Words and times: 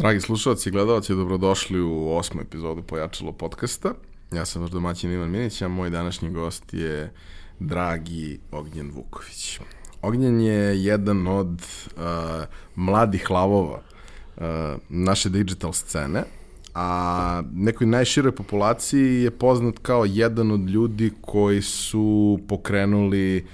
Dragi 0.00 0.20
slušalci 0.20 0.68
i 0.68 0.72
gledalci, 0.72 1.14
dobrodošli 1.14 1.80
u 1.80 2.10
osmu 2.12 2.40
epizodu 2.40 2.82
Pojačalo 2.82 3.32
podcasta. 3.32 3.92
Ja 4.32 4.44
sam 4.44 4.62
vaš 4.62 4.70
domaćin 4.70 5.10
Ivan 5.12 5.30
Minić, 5.30 5.62
a 5.62 5.68
moj 5.68 5.90
današnji 5.90 6.30
gost 6.30 6.74
je 6.74 7.12
dragi 7.58 8.38
Ognjen 8.50 8.90
Vuković. 8.94 9.60
Ognjen 10.02 10.40
je 10.40 10.84
jedan 10.84 11.26
od 11.26 11.48
uh, 11.50 12.02
mladih 12.74 13.30
lavova 13.30 13.82
uh, 14.36 14.44
naše 14.88 15.28
digital 15.28 15.72
scene, 15.72 16.22
a 16.74 17.42
nekoj 17.52 17.86
najširoj 17.86 18.32
populaciji 18.32 19.22
je 19.22 19.30
poznat 19.30 19.78
kao 19.82 20.04
jedan 20.04 20.50
od 20.50 20.68
ljudi 20.68 21.12
koji 21.20 21.62
su 21.62 22.38
pokrenuli 22.48 23.46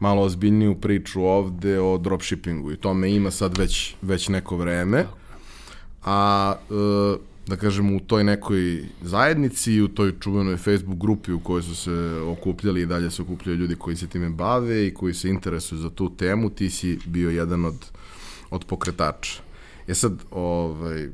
malo 0.00 0.22
ozbiljniju 0.22 0.74
priču 0.80 1.24
ovde 1.24 1.80
o 1.80 1.98
dropshippingu 1.98 2.72
i 2.72 2.76
tome 2.76 3.10
ima 3.12 3.30
sad 3.30 3.58
već, 3.58 3.94
već 4.02 4.28
neko 4.28 4.56
vreme. 4.56 5.04
A 6.04 6.54
uh, 6.70 7.20
da 7.46 7.56
kažem, 7.56 7.96
u 7.96 8.00
toj 8.00 8.24
nekoj 8.24 8.84
zajednici 9.02 9.72
i 9.72 9.82
u 9.82 9.88
toj 9.88 10.12
čuvenoj 10.20 10.56
Facebook 10.56 10.98
grupi 10.98 11.32
u 11.32 11.40
kojoj 11.40 11.62
su 11.62 11.76
se 11.76 12.20
okupljali 12.26 12.82
i 12.82 12.86
dalje 12.86 13.10
se 13.10 13.22
okupljaju 13.22 13.58
ljudi 13.58 13.76
koji 13.76 13.96
se 13.96 14.06
time 14.06 14.30
bave 14.30 14.86
i 14.86 14.94
koji 14.94 15.14
se 15.14 15.28
interesuju 15.28 15.78
za 15.78 15.90
tu 15.90 16.16
temu, 16.16 16.50
ti 16.50 16.70
si 16.70 16.98
bio 17.06 17.30
jedan 17.30 17.64
od, 17.64 17.90
od 18.50 18.64
pokretača. 18.64 19.42
E 19.88 19.94
sad, 19.94 20.12
ovaj, 20.30 21.08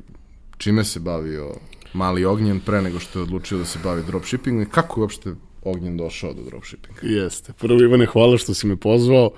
čime 0.57 0.83
se 0.83 0.99
bavio 0.99 1.55
mali 1.93 2.25
ognjen 2.25 2.59
pre 2.59 2.81
nego 2.81 2.99
što 2.99 3.19
je 3.19 3.23
odlučio 3.23 3.57
da 3.57 3.65
se 3.65 3.79
bavi 3.83 4.03
dropshippingom 4.03 4.63
i 4.63 4.69
kako 4.69 4.99
je 4.99 5.01
uopšte 5.01 5.35
ognjen 5.61 5.97
došao 5.97 6.33
do 6.33 6.41
dropshippinga? 6.43 6.99
Jeste. 7.03 7.53
Prvo 7.53 7.81
Ivane, 7.81 8.05
hvala 8.05 8.37
što 8.37 8.53
si 8.53 8.67
me 8.67 8.75
pozvao. 8.75 9.31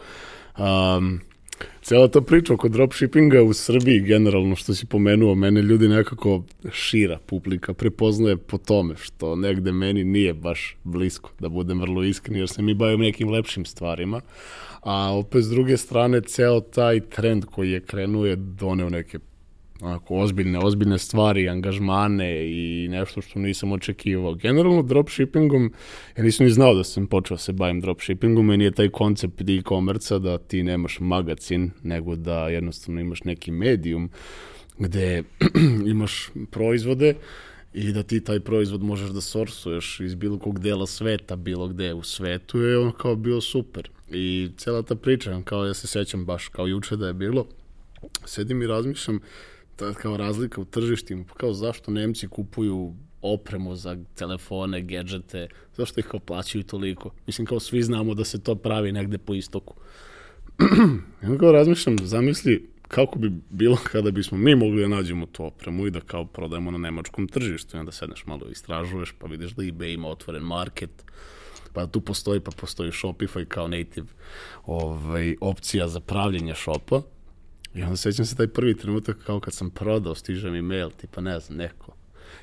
Um, 0.58 1.20
Cijela 1.84 2.08
ta 2.08 2.22
priča 2.22 2.54
oko 2.54 2.70
dropshippinga 2.70 3.42
u 3.42 3.54
Srbiji 3.54 4.00
generalno 4.00 4.56
što 4.56 4.74
si 4.74 4.86
pomenuo, 4.86 5.36
mene 5.36 5.62
ljudi 5.62 5.88
nekako 5.88 6.44
šira 6.72 7.20
publika 7.26 7.74
prepoznaje 7.74 8.38
po 8.38 8.58
tome 8.58 8.96
što 8.98 9.36
negde 9.36 9.72
meni 9.72 10.04
nije 10.04 10.34
baš 10.34 10.78
blisko, 10.84 11.32
da 11.40 11.50
budem 11.50 11.82
vrlo 11.82 12.04
iskren, 12.04 12.38
jer 12.38 12.50
se 12.50 12.62
mi 12.62 12.74
bavim 12.74 13.00
nekim 13.00 13.30
lepšim 13.30 13.66
stvarima, 13.66 14.22
a 14.82 15.18
opet 15.18 15.44
s 15.44 15.50
druge 15.50 15.78
strane 15.78 16.22
ceo 16.22 16.60
taj 16.60 17.00
trend 17.00 17.46
koji 17.46 17.72
je 17.72 17.82
krenuo 17.82 18.26
je 18.26 18.36
doneo 18.36 18.90
neke 18.90 19.20
onako 19.84 20.16
ozbiljne, 20.16 20.60
ozbiljne 20.60 20.98
stvari, 20.98 21.50
angažmane 21.50 22.52
i 22.52 22.88
nešto 22.90 23.22
što 23.22 23.40
nisam 23.40 23.72
očekivao. 23.72 24.34
Generalno 24.34 24.82
dropshippingom, 24.82 25.74
ja 26.18 26.24
nisam 26.24 26.46
ni 26.46 26.52
znao 26.52 26.74
da 26.74 26.84
sam 26.84 27.08
počeo 27.08 27.36
da 27.36 27.42
se 27.42 27.54
bavim 27.54 27.82
dropshippingom, 27.82 28.46
meni 28.46 28.64
je 28.64 28.72
taj 28.72 28.90
koncept 28.90 29.42
e-commerce 29.42 30.20
da 30.20 30.38
ti 30.38 30.64
nemaš 30.64 30.98
magazin, 31.00 31.72
nego 31.84 32.16
da 32.16 32.50
jednostavno 32.50 33.02
imaš 33.02 33.24
neki 33.24 33.52
medijum 33.52 34.10
gde 34.78 35.24
imaš 35.94 36.32
proizvode 36.52 37.16
i 37.74 37.92
da 37.92 38.04
ti 38.04 38.24
taj 38.24 38.40
proizvod 38.40 38.84
možeš 38.84 39.10
da 39.10 39.22
sorsuješ 39.22 40.00
iz 40.00 40.16
bilo 40.16 40.40
kog 40.40 40.60
dela 40.60 40.88
sveta, 40.88 41.36
bilo 41.36 41.68
gde 41.68 41.94
u 41.94 42.04
svetu 42.04 42.62
je 42.62 42.78
on 42.78 42.92
kao 42.92 43.16
bio 43.16 43.42
super. 43.42 43.90
I 44.12 44.50
cela 44.58 44.82
ta 44.82 44.96
priča, 44.96 45.42
kao 45.46 45.66
ja 45.66 45.74
se 45.74 45.88
sećam 45.88 46.26
baš 46.26 46.48
kao 46.48 46.68
juče 46.68 46.96
da 46.96 47.08
je 47.08 47.14
bilo, 47.14 47.46
sedim 48.26 48.62
i 48.62 48.68
razmišljam, 48.68 49.20
ta 49.76 49.94
kao 49.94 50.18
razlika 50.18 50.62
u 50.62 50.66
tržištima, 50.66 51.24
pa 51.28 51.34
kao 51.34 51.54
zašto 51.54 51.92
Nemci 51.92 52.28
kupuju 52.28 52.94
opremu 53.22 53.76
za 53.76 53.98
telefone, 54.16 54.82
gadžete, 54.82 55.48
zašto 55.76 56.00
ih 56.00 56.06
kao 56.06 56.20
plaćaju 56.20 56.64
toliko? 56.64 57.12
Mislim 57.28 57.48
kao 57.48 57.60
svi 57.60 57.84
znamo 57.84 58.14
da 58.14 58.26
se 58.26 58.44
to 58.44 58.56
pravi 58.56 58.92
negde 58.92 59.18
po 59.18 59.34
istoku. 59.34 59.76
ja 61.24 61.38
kao 61.38 61.52
razmišljam, 61.52 61.98
zamisli 62.04 62.70
kako 62.88 63.20
bi 63.20 63.32
bilo 63.50 63.78
kada 63.92 64.12
bismo 64.12 64.38
mi 64.38 64.56
mogli 64.56 64.82
da 64.82 64.88
nađemo 64.88 65.26
tu 65.26 65.46
opremu 65.46 65.88
i 65.88 65.92
da 65.92 66.00
kao 66.00 66.26
prodajemo 66.26 66.72
na 66.72 66.78
nemačkom 66.78 67.28
tržištu 67.28 67.78
i 67.78 67.80
onda 67.80 67.92
sedneš 67.92 68.26
malo 68.26 68.48
istražuješ 68.52 69.12
pa 69.20 69.28
vidiš 69.28 69.52
da 69.52 69.64
eBay 69.64 69.94
ima 69.94 70.08
otvoren 70.08 70.44
market, 70.44 71.06
pa 71.74 71.88
tu 71.88 72.02
postoji, 72.02 72.40
pa 72.40 72.52
postoji 72.52 72.92
Shopify 72.92 73.46
kao 73.46 73.68
native 73.68 74.08
ovaj, 74.66 75.36
opcija 75.42 75.88
za 75.88 76.00
pravljenje 76.00 76.56
šopa 76.56 77.02
I 77.76 77.84
onda 77.84 77.96
sećam 77.96 78.26
se 78.26 78.36
taj 78.36 78.48
prvi 78.48 78.78
trenutak 78.78 79.18
kao 79.26 79.40
kad 79.40 79.54
sam 79.54 79.70
prodao, 79.70 80.16
stiže 80.16 80.52
mi 80.52 80.62
mail, 80.62 80.90
tipa 80.90 81.22
ne 81.22 81.40
znam, 81.40 81.58
neko 81.58 81.94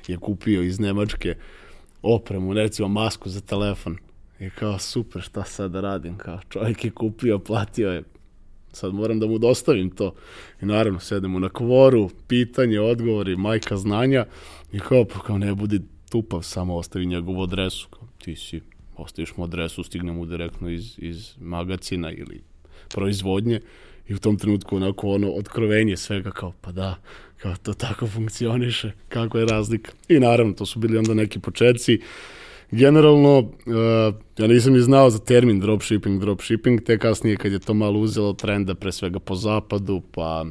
je 0.07 0.17
kupio 0.17 0.61
iz 0.61 0.79
Nemačke 0.79 1.35
opremu, 2.01 2.53
recimo 2.53 2.87
masku 2.87 3.29
za 3.29 3.41
telefon. 3.41 3.97
I 4.39 4.49
kao, 4.49 4.79
super, 4.79 5.21
šta 5.21 5.43
sad 5.43 5.71
da 5.71 5.81
radim? 5.81 6.17
Kao, 6.17 6.39
čovjek 6.49 6.85
je 6.85 6.91
kupio, 6.91 7.39
platio 7.39 7.91
je. 7.91 8.03
Sad 8.73 8.93
moram 8.93 9.19
da 9.19 9.27
mu 9.27 9.37
dostavim 9.37 9.89
to. 9.89 10.13
I 10.61 10.65
naravno, 10.65 10.99
sedemo 10.99 11.39
na 11.39 11.49
kvoru, 11.49 12.09
pitanje, 12.27 12.79
odgovori, 12.79 13.35
majka 13.35 13.77
znanja. 13.77 14.25
I 14.71 14.79
kao, 14.79 15.05
pa 15.05 15.19
kao 15.19 15.37
ne 15.37 15.55
budi 15.55 15.81
tupav, 16.09 16.41
samo 16.41 16.75
ostavi 16.75 17.05
njegovu 17.05 17.43
adresu. 17.43 17.87
Kao, 17.89 18.07
ti 18.23 18.35
si, 18.35 18.61
ostaviš 18.97 19.37
mu 19.37 19.43
adresu, 19.43 19.83
stigne 19.83 20.11
mu 20.11 20.25
direktno 20.25 20.69
iz, 20.69 20.95
iz 20.97 21.33
magacina 21.39 22.11
ili 22.11 22.41
proizvodnje 22.89 23.61
i 24.11 24.13
u 24.13 24.19
tom 24.19 24.37
trenutku 24.37 24.75
onako 24.75 25.07
ono 25.07 25.31
otkrovenje 25.31 25.97
svega 25.97 26.31
kao 26.31 26.53
pa 26.61 26.71
da, 26.71 26.95
kao 27.37 27.55
to 27.63 27.73
tako 27.73 28.07
funkcioniše, 28.07 28.91
kako 29.09 29.37
je 29.37 29.45
razlika. 29.45 29.91
I 30.07 30.19
naravno, 30.19 30.53
to 30.53 30.65
su 30.65 30.79
bili 30.79 30.97
onda 30.97 31.13
neki 31.13 31.39
početci. 31.39 32.01
Generalno, 32.71 33.39
uh, 33.39 34.15
ja 34.37 34.47
nisam 34.47 34.73
ni 34.73 34.79
znao 34.79 35.09
za 35.09 35.19
termin 35.19 35.59
dropshipping, 35.59 36.21
dropshipping, 36.21 36.83
te 36.83 36.97
kasnije 36.97 37.37
kad 37.37 37.51
je 37.51 37.59
to 37.59 37.73
malo 37.73 37.99
uzelo 37.99 38.33
trenda 38.33 38.75
pre 38.75 38.91
svega 38.91 39.19
po 39.19 39.35
zapadu, 39.35 40.01
pa 40.11 40.45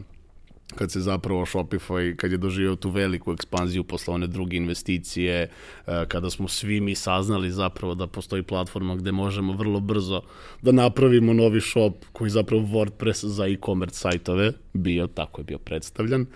kad 0.74 0.92
se 0.92 1.00
zapravo 1.00 1.46
Shopify, 1.46 2.16
kad 2.16 2.32
je 2.32 2.38
doživio 2.38 2.76
tu 2.76 2.90
veliku 2.90 3.32
ekspanziju 3.32 3.84
posle 3.84 4.14
one 4.14 4.26
druge 4.26 4.56
investicije, 4.56 5.48
e, 5.86 6.04
kada 6.08 6.30
smo 6.30 6.48
svi 6.48 6.80
mi 6.80 6.94
saznali 6.94 7.50
zapravo 7.50 7.94
da 7.94 8.06
postoji 8.06 8.42
platforma 8.42 8.96
gde 8.96 9.12
možemo 9.12 9.52
vrlo 9.52 9.80
brzo 9.80 10.22
da 10.62 10.72
napravimo 10.72 11.32
novi 11.32 11.60
shop 11.60 12.04
koji 12.12 12.30
zapravo 12.30 12.62
WordPress 12.62 13.26
za 13.26 13.46
e-commerce 13.46 13.98
sajtove 13.98 14.52
bio, 14.72 15.06
tako 15.06 15.40
je 15.40 15.44
bio 15.44 15.58
predstavljan. 15.58 16.26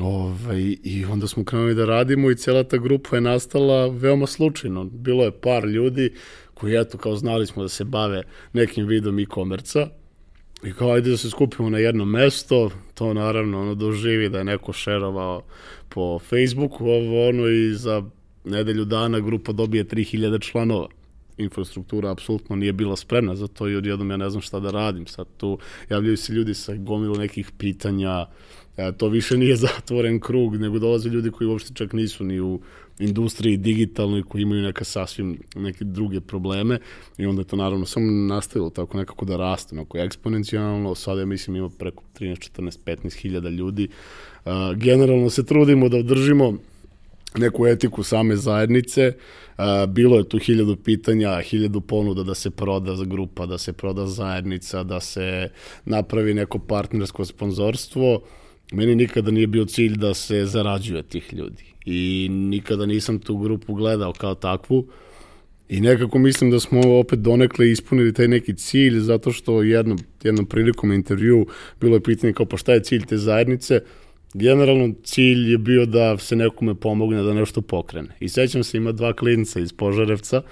Ove, 0.00 0.04
ovaj, 0.04 0.76
I 0.82 1.04
onda 1.04 1.26
smo 1.26 1.44
krenuli 1.44 1.74
da 1.74 1.84
radimo 1.84 2.30
i 2.30 2.36
cijela 2.36 2.64
ta 2.64 2.76
grupa 2.76 3.16
je 3.16 3.20
nastala 3.20 3.86
veoma 3.86 4.26
slučajno. 4.26 4.84
Bilo 4.84 5.24
je 5.24 5.40
par 5.40 5.64
ljudi 5.64 6.12
koji, 6.54 6.80
eto, 6.80 6.98
kao 6.98 7.16
znali 7.16 7.46
smo 7.46 7.62
da 7.62 7.68
se 7.68 7.84
bave 7.84 8.22
nekim 8.52 8.86
vidom 8.86 9.18
e-commerce-a, 9.18 9.88
I 10.64 10.72
kao, 10.72 10.92
ajde 10.92 11.10
da 11.10 11.16
se 11.16 11.30
skupimo 11.30 11.70
na 11.70 11.78
jedno 11.78 12.04
mesto, 12.04 12.70
to 12.98 13.14
naravno 13.14 13.60
ono 13.60 13.74
doživi 13.74 14.28
da 14.28 14.38
je 14.38 14.44
neko 14.44 14.72
šerovao 14.72 15.42
po 15.88 16.18
Facebooku, 16.18 16.86
ovo 16.86 17.28
ono 17.28 17.48
i 17.48 17.74
za 17.74 18.02
nedelju 18.44 18.84
dana 18.84 19.20
grupa 19.20 19.52
dobije 19.52 19.84
3000 19.84 20.40
članova. 20.40 20.88
Infrastruktura 21.36 22.10
apsolutno 22.10 22.56
nije 22.56 22.72
bila 22.72 22.96
spremna 22.96 23.36
za 23.36 23.46
to 23.46 23.68
i 23.68 23.76
odjednom 23.76 24.10
ja 24.10 24.16
ne 24.16 24.30
znam 24.30 24.42
šta 24.42 24.60
da 24.60 24.70
radim. 24.70 25.06
Sad 25.06 25.26
tu 25.36 25.58
javljaju 25.90 26.16
se 26.16 26.32
ljudi 26.32 26.54
sa 26.54 26.74
gomilu 26.74 27.16
nekih 27.16 27.50
pitanja, 27.58 28.26
e, 28.76 28.92
to 28.92 29.08
više 29.08 29.36
nije 29.36 29.56
zatvoren 29.66 30.20
krug, 30.20 30.56
nego 30.56 30.78
dolaze 30.78 31.08
ljudi 31.08 31.30
koji 31.30 31.48
uopšte 31.48 31.74
čak 31.74 31.92
nisu 31.92 32.24
ni 32.24 32.40
u 32.40 32.60
industriji 32.98 33.56
digitalnoj 33.56 34.22
koji 34.22 34.42
imaju 34.42 34.62
neka 34.62 34.84
sasvim 34.84 35.38
neke 35.56 35.84
druge 35.84 36.20
probleme 36.20 36.78
i 37.18 37.26
onda 37.26 37.40
je 37.40 37.46
to 37.46 37.56
naravno 37.56 37.86
samo 37.86 38.10
nastavilo 38.10 38.70
tako 38.70 38.96
nekako 38.96 39.24
da 39.24 39.36
raste, 39.36 39.74
onako 39.74 39.98
eksponencijalno, 39.98 40.94
sada 40.94 41.20
ja 41.20 41.26
mislim 41.26 41.56
ima 41.56 41.68
preko 41.68 42.02
13, 42.20 42.50
14, 42.60 42.78
15 42.84 43.16
hiljada 43.16 43.48
ljudi. 43.48 43.88
Uh, 44.44 44.52
generalno 44.76 45.30
se 45.30 45.46
trudimo 45.46 45.88
da 45.88 45.96
održimo 45.96 46.58
neku 47.36 47.66
etiku 47.66 48.02
same 48.02 48.36
zajednice. 48.36 49.12
Bilo 49.88 50.16
je 50.16 50.28
tu 50.28 50.38
hiljadu 50.38 50.76
pitanja, 50.76 51.40
hiljadu 51.40 51.80
ponuda 51.80 52.22
da 52.22 52.34
se 52.34 52.50
proda 52.50 52.96
za 52.96 53.04
grupa, 53.04 53.46
da 53.46 53.58
se 53.58 53.72
proda 53.72 54.06
zajednica, 54.06 54.82
da 54.82 55.00
se 55.00 55.48
napravi 55.84 56.34
neko 56.34 56.58
partnersko 56.58 57.24
sponzorstvo. 57.24 58.20
Meni 58.72 58.94
nikada 58.94 59.30
nije 59.30 59.46
bio 59.46 59.64
cilj 59.64 59.96
da 59.96 60.14
se 60.14 60.44
zarađuje 60.44 61.02
tih 61.02 61.34
ljudi. 61.34 61.64
I 61.84 62.28
nikada 62.30 62.86
nisam 62.86 63.18
tu 63.18 63.36
grupu 63.36 63.74
gledao 63.74 64.12
kao 64.12 64.34
takvu. 64.34 64.86
I 65.68 65.80
nekako 65.80 66.18
mislim 66.18 66.50
da 66.50 66.60
smo 66.60 66.98
opet 66.98 67.18
donekle 67.18 67.70
ispunili 67.70 68.12
taj 68.12 68.28
neki 68.28 68.54
cilj 68.54 68.98
zato 68.98 69.32
što 69.32 69.62
jednom, 69.62 69.98
jednom 70.22 70.46
prilikom 70.46 70.92
intervju 70.92 71.46
bilo 71.80 71.96
je 71.96 72.02
pitanje 72.02 72.32
kao 72.32 72.46
pa 72.46 72.56
šta 72.56 72.72
je 72.72 72.82
cilj 72.82 73.06
te 73.06 73.16
zajednice? 73.16 73.80
Generalno 74.34 74.94
cilj 75.04 75.50
je 75.50 75.58
bio 75.58 75.86
da 75.86 76.18
se 76.18 76.36
nekome 76.36 76.74
pomogne 76.74 77.22
da 77.22 77.34
nešto 77.34 77.60
pokrene. 77.60 78.08
I 78.20 78.28
sećam 78.28 78.64
se 78.64 78.76
ima 78.76 78.92
dva 78.92 79.12
klinca 79.12 79.60
iz 79.60 79.72
Požarevca, 79.72 80.42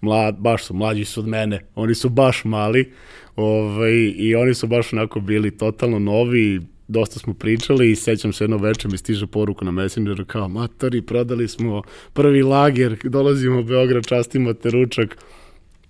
mlad, 0.00 0.36
baš 0.38 0.64
su, 0.64 0.74
mlađi 0.74 1.04
su 1.04 1.20
od 1.20 1.26
mene, 1.26 1.66
oni 1.74 1.94
su 1.94 2.08
baš 2.08 2.44
mali 2.44 2.92
ovaj, 3.36 3.92
i 4.16 4.34
oni 4.34 4.54
su 4.54 4.66
baš 4.66 4.92
onako 4.92 5.20
bili 5.20 5.56
totalno 5.56 5.98
novi, 5.98 6.60
dosta 6.88 7.18
smo 7.18 7.34
pričali 7.34 7.90
i 7.90 7.96
sećam 7.96 8.32
se 8.32 8.44
jedno 8.44 8.56
večer 8.56 8.90
mi 8.90 8.98
stiže 8.98 9.26
poruka 9.26 9.64
na 9.64 9.70
Messengeru 9.70 10.24
kao 10.24 10.48
matori, 10.48 11.02
prodali 11.02 11.48
smo 11.48 11.82
prvi 12.12 12.42
lager, 12.42 12.98
dolazimo 13.04 13.60
u 13.60 13.64
Beograd, 13.64 14.06
častimo 14.06 14.52
te 14.52 14.70
ručak. 14.70 15.18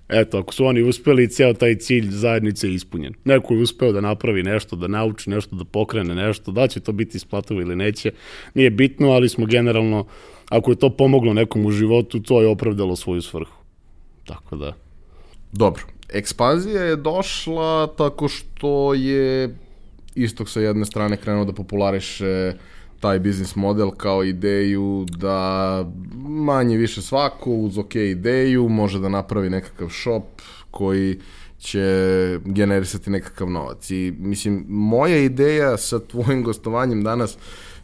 Eto, 0.09 0.39
ako 0.39 0.55
su 0.55 0.65
oni 0.65 0.83
uspeli, 0.83 1.29
ceo 1.29 1.55
taj 1.55 1.75
cilj 1.75 2.11
zajednice 2.11 2.69
je 2.69 2.75
ispunjen. 2.75 3.15
Neko 3.25 3.55
je 3.55 3.63
uspeo 3.63 3.93
da 3.93 4.01
napravi 4.01 4.43
nešto, 4.43 4.77
da 4.77 4.89
nauči 4.89 5.31
nešto, 5.31 5.57
da 5.57 5.65
pokrene 5.65 6.15
nešto, 6.15 6.53
da 6.53 6.69
će 6.69 6.81
to 6.81 6.93
biti 6.93 7.17
isplativo 7.17 7.61
ili 7.61 7.77
neće, 7.77 8.13
nije 8.55 8.71
bitno, 8.71 9.11
ali 9.11 9.29
smo 9.29 9.47
generalno, 9.47 10.07
ako 10.49 10.71
je 10.71 10.77
to 10.77 10.91
pomoglo 10.91 11.35
nekom 11.35 11.67
u 11.67 11.71
životu, 11.71 12.21
to 12.21 12.41
je 12.41 12.49
opravdalo 12.49 12.97
svoju 12.97 13.23
svrhu. 13.23 13.57
Tako 14.25 14.57
da... 14.57 14.73
Dobro. 15.53 15.83
Ekspanzija 16.09 16.83
je 16.83 16.97
došla 16.97 17.87
tako 17.87 18.29
što 18.29 18.95
je 18.95 19.57
istok 20.17 20.49
sa 20.49 20.61
jedne 20.61 20.85
strane 20.85 21.17
krenuo 21.17 21.45
da 21.45 21.53
populariše 21.53 22.55
taj 23.01 23.19
biznis 23.19 23.57
model 23.57 23.91
kao 23.91 24.25
ideju 24.25 25.07
da 25.19 25.85
manje 26.29 26.77
više 26.77 27.03
svako 27.03 27.51
uz 27.51 27.79
ok 27.79 27.95
ideju 27.95 28.69
može 28.69 29.01
da 29.01 29.09
napravi 29.09 29.51
nekakav 29.51 29.89
shop 29.89 30.43
koji 30.71 31.19
će 31.59 32.39
generisati 32.45 33.11
nekakav 33.11 33.51
novac. 33.51 33.91
I 33.91 34.15
mislim, 34.19 34.65
moja 34.69 35.17
ideja 35.17 35.77
sa 35.77 35.99
tvojim 35.99 36.43
gostovanjem 36.43 37.03
danas, 37.03 37.39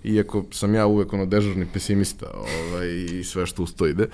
iako 0.05 0.45
sam 0.51 0.75
ja 0.75 0.87
uvek 0.87 1.13
ono 1.13 1.27
dežurni 1.27 1.67
pesimista 1.73 2.27
ovaj, 2.35 2.89
i 2.89 3.25
sve 3.25 3.47
što 3.47 3.63
uz 3.63 3.75
to 3.75 3.87
ide, 3.87 4.09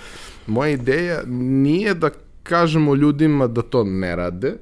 moja 0.46 0.70
ideja 0.70 1.22
nije 1.26 1.94
da 1.94 2.10
kažemo 2.42 2.94
ljudima 2.94 3.46
da 3.46 3.62
to 3.62 3.84
ne 3.84 4.16
rade, 4.16 4.54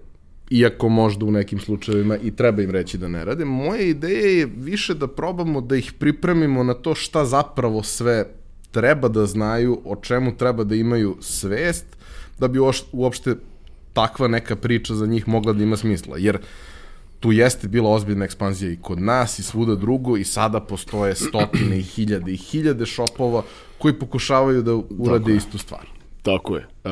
iako 0.51 0.89
možda 0.89 1.25
u 1.25 1.31
nekim 1.31 1.61
slučajevima 1.61 2.17
i 2.17 2.37
treba 2.37 2.63
im 2.63 2.71
reći 2.71 2.99
da 2.99 3.09
ne 3.09 3.25
rade. 3.25 3.45
Moja 3.45 3.81
ideja 3.81 4.39
je 4.39 4.47
više 4.57 4.95
da 4.95 5.07
probamo 5.07 5.61
da 5.61 5.77
ih 5.77 5.93
pripremimo 5.93 6.63
na 6.63 6.75
to 6.75 6.95
šta 6.95 7.25
zapravo 7.25 7.83
sve 7.83 8.25
treba 8.71 9.09
da 9.09 9.27
znaju, 9.27 9.81
o 9.85 9.97
čemu 9.97 10.37
treba 10.37 10.65
da 10.65 10.75
imaju 10.75 11.17
svest, 11.21 11.87
da 12.39 12.49
bi 12.49 12.59
uopšte 12.93 13.37
takva 13.93 14.29
neka 14.29 14.57
priča 14.57 14.95
za 14.95 15.07
njih 15.07 15.29
mogla 15.29 15.53
da 15.53 15.63
ima 15.63 15.77
smisla. 15.77 16.19
Jer 16.19 16.39
tu 17.21 17.33
jeste 17.33 17.69
bila 17.69 17.91
ozbiljna 17.91 18.25
ekspanzija 18.25 18.73
i 18.73 18.77
kod 18.77 19.01
nas 19.01 19.39
i 19.39 19.43
svuda 19.43 19.75
drugo 19.75 20.17
i 20.17 20.25
sada 20.25 20.61
postoje 20.61 21.15
stotine 21.15 21.79
i 21.79 21.83
hiljade 21.83 22.33
i 22.33 22.37
hiljade 22.37 22.87
šopova 22.87 23.43
koji 23.79 23.95
pokušavaju 23.95 24.63
da 24.63 24.75
urade 24.99 25.37
istu 25.37 25.59
stvar. 25.59 25.96
Tako 26.27 26.57
je. 26.57 26.67
Uh, 26.85 26.91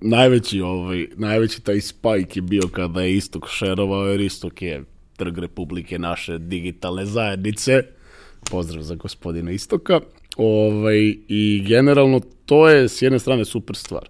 najveći, 0.00 0.60
ovaj, 0.60 1.06
najveći 1.16 1.62
taj 1.62 1.80
spike 1.80 2.38
je 2.38 2.42
bio 2.42 2.62
kada 2.72 3.02
je 3.02 3.16
Istok 3.16 3.48
šerovao, 3.48 4.06
jer 4.06 4.20
Istok 4.20 4.62
je 4.62 4.84
trg 5.16 5.38
Republike 5.38 5.98
naše 5.98 6.38
digitalne 6.38 7.06
zajednice. 7.06 7.82
Pozdrav 8.50 8.82
za 8.82 8.94
gospodina 8.94 9.50
Istoka. 9.50 10.00
Ovaj, 10.36 11.14
I 11.28 11.64
generalno 11.66 12.20
to 12.46 12.68
je 12.68 12.88
s 12.88 13.02
jedne 13.02 13.18
strane 13.18 13.44
super 13.44 13.76
stvar. 13.76 14.08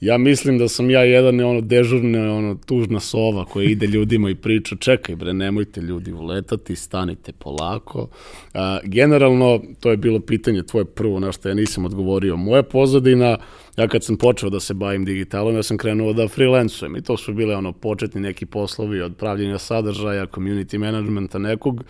Ja 0.00 0.18
mislim 0.18 0.58
da 0.58 0.68
sam 0.68 0.90
ja 0.90 1.04
jedan 1.04 1.40
ono 1.40 1.60
dežurna, 1.60 2.34
ono 2.34 2.54
tužna 2.66 3.00
sova 3.00 3.44
koja 3.44 3.64
ide 3.64 3.86
ljudima 3.86 4.30
i 4.30 4.34
priča 4.34 4.76
čekaj 4.76 5.16
bre, 5.16 5.32
nemojte 5.32 5.80
ljudi 5.80 6.12
uletati, 6.12 6.76
stanite 6.76 7.32
polako. 7.32 8.08
A, 8.54 8.78
generalno, 8.84 9.62
to 9.80 9.90
je 9.90 9.96
bilo 9.96 10.20
pitanje 10.20 10.62
tvoje 10.62 10.84
prvo 10.84 11.20
na 11.20 11.32
što 11.32 11.48
ja 11.48 11.54
nisam 11.54 11.84
odgovorio. 11.84 12.36
Moja 12.36 12.62
pozadina, 12.62 13.38
ja 13.80 13.88
kad 13.88 14.04
sam 14.04 14.16
počeo 14.16 14.50
da 14.50 14.60
se 14.60 14.74
bavim 14.74 15.04
digitalom, 15.04 15.56
ja 15.56 15.62
sam 15.62 15.78
krenuo 15.78 16.12
da 16.12 16.28
freelancujem 16.28 16.96
i 16.96 17.02
to 17.02 17.16
su 17.16 17.34
bile 17.34 17.56
ono 17.56 17.72
početni 17.72 18.20
neki 18.20 18.46
poslovi 18.46 19.00
od 19.00 19.16
pravljenja 19.16 19.58
sadržaja, 19.58 20.26
community 20.26 20.78
managementa 20.78 21.38
nekog, 21.38 21.84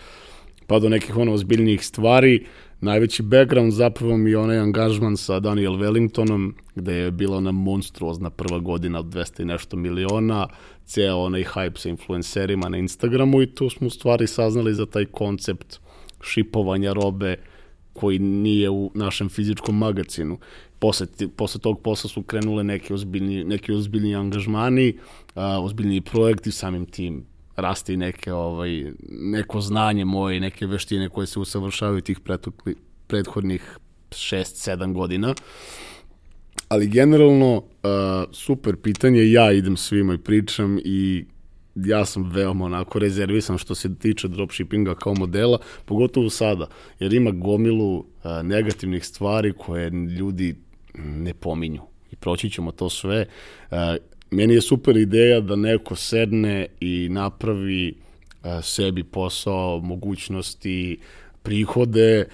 pa 0.67 0.79
do 0.79 0.89
nekih 0.89 1.17
ono 1.17 1.33
ozbiljnijih 1.33 1.85
stvari. 1.85 2.45
Najveći 2.81 3.23
background 3.23 3.73
zapravo 3.73 4.17
mi 4.17 4.29
je 4.29 4.37
onaj 4.37 4.57
angažman 4.57 5.17
sa 5.17 5.39
Daniel 5.39 5.73
Wellingtonom, 5.73 6.53
gde 6.75 6.93
je 6.93 7.11
bila 7.11 7.37
ona 7.37 7.51
monstruozna 7.51 8.29
prva 8.29 8.59
godina 8.59 8.99
od 8.99 9.05
200 9.05 9.41
i 9.41 9.45
nešto 9.45 9.77
miliona, 9.77 10.47
ceo 10.85 11.17
onaj 11.17 11.43
hype 11.43 11.77
sa 11.77 11.89
influencerima 11.89 12.69
na 12.69 12.77
Instagramu 12.77 13.41
i 13.41 13.55
tu 13.55 13.69
smo 13.69 13.87
u 13.87 13.89
stvari 13.89 14.27
saznali 14.27 14.73
za 14.73 14.85
taj 14.85 15.05
koncept 15.05 15.79
šipovanja 16.21 16.93
robe 16.93 17.37
koji 17.93 18.19
nije 18.19 18.69
u 18.69 18.91
našem 18.95 19.29
fizičkom 19.29 19.77
magazinu. 19.77 20.37
Posle, 20.79 21.07
posle 21.35 21.61
tog 21.61 21.81
posla 21.81 22.09
su 22.09 22.23
krenule 22.23 22.63
neke 22.63 22.93
ozbiljni, 22.93 23.43
neki 23.43 23.73
ozbiljni 23.73 24.15
angažmani, 24.15 24.97
a, 25.35 25.61
ozbiljni 25.61 26.01
projekti, 26.01 26.51
samim 26.51 26.85
tim 26.85 27.25
raste 27.55 27.93
i 27.93 27.97
neke, 27.97 28.33
ovaj, 28.33 28.91
neko 29.09 29.61
znanje 29.61 30.05
moje 30.05 30.39
neke 30.39 30.65
veštine 30.65 31.09
koje 31.09 31.27
se 31.27 31.39
usavršavaju 31.39 32.01
tih 32.01 32.19
pretokli, 32.19 32.75
prethodnih 33.07 33.77
6-7 34.09 34.93
godina. 34.93 35.35
Ali 36.67 36.87
generalno, 36.87 37.55
uh, 37.55 37.63
super 38.31 38.75
pitanje, 38.75 39.31
ja 39.31 39.51
idem 39.51 39.77
svima 39.77 40.13
i 40.13 40.17
pričam 40.17 40.79
i 40.85 41.25
ja 41.85 42.05
sam 42.05 42.31
veoma 42.31 42.65
onako 42.65 42.99
rezervisan 42.99 43.57
što 43.57 43.75
se 43.75 43.95
tiče 43.95 44.27
dropshippinga 44.27 44.95
kao 44.95 45.13
modela, 45.13 45.57
pogotovo 45.85 46.29
sada, 46.29 46.67
jer 46.99 47.13
ima 47.13 47.31
gomilu 47.31 47.97
uh, 47.97 48.05
negativnih 48.43 49.05
stvari 49.05 49.53
koje 49.57 49.89
ljudi 49.89 50.55
ne 50.95 51.33
pominju 51.33 51.81
i 52.11 52.15
proći 52.15 52.49
ćemo 52.49 52.71
to 52.71 52.89
sve. 52.89 53.25
Uh, 53.71 53.77
meni 54.31 54.53
je 54.53 54.61
super 54.61 54.97
ideja 54.97 55.39
da 55.39 55.55
neko 55.55 55.95
sedne 55.95 56.67
i 56.79 57.07
napravi 57.11 57.93
a, 58.43 58.61
sebi 58.61 59.03
posao, 59.03 59.79
mogućnosti, 59.79 60.97
prihode 61.43 62.27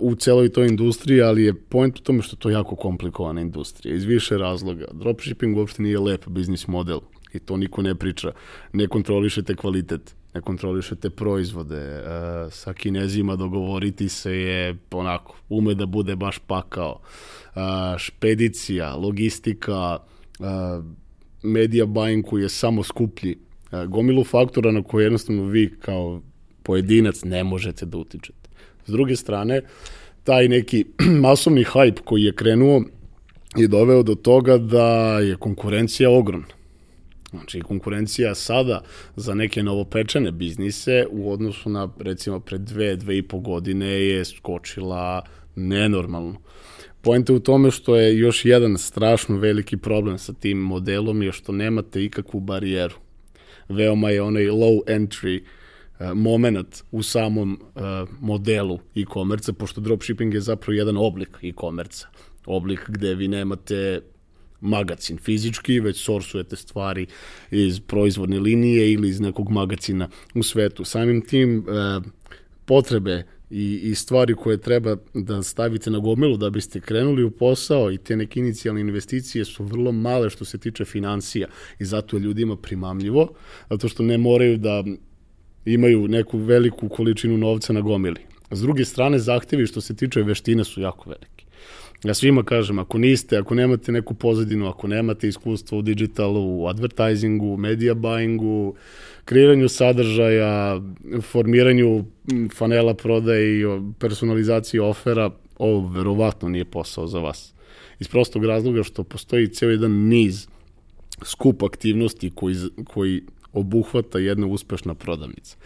u 0.00 0.14
celoj 0.14 0.48
toj 0.52 0.66
industriji, 0.66 1.22
ali 1.22 1.44
je 1.44 1.54
point 1.54 1.98
u 1.98 2.02
tome 2.02 2.22
što 2.22 2.36
to 2.36 2.48
je 2.48 2.52
jako 2.52 2.76
komplikovana 2.76 3.40
industrija, 3.40 3.94
iz 3.94 4.04
više 4.04 4.38
razloga. 4.38 4.84
Dropshipping 4.92 5.56
uopšte 5.56 5.82
nije 5.82 5.98
lep 5.98 6.28
biznis 6.28 6.66
model 6.66 7.00
i 7.34 7.38
to 7.38 7.56
niko 7.56 7.82
ne 7.82 7.94
priča. 7.94 8.32
Ne 8.72 8.86
kontrolišete 8.86 9.54
kvalitet, 9.56 10.14
ne 10.34 10.40
kontrolišete 10.40 11.10
proizvode. 11.10 12.02
Uh, 12.02 12.52
sa 12.52 12.72
kinezima 12.72 13.36
dogovoriti 13.36 14.08
se 14.08 14.36
je 14.36 14.76
onako, 14.90 15.36
ume 15.48 15.74
da 15.74 15.86
bude 15.86 16.16
baš 16.16 16.38
pakao. 16.38 17.00
Uh, 17.54 17.62
špedicija, 17.98 18.94
logistika, 18.94 19.98
uh, 20.38 20.84
media 21.42 21.86
buying 21.86 22.22
koji 22.24 22.42
je 22.42 22.48
samo 22.48 22.82
skuplji, 22.82 23.38
gomilu 23.88 24.24
faktora 24.24 24.72
na 24.72 24.82
koje 24.82 25.04
jednostavno 25.04 25.44
vi 25.44 25.74
kao 25.80 26.22
pojedinac 26.62 27.24
ne 27.24 27.44
možete 27.44 27.86
da 27.86 27.98
utičete. 27.98 28.48
S 28.86 28.92
druge 28.92 29.16
strane, 29.16 29.60
taj 30.24 30.48
neki 30.48 30.84
masovni 31.24 31.64
hype 31.64 32.00
koji 32.04 32.22
je 32.22 32.34
krenuo 32.34 32.82
je 33.56 33.68
doveo 33.68 34.02
do 34.02 34.14
toga 34.14 34.58
da 34.58 35.18
je 35.18 35.36
konkurencija 35.36 36.10
ogromna. 36.10 36.61
Znači, 37.32 37.60
konkurencija 37.60 38.34
sada 38.34 38.82
za 39.16 39.34
neke 39.34 39.62
novopečene 39.62 40.32
biznise 40.32 41.06
u 41.10 41.32
odnosu 41.32 41.70
na, 41.70 41.88
recimo, 41.98 42.40
pre 42.40 42.58
dve, 42.58 42.96
dve 42.96 43.18
i 43.18 43.22
po 43.22 43.38
godine 43.38 43.86
je 43.86 44.24
skočila 44.24 45.22
nenormalno. 45.56 46.40
Poenta 47.00 47.32
u 47.32 47.40
tome 47.40 47.70
što 47.70 47.96
je 47.96 48.18
još 48.18 48.44
jedan 48.44 48.78
strašno 48.78 49.36
veliki 49.36 49.76
problem 49.76 50.18
sa 50.18 50.32
tim 50.32 50.58
modelom 50.58 51.22
je 51.22 51.32
što 51.32 51.52
nemate 51.52 52.04
ikakvu 52.04 52.40
barijeru. 52.40 52.94
Veoma 53.68 54.10
je 54.10 54.22
onaj 54.22 54.44
low 54.44 54.80
entry 54.86 55.40
uh, 55.40 56.12
moment 56.14 56.82
u 56.90 57.02
samom 57.02 57.60
uh, 57.74 57.82
modelu 58.20 58.78
e-commerce, 58.96 59.52
pošto 59.52 59.80
dropshipping 59.80 60.34
je 60.34 60.40
zapravo 60.40 60.72
jedan 60.72 60.96
oblik 60.96 61.38
e-commerce. 61.42 62.06
Oblik 62.46 62.80
gde 62.88 63.14
vi 63.14 63.28
nemate 63.28 64.00
magacin 64.62 65.18
fizički, 65.18 65.80
već 65.80 66.04
sorsujete 66.04 66.56
stvari 66.56 67.06
iz 67.50 67.80
proizvodne 67.80 68.40
linije 68.40 68.92
ili 68.92 69.08
iz 69.08 69.20
nekog 69.20 69.50
magacina 69.50 70.08
u 70.34 70.42
svetu. 70.42 70.84
Samim 70.84 71.20
tim 71.20 71.58
uh, 71.58 72.04
potrebe 72.64 73.24
i, 73.50 73.80
i 73.82 73.94
stvari 73.94 74.34
koje 74.34 74.58
treba 74.58 74.96
da 75.14 75.42
stavite 75.42 75.90
na 75.90 75.98
gomilu 75.98 76.36
da 76.36 76.50
biste 76.50 76.80
krenuli 76.80 77.24
u 77.24 77.30
posao 77.30 77.92
i 77.92 77.98
te 77.98 78.16
neke 78.16 78.40
inicijalne 78.40 78.80
investicije 78.80 79.44
su 79.44 79.64
vrlo 79.64 79.92
male 79.92 80.30
što 80.30 80.44
se 80.44 80.58
tiče 80.58 80.84
financija 80.84 81.48
i 81.78 81.84
zato 81.84 82.16
je 82.16 82.20
ljudima 82.20 82.56
primamljivo, 82.56 83.28
zato 83.70 83.88
što 83.88 84.02
ne 84.02 84.18
moraju 84.18 84.56
da 84.58 84.84
imaju 85.64 86.08
neku 86.08 86.38
veliku 86.38 86.88
količinu 86.88 87.38
novca 87.38 87.72
na 87.72 87.80
gomili. 87.80 88.20
S 88.50 88.60
druge 88.60 88.84
strane, 88.84 89.18
zahtevi 89.18 89.66
što 89.66 89.80
se 89.80 89.96
tiče 89.96 90.22
veštine 90.22 90.64
su 90.64 90.80
jako 90.80 91.10
veliki. 91.10 91.41
Ja 92.04 92.14
svima 92.14 92.42
kažem, 92.42 92.78
ako 92.78 92.98
niste, 92.98 93.38
ako 93.38 93.54
nemate 93.54 93.92
neku 93.92 94.14
pozadinu, 94.14 94.66
ako 94.68 94.88
nemate 94.88 95.28
iskustvo 95.28 95.78
u 95.78 95.82
digitalu, 95.82 96.60
u 96.60 96.66
advertisingu, 96.66 97.56
media 97.56 97.94
buyingu, 97.94 98.74
kreiranju 99.24 99.68
sadržaja, 99.68 100.80
formiranju 101.20 102.04
fanela 102.54 102.94
prodaje 102.94 103.60
i 103.60 103.64
personalizaciji 103.98 104.80
ofera, 104.80 105.30
ovo 105.58 105.88
verovatno 105.88 106.48
nije 106.48 106.64
posao 106.64 107.06
za 107.06 107.18
vas. 107.18 107.54
Iz 108.00 108.08
prostog 108.08 108.44
razloga 108.44 108.82
što 108.82 109.04
postoji 109.04 109.48
ceo 109.48 109.70
jedan 109.70 109.92
niz 109.92 110.48
skup 111.24 111.62
aktivnosti 111.62 112.30
koji, 112.34 112.56
koji 112.84 113.22
obuhvata 113.52 114.18
jedna 114.18 114.46
uspešna 114.46 114.94
prodavnica. 114.94 115.56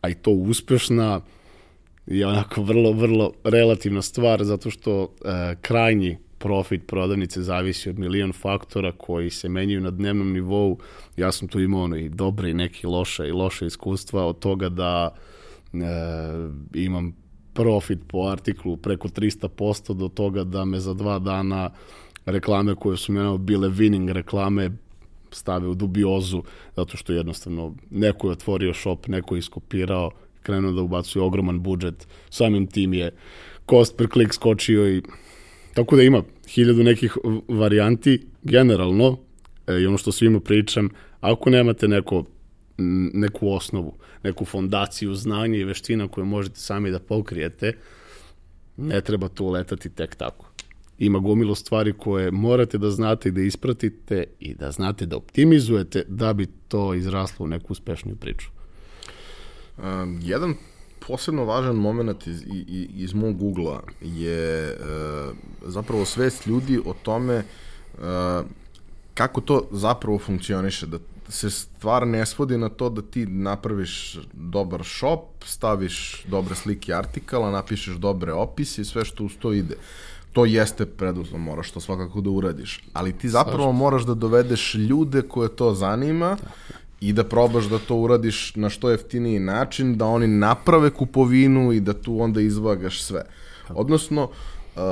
A 0.00 0.08
i 0.08 0.14
to 0.14 0.30
uspešna 0.30 1.20
je 2.06 2.26
onako 2.26 2.62
vrlo, 2.62 2.92
vrlo 2.92 3.32
relativna 3.44 4.02
stvar 4.02 4.44
zato 4.44 4.70
što 4.70 5.02
e, 5.02 5.54
krajnji 5.60 6.18
profit 6.38 6.86
prodavnice 6.86 7.42
zavisi 7.42 7.90
od 7.90 7.98
milion 7.98 8.32
faktora 8.32 8.92
koji 8.92 9.30
se 9.30 9.48
menjaju 9.48 9.80
na 9.80 9.90
dnevnom 9.90 10.32
nivou. 10.32 10.78
Ja 11.16 11.32
sam 11.32 11.48
tu 11.48 11.60
imao 11.60 11.82
ono 11.82 11.96
i 11.96 12.08
dobre 12.08 12.50
i 12.50 12.54
neke 12.54 12.86
loše 12.86 13.28
i 13.28 13.32
loše 13.32 13.66
iskustva 13.66 14.26
od 14.26 14.38
toga 14.38 14.68
da 14.68 15.14
e, 15.72 15.78
imam 16.74 17.16
profit 17.52 17.98
po 18.08 18.28
artiklu 18.28 18.76
preko 18.76 19.08
300% 19.08 19.94
do 19.94 20.08
toga 20.08 20.44
da 20.44 20.64
me 20.64 20.80
za 20.80 20.94
dva 20.94 21.18
dana 21.18 21.70
reklame 22.26 22.74
koje 22.74 22.96
su 22.96 23.12
mene 23.12 23.38
bile 23.38 23.68
winning 23.68 24.12
reklame 24.12 24.70
stave 25.30 25.68
u 25.68 25.74
dubiozu 25.74 26.42
zato 26.76 26.96
što 26.96 27.12
jednostavno 27.12 27.74
neko 27.90 28.26
je 28.26 28.32
otvorio 28.32 28.74
shop, 28.74 29.06
neko 29.06 29.34
je 29.34 29.38
iskopirao, 29.38 30.10
krenuo 30.42 30.72
da 30.72 30.82
ubacuje 30.82 31.22
ogroman 31.22 31.60
budžet, 31.60 32.06
samim 32.30 32.66
tim 32.66 32.94
je 32.94 33.10
cost 33.70 33.96
per 33.96 34.08
click 34.12 34.34
skočio 34.34 34.96
i 34.96 35.02
tako 35.74 35.96
da 35.96 36.02
ima 36.02 36.22
hiljadu 36.48 36.82
nekih 36.82 37.16
varijanti 37.48 38.26
generalno 38.42 39.18
e, 39.66 39.80
i 39.80 39.86
ono 39.86 39.98
što 39.98 40.12
svima 40.12 40.40
pričam, 40.40 40.88
ako 41.20 41.50
nemate 41.50 41.88
neko 41.88 42.24
neku 43.12 43.52
osnovu, 43.52 43.94
neku 44.22 44.44
fondaciju 44.44 45.14
znanja 45.14 45.58
i 45.58 45.64
veština 45.64 46.08
koje 46.08 46.24
možete 46.24 46.56
sami 46.56 46.90
da 46.90 46.98
pokrijete, 46.98 47.72
ne 48.76 49.00
treba 49.00 49.28
tu 49.28 49.48
letati 49.48 49.90
tek 49.90 50.14
tako. 50.14 50.48
Ima 50.98 51.18
gomilu 51.18 51.54
stvari 51.54 51.92
koje 51.92 52.30
morate 52.30 52.78
da 52.78 52.90
znate 52.90 53.28
i 53.28 53.32
da 53.32 53.42
ispratite 53.42 54.24
i 54.40 54.54
da 54.54 54.70
znate 54.70 55.06
da 55.06 55.16
optimizujete 55.16 56.04
da 56.08 56.32
bi 56.32 56.46
to 56.68 56.94
izraslo 56.94 57.44
u 57.44 57.48
neku 57.48 57.66
uspešniju 57.72 58.16
priču. 58.16 58.48
Um, 59.78 60.18
jedan 60.22 60.54
posebno 61.06 61.44
važan 61.44 61.76
moment 61.76 62.26
iz, 62.26 62.42
iz, 62.46 62.86
iz 62.94 63.14
mog 63.14 63.36
Google-a 63.38 63.80
je 64.00 64.76
uh, 64.76 65.36
zapravo 65.66 66.04
svest 66.04 66.46
ljudi 66.46 66.80
o 66.84 66.94
tome 67.02 67.44
uh, 67.98 68.02
kako 69.14 69.40
to 69.40 69.68
zapravo 69.70 70.18
funkcioniše, 70.18 70.86
da 70.86 70.98
se 71.28 71.50
stvar 71.50 72.06
ne 72.06 72.26
svodi 72.26 72.58
na 72.58 72.68
to 72.68 72.88
da 72.88 73.02
ti 73.02 73.26
napraviš 73.26 74.18
dobar 74.32 74.84
shop, 74.84 75.44
staviš 75.44 76.24
dobre 76.28 76.54
slike 76.54 76.94
artikala, 76.94 77.50
napišeš 77.50 77.94
dobre 77.96 78.32
opise 78.32 78.82
i 78.82 78.84
sve 78.84 79.04
što 79.04 79.24
uz 79.24 79.32
to 79.38 79.52
ide. 79.52 79.76
To 80.32 80.44
jeste 80.44 80.86
preduslov, 80.86 81.40
moraš 81.40 81.70
to 81.70 81.80
svakako 81.80 82.20
da 82.20 82.30
uradiš. 82.30 82.84
Ali 82.92 83.12
ti 83.12 83.28
zapravo 83.28 83.72
moraš 83.72 84.02
da 84.02 84.14
dovedeš 84.14 84.74
ljude 84.74 85.22
koje 85.22 85.48
to 85.56 85.74
zanima 85.74 86.36
i 87.02 87.12
da 87.12 87.24
probaš 87.24 87.64
da 87.64 87.78
to 87.78 87.96
uradiš 87.96 88.56
na 88.56 88.70
što 88.70 88.90
jeftiniji 88.90 89.40
način, 89.40 89.96
da 89.98 90.06
oni 90.06 90.26
naprave 90.26 90.90
kupovinu 90.90 91.72
i 91.72 91.80
da 91.80 91.92
tu 91.92 92.20
onda 92.20 92.40
izvagaš 92.40 93.02
sve. 93.02 93.24
Odnosno, 93.68 94.30
uh, 94.76 94.82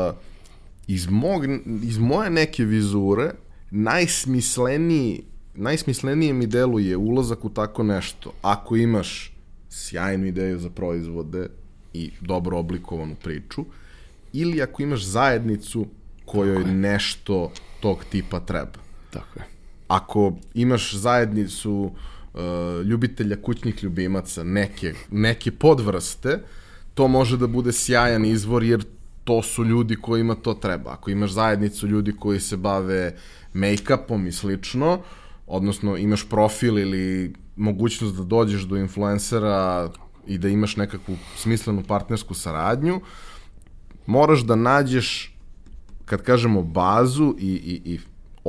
iz, 0.86 1.06
mog, 1.10 1.44
iz 1.82 1.98
moje 1.98 2.30
neke 2.30 2.64
vizure, 2.64 3.30
najsmisleniji 3.70 5.22
najsmislenije 5.54 6.32
mi 6.32 6.46
deluje 6.46 6.96
ulazak 6.96 7.44
u 7.44 7.50
tako 7.50 7.82
nešto. 7.82 8.32
Ako 8.42 8.76
imaš 8.76 9.32
sjajnu 9.68 10.26
ideju 10.26 10.58
za 10.58 10.70
proizvode 10.70 11.48
i 11.92 12.10
dobro 12.20 12.58
oblikovanu 12.58 13.14
priču, 13.22 13.64
ili 14.32 14.62
ako 14.62 14.82
imaš 14.82 15.04
zajednicu 15.04 15.86
kojoj 16.24 16.64
nešto 16.64 17.52
tog 17.80 18.04
tipa 18.10 18.40
treba. 18.40 18.78
Tako 19.10 19.38
je. 19.38 19.59
Ako 19.90 20.32
imaš 20.54 20.94
zajednicu 20.94 21.72
uh, 21.82 22.40
ljubitelja 22.86 23.36
kućnih 23.42 23.84
ljubimaca, 23.84 24.44
neke, 24.44 24.94
neke 25.10 25.50
podvrste, 25.50 26.38
to 26.94 27.08
može 27.08 27.36
da 27.36 27.46
bude 27.46 27.72
sjajan 27.72 28.24
izvor 28.24 28.62
jer 28.62 28.84
to 29.24 29.42
su 29.42 29.64
ljudi 29.64 29.96
kojima 29.96 30.34
to 30.34 30.54
treba. 30.54 30.92
Ako 30.92 31.10
imaš 31.10 31.30
zajednicu 31.30 31.86
ljudi 31.86 32.12
koji 32.12 32.40
se 32.40 32.56
bave 32.56 33.16
make-upom 33.54 34.28
i 34.28 34.32
slično, 34.32 35.00
odnosno 35.46 35.96
imaš 35.96 36.28
profil 36.28 36.78
ili 36.78 37.34
mogućnost 37.56 38.16
da 38.16 38.24
dođeš 38.24 38.62
do 38.62 38.76
influencera 38.76 39.90
i 40.26 40.38
da 40.38 40.48
imaš 40.48 40.76
nekakvu 40.76 41.16
smislenu 41.36 41.82
partnersku 41.82 42.34
saradnju, 42.34 43.00
moraš 44.06 44.40
da 44.40 44.56
nađeš, 44.56 45.36
kad 46.04 46.22
kažemo 46.22 46.62
bazu 46.62 47.34
i, 47.38 47.50
i, 47.50 47.94
i 47.94 47.98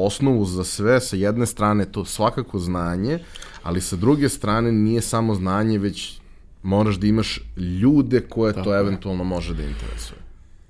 osnovu 0.06 0.46
za 0.46 0.64
sve, 0.64 1.00
sa 1.02 1.16
jedne 1.16 1.46
strane 1.46 1.92
to 1.92 2.06
svakako 2.06 2.60
znanje, 2.60 3.20
ali 3.64 3.82
sa 3.82 3.96
druge 3.96 4.30
strane 4.30 4.72
nije 4.72 5.02
samo 5.02 5.36
znanje, 5.36 5.78
već 5.78 6.22
moraš 6.64 6.96
da 6.96 7.08
imaš 7.08 7.40
ljude 7.82 8.22
koje 8.30 8.54
Tako 8.54 8.64
to 8.64 8.80
eventualno 8.80 9.24
može 9.24 9.54
da 9.54 9.64
interesuje. 9.64 10.20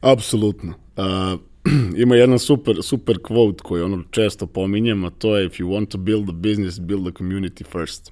Apsolutno. 0.02 0.74
Uh, 0.98 1.40
ima 2.04 2.16
jedan 2.16 2.40
super, 2.40 2.78
super 2.84 3.18
quote 3.18 3.62
koji 3.62 3.82
ono 3.82 4.04
često 4.12 4.48
pominjem, 4.48 5.06
a 5.06 5.10
to 5.10 5.38
je 5.38 5.46
if 5.46 5.54
you 5.54 5.68
want 5.68 5.88
to 5.88 5.98
build 5.98 6.30
a 6.30 6.32
business, 6.32 6.80
build 6.80 7.08
a 7.08 7.12
community 7.12 7.66
first. 7.72 8.12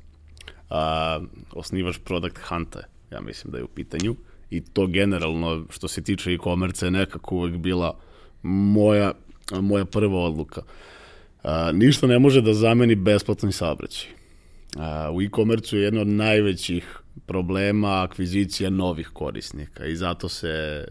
Uh, 0.69 1.25
osnivaš 1.51 1.97
product 1.97 2.37
hunta, 2.37 2.79
ja 3.11 3.21
mislim 3.21 3.51
da 3.51 3.57
je 3.57 3.63
u 3.63 3.67
pitanju. 3.67 4.15
I 4.49 4.61
to 4.61 4.87
generalno, 4.87 5.65
što 5.69 5.87
se 5.87 6.01
tiče 6.01 6.31
e-commerce, 6.33 6.85
je 6.85 6.91
nekako 6.91 7.35
uvek 7.35 7.57
bila 7.57 7.99
moja, 8.41 9.13
moja 9.61 9.85
prva 9.85 10.19
odluka. 10.19 10.61
Uh, 10.61 10.67
ništa 11.73 12.07
ne 12.07 12.19
može 12.19 12.41
da 12.41 12.53
zameni 12.53 12.95
besplatni 12.95 13.51
saobraćaj. 13.51 14.09
U 15.13 15.21
e-commerce 15.21 15.77
je 15.77 15.83
jedna 15.83 16.01
od 16.01 16.07
najvećih 16.07 16.99
problema 17.25 18.03
akvizicija 18.03 18.69
novih 18.69 19.09
korisnika 19.13 19.85
i 19.85 19.95
zato 19.95 20.29
se 20.29 20.85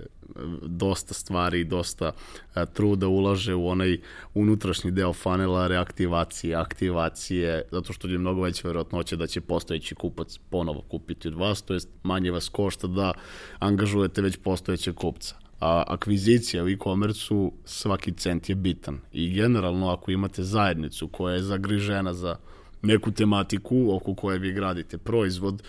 dosta 0.63 1.15
stvari, 1.15 1.65
dosta 1.65 2.13
a, 2.55 2.65
truda 2.65 3.09
ulaže 3.09 3.55
u 3.55 3.69
onaj 3.69 3.99
unutrašnji 4.35 4.91
deo 4.91 5.13
funnela, 5.13 5.67
reaktivacije, 5.67 6.55
aktivacije, 6.55 7.63
zato 7.71 7.93
što 7.93 8.09
je 8.09 8.19
mnogo 8.19 8.43
veća 8.43 8.69
verovatnoća 8.69 9.17
da 9.17 9.27
će 9.27 9.41
postojeći 9.41 9.95
kupac 9.95 10.39
ponovo 10.51 10.81
kupiti 10.81 11.29
od 11.29 11.35
vas, 11.35 11.63
to 11.63 11.75
jest 11.75 11.89
manje 12.03 12.31
vas 12.31 12.49
košta 12.49 12.87
da 12.87 13.13
angažujete 13.59 14.23
već 14.23 14.37
postojećeg 14.37 14.95
kupca. 14.95 15.48
A 15.61 15.85
akvizicija 15.87 16.65
u 16.65 16.69
e-commerce 16.69 17.35
svaki 17.65 18.13
cent 18.13 18.49
je 18.49 18.55
bitan. 18.55 18.99
I 19.13 19.31
generalno 19.31 19.89
ako 19.89 20.11
imate 20.11 20.43
zajednicu 20.43 21.09
koja 21.09 21.35
je 21.35 21.43
zagrižena 21.43 22.15
za 22.15 22.37
neku 22.83 23.11
tematiku 23.11 23.97
oko 23.97 24.15
koje 24.15 24.39
vi 24.39 24.53
gradite 24.53 24.99
proizvod, 24.99 25.63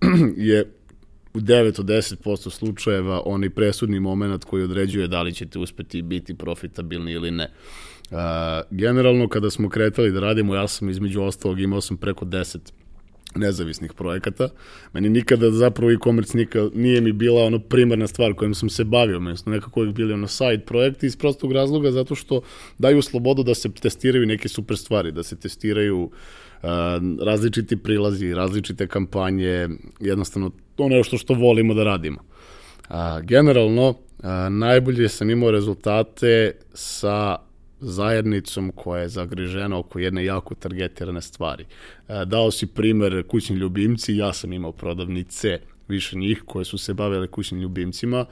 je 0.36 0.72
u 1.34 1.40
9 1.40 1.80
od 1.80 1.86
10% 1.86 2.50
slučajeva 2.50 3.22
onaj 3.24 3.50
presudni 3.50 4.00
moment 4.00 4.44
koji 4.44 4.64
određuje 4.64 5.08
da 5.08 5.22
li 5.22 5.34
ćete 5.34 5.58
uspeti 5.58 6.02
biti 6.02 6.34
profitabilni 6.34 7.12
ili 7.12 7.30
ne. 7.30 7.50
Uh, 8.10 8.16
generalno, 8.70 9.28
kada 9.28 9.50
smo 9.50 9.68
kretali 9.68 10.12
da 10.12 10.20
radimo, 10.20 10.54
ja 10.54 10.68
sam 10.68 10.90
između 10.90 11.22
ostalog 11.22 11.60
imao 11.60 11.80
sam 11.80 11.96
preko 11.96 12.24
10 12.24 12.58
nezavisnih 13.34 13.92
projekata. 13.92 14.48
Meni 14.92 15.08
nikada 15.08 15.50
zapravo 15.50 15.92
e-commerce 15.92 16.38
nije 16.74 17.00
mi 17.00 17.12
bila 17.12 17.44
ono 17.44 17.58
primarna 17.58 18.06
stvar 18.06 18.34
kojom 18.34 18.54
sam 18.54 18.68
se 18.70 18.84
bavio, 18.84 19.20
meni 19.20 19.36
nekako 19.46 19.80
uvijek 19.80 19.96
bili 19.96 20.12
ono 20.12 20.26
side 20.26 20.62
projekti 20.66 21.06
iz 21.06 21.16
prostog 21.16 21.52
razloga 21.52 21.90
zato 21.90 22.14
što 22.14 22.40
daju 22.78 23.02
slobodu 23.02 23.42
da 23.42 23.54
se 23.54 23.72
testiraju 23.72 24.26
neke 24.26 24.48
super 24.48 24.76
stvari, 24.76 25.12
da 25.12 25.22
se 25.22 25.36
testiraju 25.36 26.02
uh, 26.02 26.10
različiti 27.22 27.76
prilazi, 27.76 28.34
različite 28.34 28.86
kampanje, 28.86 29.68
jednostavno 30.00 30.50
to 30.76 30.88
nešto 30.88 31.18
što 31.18 31.34
volimo 31.34 31.74
da 31.74 31.84
radimo. 31.84 32.18
Generalno, 33.22 33.94
najbolje 34.50 35.08
sam 35.08 35.30
imao 35.30 35.50
rezultate 35.50 36.52
sa 36.74 37.36
zajednicom 37.80 38.72
koja 38.74 39.02
je 39.02 39.08
zagrižena 39.08 39.78
oko 39.78 39.98
jedne 39.98 40.24
jako 40.24 40.54
targetirane 40.54 41.20
stvari. 41.20 41.64
Dao 42.26 42.50
si 42.50 42.66
primer 42.66 43.22
kućni 43.26 43.56
ljubimci, 43.56 44.16
ja 44.16 44.32
sam 44.32 44.52
imao 44.52 44.72
prodavnice, 44.72 45.60
više 45.88 46.16
njih 46.16 46.42
koje 46.46 46.64
su 46.64 46.78
se 46.78 46.94
bavile 46.94 47.26
kućnim 47.26 47.60
ljubimcima 47.60 48.26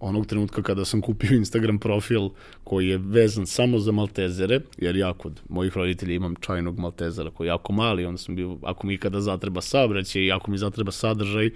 onog 0.00 0.26
trenutka 0.26 0.62
kada 0.62 0.84
sam 0.84 1.00
kupio 1.00 1.36
Instagram 1.36 1.78
profil 1.78 2.28
koji 2.64 2.88
je 2.88 2.98
vezan 2.98 3.46
samo 3.46 3.78
za 3.78 3.92
maltezere, 3.92 4.60
jer 4.78 4.96
ja 4.96 5.12
kod 5.12 5.40
mojih 5.48 5.76
roditelja 5.76 6.14
imam 6.14 6.34
čajnog 6.40 6.78
maltezera 6.78 7.30
koji 7.30 7.46
je 7.46 7.48
jako 7.48 7.72
mali, 7.72 8.04
onda 8.04 8.18
sam 8.18 8.36
bio, 8.36 8.58
ako 8.62 8.86
mi 8.86 8.98
kada 8.98 9.20
zatreba 9.20 9.60
sabraće 9.60 10.24
i 10.24 10.32
ako 10.32 10.50
mi 10.50 10.58
zatreba 10.58 10.90
sadržaj, 10.90 11.50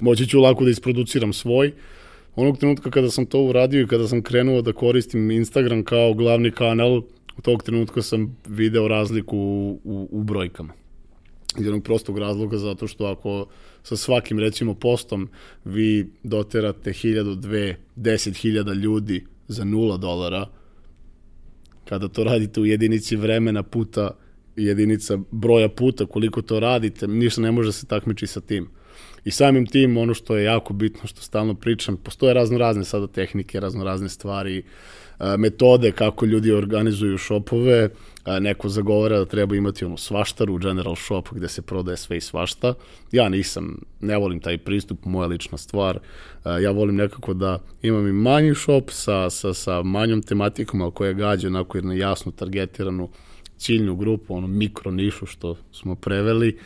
moći 0.00 0.26
ću 0.26 0.40
lako 0.40 0.64
da 0.64 0.70
isproduciram 0.70 1.32
svoj. 1.32 1.72
Onog 2.36 2.58
trenutka 2.58 2.90
kada 2.90 3.10
sam 3.10 3.26
to 3.26 3.42
uradio 3.42 3.82
i 3.82 3.86
kada 3.86 4.08
sam 4.08 4.22
krenuo 4.22 4.62
da 4.62 4.72
koristim 4.72 5.30
Instagram 5.30 5.84
kao 5.84 6.14
glavni 6.14 6.50
kanal, 6.50 7.02
u 7.38 7.42
tog 7.42 7.62
trenutka 7.62 8.02
sam 8.02 8.36
video 8.46 8.88
razliku 8.88 9.36
u, 9.36 9.80
u, 9.84 10.08
u 10.10 10.22
brojkama. 10.22 10.72
Iz 11.58 11.66
jednog 11.66 11.82
prostog 11.82 12.18
razloga 12.18 12.58
zato 12.58 12.86
što 12.86 13.06
ako 13.06 13.46
sa 13.82 13.96
svakim 13.96 14.38
recimo 14.38 14.74
postom 14.74 15.28
vi 15.64 16.06
doterate 16.22 16.90
1000, 16.90 17.36
2, 17.36 17.74
10.000 17.96 18.74
ljudi 18.74 19.24
za 19.48 19.64
0 19.64 19.98
dolara, 19.98 20.46
kada 21.88 22.08
to 22.08 22.24
radite 22.24 22.60
u 22.60 22.66
jedinici 22.66 23.16
vremena 23.16 23.62
puta 23.62 24.10
jedinica 24.56 25.18
broja 25.30 25.68
puta 25.68 26.06
koliko 26.06 26.42
to 26.42 26.60
radite, 26.60 27.06
ništa 27.06 27.40
ne 27.40 27.52
može 27.52 27.72
se 27.72 27.86
takmiči 27.86 28.26
sa 28.26 28.40
tim. 28.40 28.68
I 29.24 29.30
samim 29.30 29.66
tim, 29.66 29.96
ono 29.96 30.14
što 30.14 30.36
je 30.36 30.44
jako 30.44 30.72
bitno, 30.72 31.06
što 31.06 31.20
stalno 31.20 31.54
pričam, 31.54 31.96
postoje 31.96 32.34
razno 32.34 32.58
razne 32.58 32.84
sada 32.84 33.06
tehnike, 33.06 33.60
razno 33.60 33.84
razne 33.84 34.08
stvari, 34.08 34.62
metode 35.38 35.92
kako 35.92 36.26
ljudi 36.26 36.52
organizuju 36.52 37.18
šopove, 37.18 37.88
neko 38.40 38.68
zagovara 38.68 39.18
da 39.18 39.24
treba 39.24 39.56
imati 39.56 39.84
ono 39.84 39.96
svaštaru, 39.96 40.58
general 40.58 40.96
shop 40.96 41.28
gde 41.32 41.48
se 41.48 41.62
prodaje 41.62 41.96
sve 41.96 42.16
i 42.16 42.20
svašta. 42.20 42.74
Ja 43.12 43.28
nisam, 43.28 43.78
ne 44.00 44.16
volim 44.16 44.40
taj 44.40 44.58
pristup, 44.58 45.04
moja 45.04 45.26
lična 45.26 45.58
stvar. 45.58 45.98
Ja 46.62 46.70
volim 46.70 46.96
nekako 46.96 47.34
da 47.34 47.58
imam 47.82 48.08
i 48.08 48.12
manji 48.12 48.54
shop 48.54 48.90
sa, 48.90 49.30
sa, 49.30 49.54
sa 49.54 49.82
manjom 49.82 50.22
tematikom, 50.22 50.82
ali 50.82 50.92
koja 50.92 51.12
gađa 51.12 51.48
onako 51.48 51.78
jednu 51.78 51.92
jasnu 51.92 52.32
targetiranu 52.32 53.08
ciljnu 53.64 53.96
grupu, 53.96 54.34
ono 54.34 54.46
mikro 54.46 54.90
nišu 54.90 55.26
što 55.26 55.56
smo 55.72 55.94
preveli. 55.94 56.58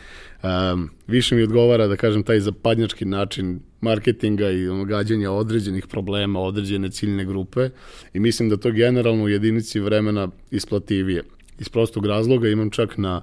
Um, 0.43 0.89
više 1.07 1.35
mi 1.35 1.43
odgovara 1.43 1.87
da 1.87 1.95
kažem 1.95 2.23
taj 2.23 2.39
zapadnjački 2.39 3.05
način 3.05 3.59
marketinga 3.81 4.49
i 4.49 4.67
ono 4.67 4.85
gađanja 4.85 5.31
određenih 5.31 5.87
problema, 5.87 6.39
određene 6.39 6.91
ciljne 6.91 7.25
grupe 7.25 7.69
i 8.13 8.19
mislim 8.19 8.49
da 8.49 8.57
to 8.57 8.71
generalno 8.71 9.23
u 9.23 9.29
jedinici 9.29 9.79
vremena 9.79 10.27
isplativije. 10.51 11.23
Iz 11.59 11.69
prostog 11.69 12.05
razloga 12.05 12.49
imam 12.49 12.69
čak 12.69 12.97
na 12.97 13.21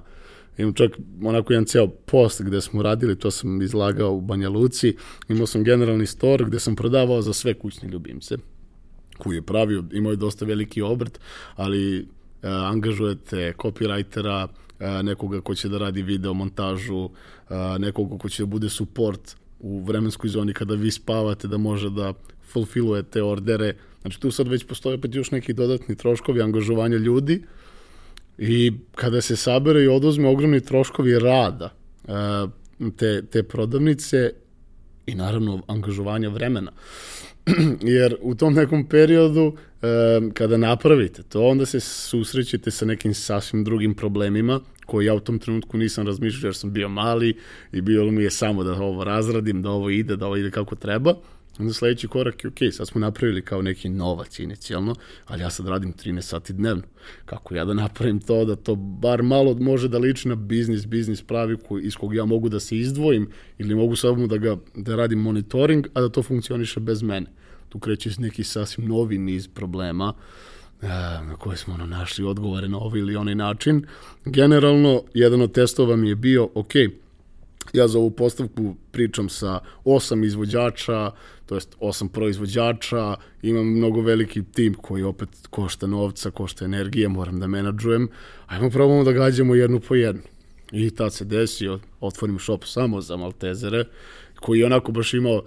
imam 0.57 0.73
čak 0.73 0.91
onako 1.23 1.53
jedan 1.53 1.65
ceo 1.65 1.87
post 1.87 2.41
gde 2.41 2.61
smo 2.61 2.83
radili, 2.83 3.19
to 3.19 3.31
sam 3.31 3.61
izlagao 3.61 4.13
u 4.13 4.21
Banja 4.21 4.49
Luci, 4.49 4.95
imao 5.29 5.47
sam 5.47 5.63
generalni 5.63 6.05
store 6.05 6.45
gde 6.45 6.59
sam 6.59 6.75
prodavao 6.75 7.21
za 7.21 7.33
sve 7.33 7.53
kućne 7.53 7.89
ljubimce 7.89 8.37
koji 9.17 9.35
je 9.35 9.41
pravio, 9.41 9.83
imao 9.91 10.11
je 10.11 10.15
dosta 10.15 10.45
veliki 10.45 10.81
obrt, 10.81 11.19
ali 11.55 12.07
angažujete 12.47 13.53
copywritera, 13.57 14.47
e, 14.79 15.03
nekoga 15.03 15.41
ko 15.41 15.55
će 15.55 15.69
da 15.69 15.77
radi 15.77 16.01
video 16.01 16.33
montažu, 16.33 17.09
e, 17.49 17.79
nekoga 17.79 18.17
ko 18.17 18.29
će 18.29 18.43
da 18.43 18.47
bude 18.47 18.69
support 18.69 19.35
u 19.59 19.79
vremenskoj 19.83 20.29
zoni 20.29 20.53
kada 20.53 20.75
vi 20.75 20.91
spavate, 20.91 21.47
da 21.47 21.57
može 21.57 21.89
da 21.89 22.13
fulfillujete 22.51 23.23
ordere. 23.23 23.73
Znači 24.01 24.21
tu 24.21 24.31
sad 24.31 24.47
već 24.47 24.63
postoje 24.63 24.95
opet 24.95 25.15
još 25.15 25.31
neki 25.31 25.53
dodatni 25.53 25.95
troškovi 25.95 26.41
angažovanja 26.41 26.97
ljudi 26.97 27.43
i 28.37 28.71
kada 28.95 29.21
se 29.21 29.35
sabere 29.35 29.83
i 29.83 29.87
oduzme 29.87 30.29
ogromni 30.29 30.61
troškovi 30.61 31.19
rada 31.19 31.73
te, 32.97 33.21
te 33.31 33.43
prodavnice 33.43 34.31
i 35.05 35.15
naravno 35.15 35.61
angažovanja 35.67 36.29
vremena. 36.29 36.71
jer 37.97 38.15
u 38.21 38.35
tom 38.35 38.53
nekom 38.53 38.89
periodu 38.89 39.53
e, 39.53 39.66
kada 40.33 40.57
napravite 40.57 41.23
to, 41.23 41.47
onda 41.47 41.65
se 41.65 41.79
susrećete 41.79 42.71
sa 42.71 42.85
nekim 42.85 43.13
sasvim 43.13 43.63
drugim 43.63 43.93
problemima 43.93 44.59
koji 44.85 45.05
ja 45.05 45.13
u 45.13 45.19
tom 45.19 45.39
trenutku 45.39 45.77
nisam 45.77 46.07
razmišljao 46.07 46.47
jer 46.47 46.55
sam 46.55 46.73
bio 46.73 46.89
mali 46.89 47.37
i 47.71 47.81
bilo 47.81 48.11
mi 48.11 48.23
je 48.23 48.31
samo 48.31 48.63
da 48.63 48.73
ovo 48.73 49.03
razradim, 49.03 49.61
da 49.61 49.69
ovo 49.69 49.89
ide, 49.89 50.15
da 50.15 50.25
ovo 50.25 50.37
ide 50.37 50.51
kako 50.51 50.75
treba. 50.75 51.13
Onda 51.59 51.73
sledeći 51.73 52.07
korak 52.07 52.43
je, 52.43 52.47
ok, 52.47 52.57
sad 52.71 52.87
smo 52.87 53.01
napravili 53.01 53.41
kao 53.41 53.61
neki 53.61 53.89
novac 53.89 54.39
inicijalno, 54.39 54.95
ali 55.25 55.41
ja 55.41 55.49
sad 55.49 55.67
radim 55.67 55.93
13 55.93 56.21
sati 56.21 56.53
dnevno. 56.53 56.83
Kako 57.25 57.55
ja 57.55 57.65
da 57.65 57.73
napravim 57.73 58.19
to, 58.19 58.45
da 58.45 58.55
to 58.55 58.75
bar 58.75 59.23
malo 59.23 59.53
može 59.53 59.87
da 59.87 59.97
liči 59.97 60.27
na 60.27 60.35
biznis, 60.35 60.85
biznis 60.85 61.21
pravi 61.21 61.57
koji, 61.67 61.83
iz 61.83 61.95
kog 61.95 62.15
ja 62.15 62.25
mogu 62.25 62.49
da 62.49 62.59
se 62.59 62.77
izdvojim 62.77 63.29
ili 63.57 63.75
mogu 63.75 63.95
samo 63.95 64.27
da, 64.27 64.37
ga, 64.37 64.57
da 64.75 64.95
radim 64.95 65.19
monitoring, 65.19 65.87
a 65.93 66.01
da 66.01 66.09
to 66.09 66.23
funkcioniše 66.23 66.79
bez 66.79 67.01
mene. 67.01 67.27
Tu 67.77 67.81
kreće 67.81 68.09
neki 68.17 68.43
sasvim 68.43 68.87
novi 68.87 69.17
niz 69.17 69.47
problema 69.47 70.13
e, 70.81 70.87
na 71.21 71.35
koje 71.39 71.57
smo 71.57 71.73
ono, 71.73 71.85
našli 71.85 72.25
odgovore 72.25 72.67
na 72.67 72.77
ovaj 72.77 72.99
ili 72.99 73.15
onaj 73.15 73.35
način. 73.35 73.85
Generalno, 74.25 75.03
jedan 75.13 75.41
od 75.41 75.51
testova 75.51 75.95
mi 75.95 76.09
je 76.09 76.15
bio, 76.15 76.49
ok, 76.53 76.71
ja 77.73 77.87
za 77.87 77.99
ovu 77.99 78.11
postavku 78.11 78.75
pričam 78.91 79.29
sa 79.29 79.59
osam 79.83 80.23
izvođača, 80.23 81.11
to 81.45 81.55
jest 81.55 81.75
osam 81.79 82.09
proizvođača, 82.09 83.15
imam 83.41 83.67
mnogo 83.67 84.01
veliki 84.01 84.43
tim 84.43 84.73
koji 84.73 85.03
opet 85.03 85.29
košta 85.49 85.87
novca, 85.87 86.31
košta 86.31 86.65
energije, 86.65 87.07
moram 87.07 87.39
da 87.39 87.47
menadžujem, 87.47 88.09
ajmo 88.47 88.69
probamo 88.69 89.03
da 89.03 89.11
gađamo 89.11 89.55
jednu 89.55 89.79
po 89.79 89.95
jednu. 89.95 90.21
I 90.71 90.89
tad 90.89 91.13
se 91.13 91.25
desio, 91.25 91.79
otvorim 91.99 92.39
shop 92.39 92.65
samo 92.65 93.01
za 93.01 93.17
Maltezere, 93.17 93.85
koji 94.39 94.59
je 94.59 94.65
onako 94.65 94.91
baš 94.91 95.13
imao 95.13 95.43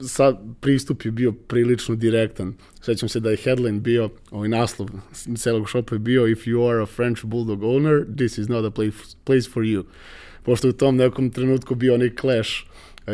Sad 0.00 0.38
pristup 0.60 1.04
je 1.04 1.10
bio 1.10 1.32
prilično 1.32 1.94
direktan. 1.94 2.54
Sećam 2.80 3.08
se 3.08 3.20
da 3.20 3.30
je 3.30 3.36
headline 3.36 3.80
bio, 3.80 4.10
ovaj 4.30 4.48
naslov 4.48 4.88
celog 5.36 5.68
shopa 5.68 5.94
je 5.94 5.98
bio 5.98 6.28
If 6.28 6.38
you 6.38 6.70
are 6.70 6.82
a 6.82 6.86
French 6.86 7.24
Bulldog 7.24 7.62
owner, 7.62 8.16
this 8.16 8.38
is 8.38 8.48
not 8.48 8.64
a 8.64 8.70
place, 8.70 9.16
place 9.24 9.50
for 9.50 9.62
you. 9.62 9.84
Pošto 10.42 10.68
u 10.68 10.72
tom 10.72 10.96
nekom 10.96 11.30
trenutku 11.30 11.74
bio 11.74 11.94
onaj 11.94 12.10
clash 12.20 12.50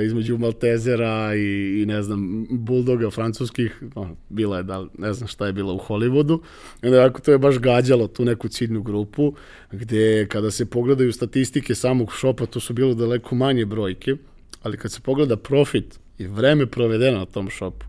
između 0.04 0.38
Maltezera 0.38 1.34
i, 1.34 1.82
i 1.82 1.86
ne 1.86 2.02
znam, 2.02 2.46
Bulldoga 2.50 3.10
francuskih, 3.10 3.82
no, 3.96 4.16
bila 4.28 4.56
je, 4.56 4.62
da, 4.62 4.86
ne 4.98 5.12
znam 5.12 5.28
šta 5.28 5.46
je 5.46 5.52
bilo 5.52 5.74
u 5.74 5.78
Hollywoodu, 5.78 6.40
i 6.82 6.86
onda 6.86 6.98
jako 6.98 7.20
to 7.20 7.32
je 7.32 7.38
baš 7.38 7.58
gađalo 7.58 8.06
tu 8.06 8.24
neku 8.24 8.48
ciljnu 8.48 8.82
grupu, 8.82 9.34
gde 9.72 10.26
kada 10.26 10.50
se 10.50 10.66
pogledaju 10.66 11.12
statistike 11.12 11.74
samog 11.74 12.12
šopa, 12.12 12.46
to 12.46 12.60
su 12.60 12.72
bilo 12.72 12.94
daleko 12.94 13.34
manje 13.34 13.66
brojke, 13.66 14.16
ali 14.62 14.76
kad 14.76 14.92
se 14.92 15.00
pogleda 15.00 15.36
profit 15.36 16.00
i 16.20 16.26
vreme 16.26 16.66
provedeno 16.66 17.18
na 17.18 17.26
tom 17.26 17.50
šopu, 17.50 17.86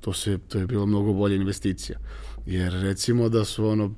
to, 0.00 0.12
se, 0.12 0.38
to 0.48 0.58
je 0.58 0.66
bilo 0.66 0.86
mnogo 0.86 1.12
bolja 1.12 1.34
investicija. 1.34 1.98
Jer 2.46 2.72
recimo 2.72 3.28
da 3.28 3.44
su 3.44 3.66
ono, 3.66 3.94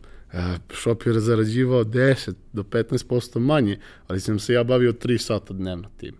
šop 0.75 1.07
je 1.07 1.21
zarađivao 1.21 1.85
10 1.85 2.33
do 2.53 2.63
15% 2.63 3.39
manje, 3.39 3.79
ali 4.07 4.21
sam 4.21 4.39
se 4.39 4.53
ja 4.53 4.65
bavio 4.65 4.93
3 4.93 5.19
sata 5.19 5.55
dnevno 5.55 5.89
tim. 5.97 6.15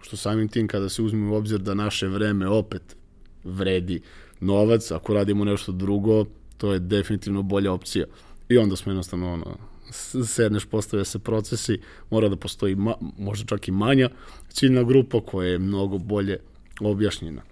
Što 0.00 0.16
samim 0.16 0.48
tim 0.48 0.68
kada 0.68 0.88
se 0.88 1.02
uzme 1.02 1.30
u 1.30 1.34
obzir 1.34 1.58
da 1.58 1.74
naše 1.74 2.08
vreme 2.08 2.48
opet 2.48 2.96
vredi 3.44 4.00
novac, 4.40 4.90
ako 4.90 5.14
radimo 5.14 5.44
nešto 5.44 5.72
drugo, 5.72 6.24
to 6.56 6.72
je 6.72 6.78
definitivno 6.78 7.42
bolja 7.42 7.72
opcija. 7.72 8.06
I 8.48 8.58
onda 8.58 8.76
smo 8.76 8.92
jednostavno 8.92 9.32
ono, 9.32 9.56
sedneš, 10.24 10.64
postavlja 10.64 11.04
se 11.04 11.18
procesi, 11.18 11.80
mora 12.10 12.28
da 12.28 12.36
postoji 12.36 12.74
ma, 12.74 12.94
možda 13.18 13.46
čak 13.46 13.68
i 13.68 13.72
manja 13.72 14.08
ciljna 14.48 14.82
grupa 14.82 15.20
koja 15.20 15.48
je 15.48 15.58
mnogo 15.58 15.98
bolje 15.98 16.38
objašnjena. 16.80 17.42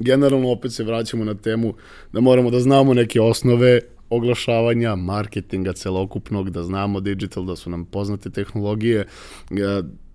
Generalno 0.00 0.50
opet 0.50 0.72
se 0.72 0.84
vraćamo 0.84 1.24
na 1.24 1.34
temu 1.34 1.74
da 2.12 2.20
moramo 2.20 2.50
da 2.50 2.60
znamo 2.60 2.94
neke 2.94 3.20
osnove 3.20 3.80
oglašavanja, 4.10 4.96
marketinga 4.96 5.72
celokupnog, 5.72 6.50
da 6.50 6.62
znamo 6.62 7.00
digital, 7.00 7.44
da 7.44 7.56
su 7.56 7.70
nam 7.70 7.84
poznate 7.84 8.30
tehnologije. 8.30 9.06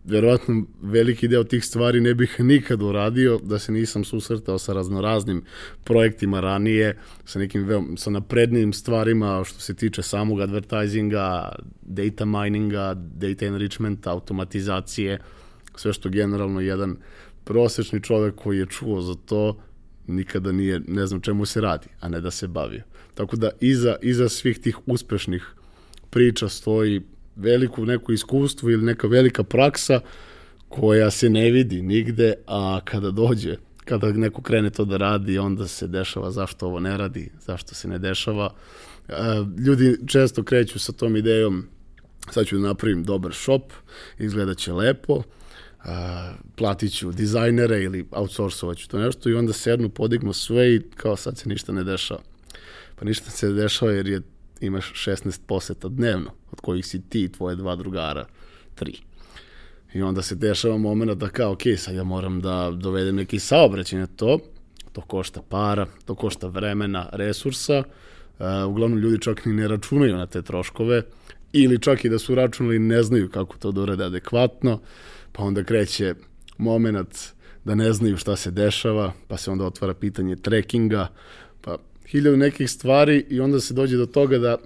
Verovatno 0.05 0.65
veliki 0.81 1.27
deo 1.27 1.43
tih 1.43 1.65
stvari 1.65 2.01
ne 2.01 2.13
bih 2.13 2.35
nikad 2.39 2.81
uradio 2.81 3.39
da 3.43 3.59
se 3.59 3.71
nisam 3.71 4.03
susretao 4.03 4.59
sa 4.59 4.73
raznoraznim 4.73 5.43
projektima 5.83 6.39
ranije, 6.39 6.97
sa 7.25 7.39
nekim 7.39 7.63
veom, 7.63 7.97
sa 7.97 8.09
naprednim 8.09 8.73
stvarima 8.73 9.43
što 9.45 9.59
se 9.59 9.73
tiče 9.73 10.01
samog 10.01 10.41
advertisinga, 10.41 11.55
data 11.81 12.25
mininga, 12.25 12.93
data 12.95 13.45
enrichmenta, 13.45 14.11
automatizacije, 14.11 15.19
sve 15.75 15.93
što 15.93 16.09
generalno 16.09 16.61
jedan 16.61 16.97
prosečni 17.43 18.01
čovek 18.01 18.35
koji 18.35 18.57
je 18.57 18.65
čuo 18.65 19.01
za 19.01 19.15
to 19.25 19.57
nikada 20.07 20.51
nije, 20.51 20.81
ne 20.87 21.07
znam 21.07 21.21
čemu 21.21 21.45
se 21.45 21.61
radi, 21.61 21.87
a 21.99 22.09
ne 22.09 22.21
da 22.21 22.31
se 22.31 22.47
bavio. 22.47 22.83
Tako 23.13 23.35
da 23.35 23.49
iza, 23.59 23.95
iza 24.01 24.29
svih 24.29 24.59
tih 24.59 24.77
uspešnih 24.85 25.47
priča 26.09 26.49
stoji 26.49 27.01
veliku 27.35 27.85
neko 27.85 28.11
iskustvo 28.11 28.69
ili 28.69 28.83
neka 28.83 29.07
velika 29.07 29.43
praksa 29.43 29.99
koja 30.69 31.11
se 31.11 31.29
ne 31.29 31.51
vidi 31.51 31.81
nigde, 31.81 32.33
a 32.47 32.79
kada 32.85 33.11
dođe, 33.11 33.55
kada 33.85 34.11
neko 34.11 34.41
krene 34.41 34.69
to 34.69 34.85
da 34.85 34.97
radi, 34.97 35.37
onda 35.37 35.67
se 35.67 35.87
dešava 35.87 36.31
zašto 36.31 36.65
ovo 36.65 36.79
ne 36.79 36.97
radi, 36.97 37.29
zašto 37.39 37.75
se 37.75 37.87
ne 37.87 37.99
dešava. 37.99 38.53
E, 39.09 39.13
ljudi 39.65 39.97
često 40.07 40.43
kreću 40.43 40.79
sa 40.79 40.91
tom 40.91 41.15
idejom 41.15 41.67
sad 42.31 42.45
ću 42.45 42.57
da 42.57 42.67
napravim 42.67 43.03
dobar 43.03 43.33
shop, 43.33 43.73
izgledat 44.19 44.57
će 44.57 44.73
lepo, 44.73 45.13
uh, 45.13 45.23
platit 46.55 46.93
ću 46.93 47.11
dizajnere 47.11 47.83
ili 47.83 48.05
outsourcovat 48.11 48.77
ću 48.77 48.89
to 48.89 48.99
nešto 48.99 49.29
i 49.29 49.33
onda 49.33 49.53
sednu, 49.53 49.89
podignu 49.89 50.33
sve 50.33 50.75
i 50.75 50.81
kao 50.95 51.15
sad 51.15 51.37
se 51.37 51.49
ništa 51.49 51.71
ne 51.71 51.83
dešava. 51.83 52.21
Pa 52.95 53.05
ništa 53.05 53.29
se 53.29 53.51
dešava 53.51 53.91
jer 53.91 54.07
je, 54.07 54.21
imaš 54.65 54.93
16 55.07 55.39
poseta 55.47 55.89
dnevno, 55.89 56.31
od 56.51 56.61
kojih 56.61 56.85
si 56.85 57.01
ti 57.09 57.23
i 57.23 57.31
tvoje 57.31 57.55
dva 57.55 57.75
drugara, 57.75 58.25
tri. 58.75 58.93
I 59.93 60.01
onda 60.01 60.21
se 60.21 60.35
dešava 60.35 60.77
moment 60.77 61.11
da 61.11 61.29
kao, 61.29 61.51
ok, 61.51 61.61
sad 61.77 61.95
ja 61.95 62.03
moram 62.03 62.41
da 62.41 62.71
dovedem 62.71 63.15
neki 63.15 63.39
saobraćaj 63.39 63.99
na 63.99 64.07
to, 64.07 64.39
to 64.91 65.01
košta 65.01 65.41
para, 65.49 65.85
to 66.05 66.15
košta 66.15 66.47
vremena, 66.47 67.09
resursa, 67.11 67.79
uh, 67.79 68.45
uglavnom 68.67 68.99
ljudi 68.99 69.21
čak 69.21 69.45
ni 69.45 69.53
ne 69.53 69.67
računaju 69.67 70.17
na 70.17 70.27
te 70.27 70.41
troškove, 70.41 71.01
ili 71.53 71.81
čak 71.81 72.05
i 72.05 72.09
da 72.09 72.19
su 72.19 72.35
računali 72.35 72.79
ne 72.79 73.03
znaju 73.03 73.29
kako 73.29 73.57
to 73.57 73.71
da 73.71 73.81
urede 73.81 74.03
adekvatno, 74.03 74.79
pa 75.31 75.43
onda 75.43 75.63
kreće 75.63 76.15
moment 76.57 77.17
da 77.65 77.75
ne 77.75 77.93
znaju 77.93 78.17
šta 78.17 78.35
se 78.35 78.51
dešava, 78.51 79.13
pa 79.27 79.37
se 79.37 79.51
onda 79.51 79.65
otvara 79.65 79.93
pitanje 79.93 80.35
trekinga, 80.35 81.07
hiljadu 82.13 82.37
nekih 82.37 82.69
stvari 82.69 83.25
i 83.29 83.39
onda 83.39 83.59
se 83.59 83.73
dođe 83.73 83.97
do 83.97 84.05
toga 84.05 84.37
da 84.37 84.57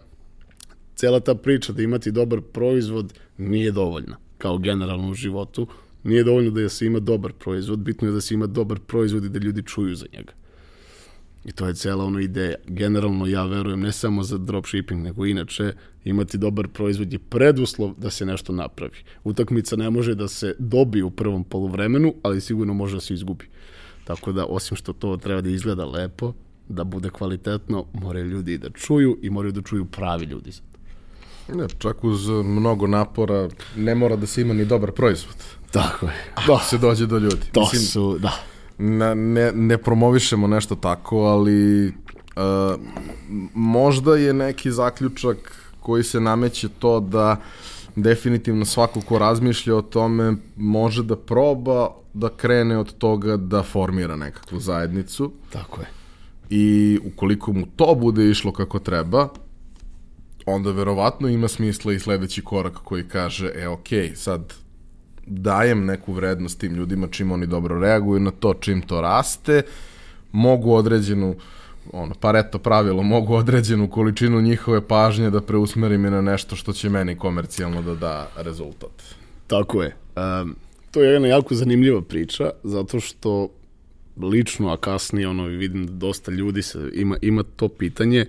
cela 0.96 1.20
ta 1.20 1.36
priča 1.36 1.74
da 1.74 1.82
imati 1.82 2.12
dobar 2.12 2.42
proizvod 2.42 3.14
nije 3.38 3.72
dovoljna 3.72 4.18
kao 4.38 4.58
generalno 4.58 5.10
u 5.10 5.14
životu, 5.14 5.68
Nije 6.08 6.24
dovoljno 6.24 6.52
da 6.52 6.70
se 6.70 6.86
ima 6.86 7.00
dobar 7.00 7.34
proizvod, 7.34 7.80
bitno 7.80 8.08
je 8.08 8.12
da 8.12 8.22
se 8.22 8.34
ima 8.34 8.48
dobar 8.48 8.80
proizvod 8.80 9.26
i 9.26 9.30
da 9.30 9.40
ljudi 9.40 9.64
čuju 9.64 9.96
za 9.96 10.06
njega. 10.14 10.34
I 11.46 11.52
to 11.52 11.68
je 11.68 11.74
cela 11.74 12.06
ono 12.06 12.20
ideja. 12.20 12.56
Generalno 12.68 13.26
ja 13.26 13.46
verujem 13.46 13.80
ne 13.80 13.92
samo 13.92 14.24
za 14.24 14.38
dropshipping, 14.38 15.04
nego 15.04 15.26
inače 15.26 15.74
imati 16.06 16.38
dobar 16.38 16.68
proizvod 16.68 17.14
je 17.14 17.20
preduslov 17.20 17.94
da 17.98 18.10
se 18.10 18.26
nešto 18.26 18.54
napravi. 18.54 19.04
Utakmica 19.24 19.76
ne 19.76 19.90
može 19.90 20.16
da 20.16 20.28
se 20.28 20.56
dobije 20.60 21.04
u 21.04 21.12
prvom 21.12 21.44
poluvremenu, 21.44 22.14
ali 22.24 22.42
sigurno 22.42 22.74
može 22.74 22.96
da 22.96 23.02
se 23.02 23.14
izgubi. 23.14 23.46
Tako 24.04 24.32
da, 24.32 24.46
osim 24.46 24.78
što 24.78 24.94
to 24.94 25.18
treba 25.18 25.42
da 25.42 25.50
izgleda 25.50 25.86
lepo, 25.86 26.34
da 26.70 26.84
bude 26.84 27.10
kvalitetno, 27.10 27.86
moraju 27.94 28.26
ljudi 28.26 28.58
da 28.58 28.70
čuju 28.70 29.18
i 29.22 29.30
moraju 29.30 29.52
da 29.52 29.62
čuju 29.62 29.86
pravi 29.86 30.26
ljudi. 30.26 30.52
Ne, 31.54 31.68
čak 31.78 32.04
uz 32.04 32.28
mnogo 32.30 32.88
napora 32.88 33.50
ne 33.76 33.96
mora 33.96 34.16
da 34.16 34.28
se 34.28 34.42
ima 34.42 34.54
ni 34.54 34.66
dobar 34.66 34.92
proizvod. 34.92 35.36
Tako 35.72 36.06
je. 36.06 36.14
Da. 36.48 36.60
se 36.60 36.78
dođe 36.78 37.06
do 37.06 37.18
ljudi. 37.18 37.50
To 37.52 37.62
Mislim, 37.62 37.82
su, 37.82 38.18
da. 38.20 38.34
Ne, 38.78 39.16
ne, 39.16 39.52
ne 39.52 39.78
promovišemo 39.78 40.48
nešto 40.48 40.76
tako, 40.76 41.18
ali 41.18 41.88
uh, 41.88 41.94
možda 43.54 44.16
je 44.16 44.34
neki 44.34 44.72
zaključak 44.72 45.38
koji 45.80 46.04
se 46.04 46.20
nameće 46.20 46.70
to 46.80 47.00
da 47.00 47.38
definitivno 47.96 48.66
svako 48.66 49.02
ko 49.02 49.20
razmišlja 49.20 49.76
o 49.76 49.82
tome 49.82 50.34
može 50.56 51.04
da 51.04 51.16
proba 51.16 51.90
da 52.14 52.30
krene 52.30 52.78
od 52.78 52.98
toga 52.98 53.38
da 53.38 53.64
formira 53.64 54.16
nekakvu 54.16 54.60
zajednicu. 54.60 55.32
Tako 55.50 55.82
je. 55.82 55.88
I 56.50 57.00
ukoliko 57.06 57.54
mu 57.54 57.66
to 57.76 57.96
bude 57.96 58.30
išlo 58.30 58.52
kako 58.52 58.80
treba, 58.80 59.28
onda 60.46 60.72
verovatno 60.72 61.28
ima 61.28 61.48
smisla 61.48 61.94
i 61.94 62.00
sledeći 62.00 62.42
korak 62.42 62.74
koji 62.74 63.04
kaže, 63.04 63.52
e, 63.56 63.68
ok, 63.68 63.88
sad 64.16 64.54
dajem 65.26 65.86
neku 65.86 66.14
vrednost 66.14 66.60
tim 66.60 66.76
ljudima 66.76 67.08
čim 67.08 67.32
oni 67.32 67.48
dobro 67.48 67.80
reaguju 67.80 68.20
na 68.20 68.32
to, 68.32 68.54
čim 68.54 68.82
to 68.82 69.02
raste, 69.02 69.62
mogu 70.32 70.74
određenu 70.74 71.36
ono, 71.94 72.16
pareto 72.20 72.60
pravilo, 72.60 73.04
mogu 73.04 73.34
određenu 73.34 73.90
količinu 73.90 74.42
njihove 74.42 74.88
pažnje 74.88 75.30
da 75.30 75.42
preusmerim 75.42 76.06
i 76.06 76.10
na 76.10 76.22
nešto 76.22 76.56
što 76.56 76.74
će 76.74 76.90
meni 76.90 77.18
komercijalno 77.18 77.82
da 77.82 77.96
da 77.96 78.28
rezultat. 78.36 79.04
Tako 79.48 79.84
je. 79.84 79.96
Um, 80.16 80.56
to 80.92 81.02
je 81.02 81.14
jedna 81.14 81.28
jako 81.28 81.56
zanimljiva 81.56 82.02
priča, 82.02 82.50
zato 82.64 83.00
što 83.00 83.50
lično, 84.22 84.72
a 84.74 84.78
kasnije 84.78 85.28
ono, 85.28 85.44
vidim 85.44 85.88
da 85.88 85.94
dosta 85.94 86.32
ljudi 86.32 86.62
se, 86.62 86.90
ima, 86.94 87.18
ima 87.22 87.44
to 87.44 87.68
pitanje. 87.68 88.26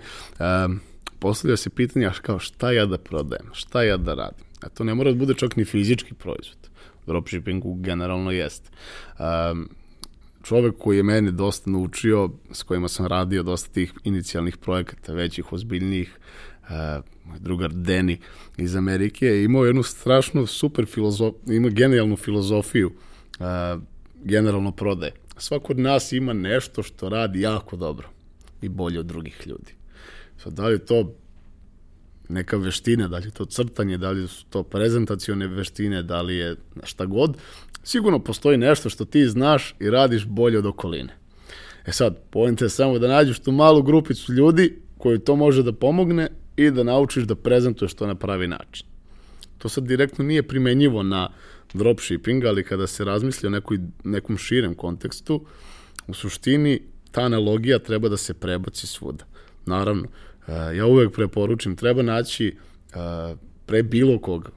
Um, 0.67 0.81
postavlja 1.19 1.57
se 1.57 1.71
pitanje 1.71 2.11
kao 2.23 2.39
šta 2.39 2.73
ja 2.73 2.87
da 2.87 2.99
prodajem, 2.99 3.47
šta 3.53 3.83
ja 3.83 3.97
da 3.97 4.15
radim. 4.15 4.45
A 4.61 4.69
to 4.69 4.85
ne 4.85 4.95
mora 4.95 5.13
da 5.13 5.19
bude 5.19 5.35
čak 5.35 5.57
ni 5.57 5.65
fizički 5.65 6.15
proizvod 6.15 6.69
dropshippingu 7.09 7.75
generalno 7.75 8.31
jeste. 8.31 8.71
Um, 9.19 9.69
čovek 10.43 10.75
koji 10.79 10.97
je 10.97 11.03
mene 11.03 11.31
dosta 11.31 11.71
naučio, 11.71 12.31
s 12.53 12.63
kojima 12.63 12.89
sam 12.89 13.07
radio 13.07 13.43
dosta 13.43 13.73
tih 13.73 13.93
inicijalnih 14.05 14.57
projekata, 14.57 15.13
većih, 15.13 15.53
ozbiljnijih, 15.53 16.19
uh, 16.63 16.69
moj 17.25 17.39
drugar 17.39 17.73
Deni 17.73 18.19
iz 18.57 18.77
Amerike, 18.77 19.27
je 19.27 19.45
imao 19.45 19.65
jednu 19.65 19.83
strašnu 19.83 20.47
super 20.47 20.87
filozofiju, 20.87 21.57
ima 21.57 21.69
genijalnu 21.69 22.17
filozofiju 22.17 22.91
uh, 22.91 23.83
generalno 24.25 24.73
prodaje. 24.73 25.13
Svako 25.39 25.73
od 25.73 25.79
nas 25.79 26.13
ima 26.13 26.33
nešto 26.33 26.83
što 26.83 27.09
radi 27.09 27.41
jako 27.41 27.77
dobro 27.77 28.09
i 28.63 28.69
bolje 28.69 29.01
od 29.01 29.07
drugih 29.07 29.47
ljudi. 29.47 29.75
Sad, 30.43 30.53
da 30.53 30.67
li 30.67 30.79
to 30.79 31.15
neka 32.29 32.57
veština, 32.57 33.09
da 33.09 33.17
li 33.19 33.25
je 33.27 33.31
to 33.31 33.45
crtanje, 33.45 33.99
da 33.99 34.11
li 34.11 34.29
su 34.29 34.45
to 34.51 34.63
prezentacione 34.63 35.47
veštine, 35.47 36.03
da 36.03 36.23
li 36.23 36.37
je 36.37 36.57
šta 36.83 37.07
god, 37.07 37.37
sigurno 37.83 38.19
postoji 38.19 38.59
nešto 38.59 38.91
što 38.91 39.05
ti 39.05 39.29
znaš 39.29 39.75
i 39.81 39.91
radiš 39.91 40.27
bolje 40.27 40.59
od 40.59 40.67
okoline. 40.67 41.17
E 41.87 41.93
sad, 41.93 42.17
pojenta 42.31 42.65
je 42.65 42.69
samo 42.69 42.99
da 42.99 43.09
nađeš 43.09 43.39
tu 43.39 43.53
malu 43.53 43.83
grupicu 43.83 44.33
ljudi 44.33 44.79
koji 44.99 45.19
to 45.19 45.37
može 45.37 45.63
da 45.63 45.73
pomogne 45.73 46.29
i 46.57 46.71
da 46.71 46.83
naučiš 46.83 47.25
da 47.25 47.35
prezentuješ 47.35 47.95
to 47.95 48.07
na 48.07 48.15
pravi 48.15 48.49
način. 48.49 48.87
To 49.59 49.69
sad 49.69 49.85
direktno 49.85 50.25
nije 50.25 50.43
primenjivo 50.43 51.03
na 51.03 51.31
dropshipping, 51.75 52.45
ali 52.45 52.65
kada 52.65 52.87
se 52.87 53.05
razmisli 53.05 53.47
o 53.47 53.51
nekoj, 53.51 53.79
nekom 54.05 54.39
širem 54.39 54.75
kontekstu, 54.75 55.47
u 56.07 56.15
suštini 56.15 56.83
ta 57.11 57.21
analogija 57.21 57.79
treba 57.79 58.09
da 58.09 58.17
se 58.17 58.35
prebaci 58.35 58.87
svuda. 58.87 59.25
Naravno, 59.67 60.09
Eh, 60.49 60.77
ja 60.77 60.87
uvek 60.87 61.13
preporučim, 61.13 61.77
treba 61.77 62.03
naći 62.03 62.57
eh, 62.95 63.37
pre 63.67 63.83
bilo 63.83 64.19
kog 64.19 64.51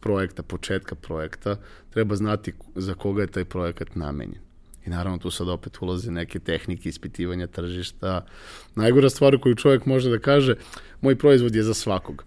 projekta, 0.00 0.42
početka 0.42 0.94
projekta, 0.94 1.56
treba 1.90 2.16
znati 2.16 2.52
za 2.74 2.94
koga 2.94 3.22
je 3.22 3.26
taj 3.26 3.44
projekat 3.44 3.94
namenjen. 3.94 4.42
I 4.86 4.90
naravno 4.90 5.18
tu 5.18 5.30
sad 5.30 5.48
opet 5.48 5.78
ulaze 5.80 6.10
neke 6.10 6.38
tehnike 6.38 6.88
ispitivanja 6.88 7.46
tržišta. 7.46 8.26
Najgora 8.74 9.10
stvar 9.10 9.38
koju 9.38 9.54
čovjek 9.54 9.86
može 9.86 10.10
da 10.10 10.18
kaže, 10.18 10.54
moj 11.00 11.18
proizvod 11.18 11.54
je 11.54 11.62
za 11.62 11.74
svakog. 11.74 12.24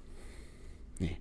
Nije. 0.99 1.17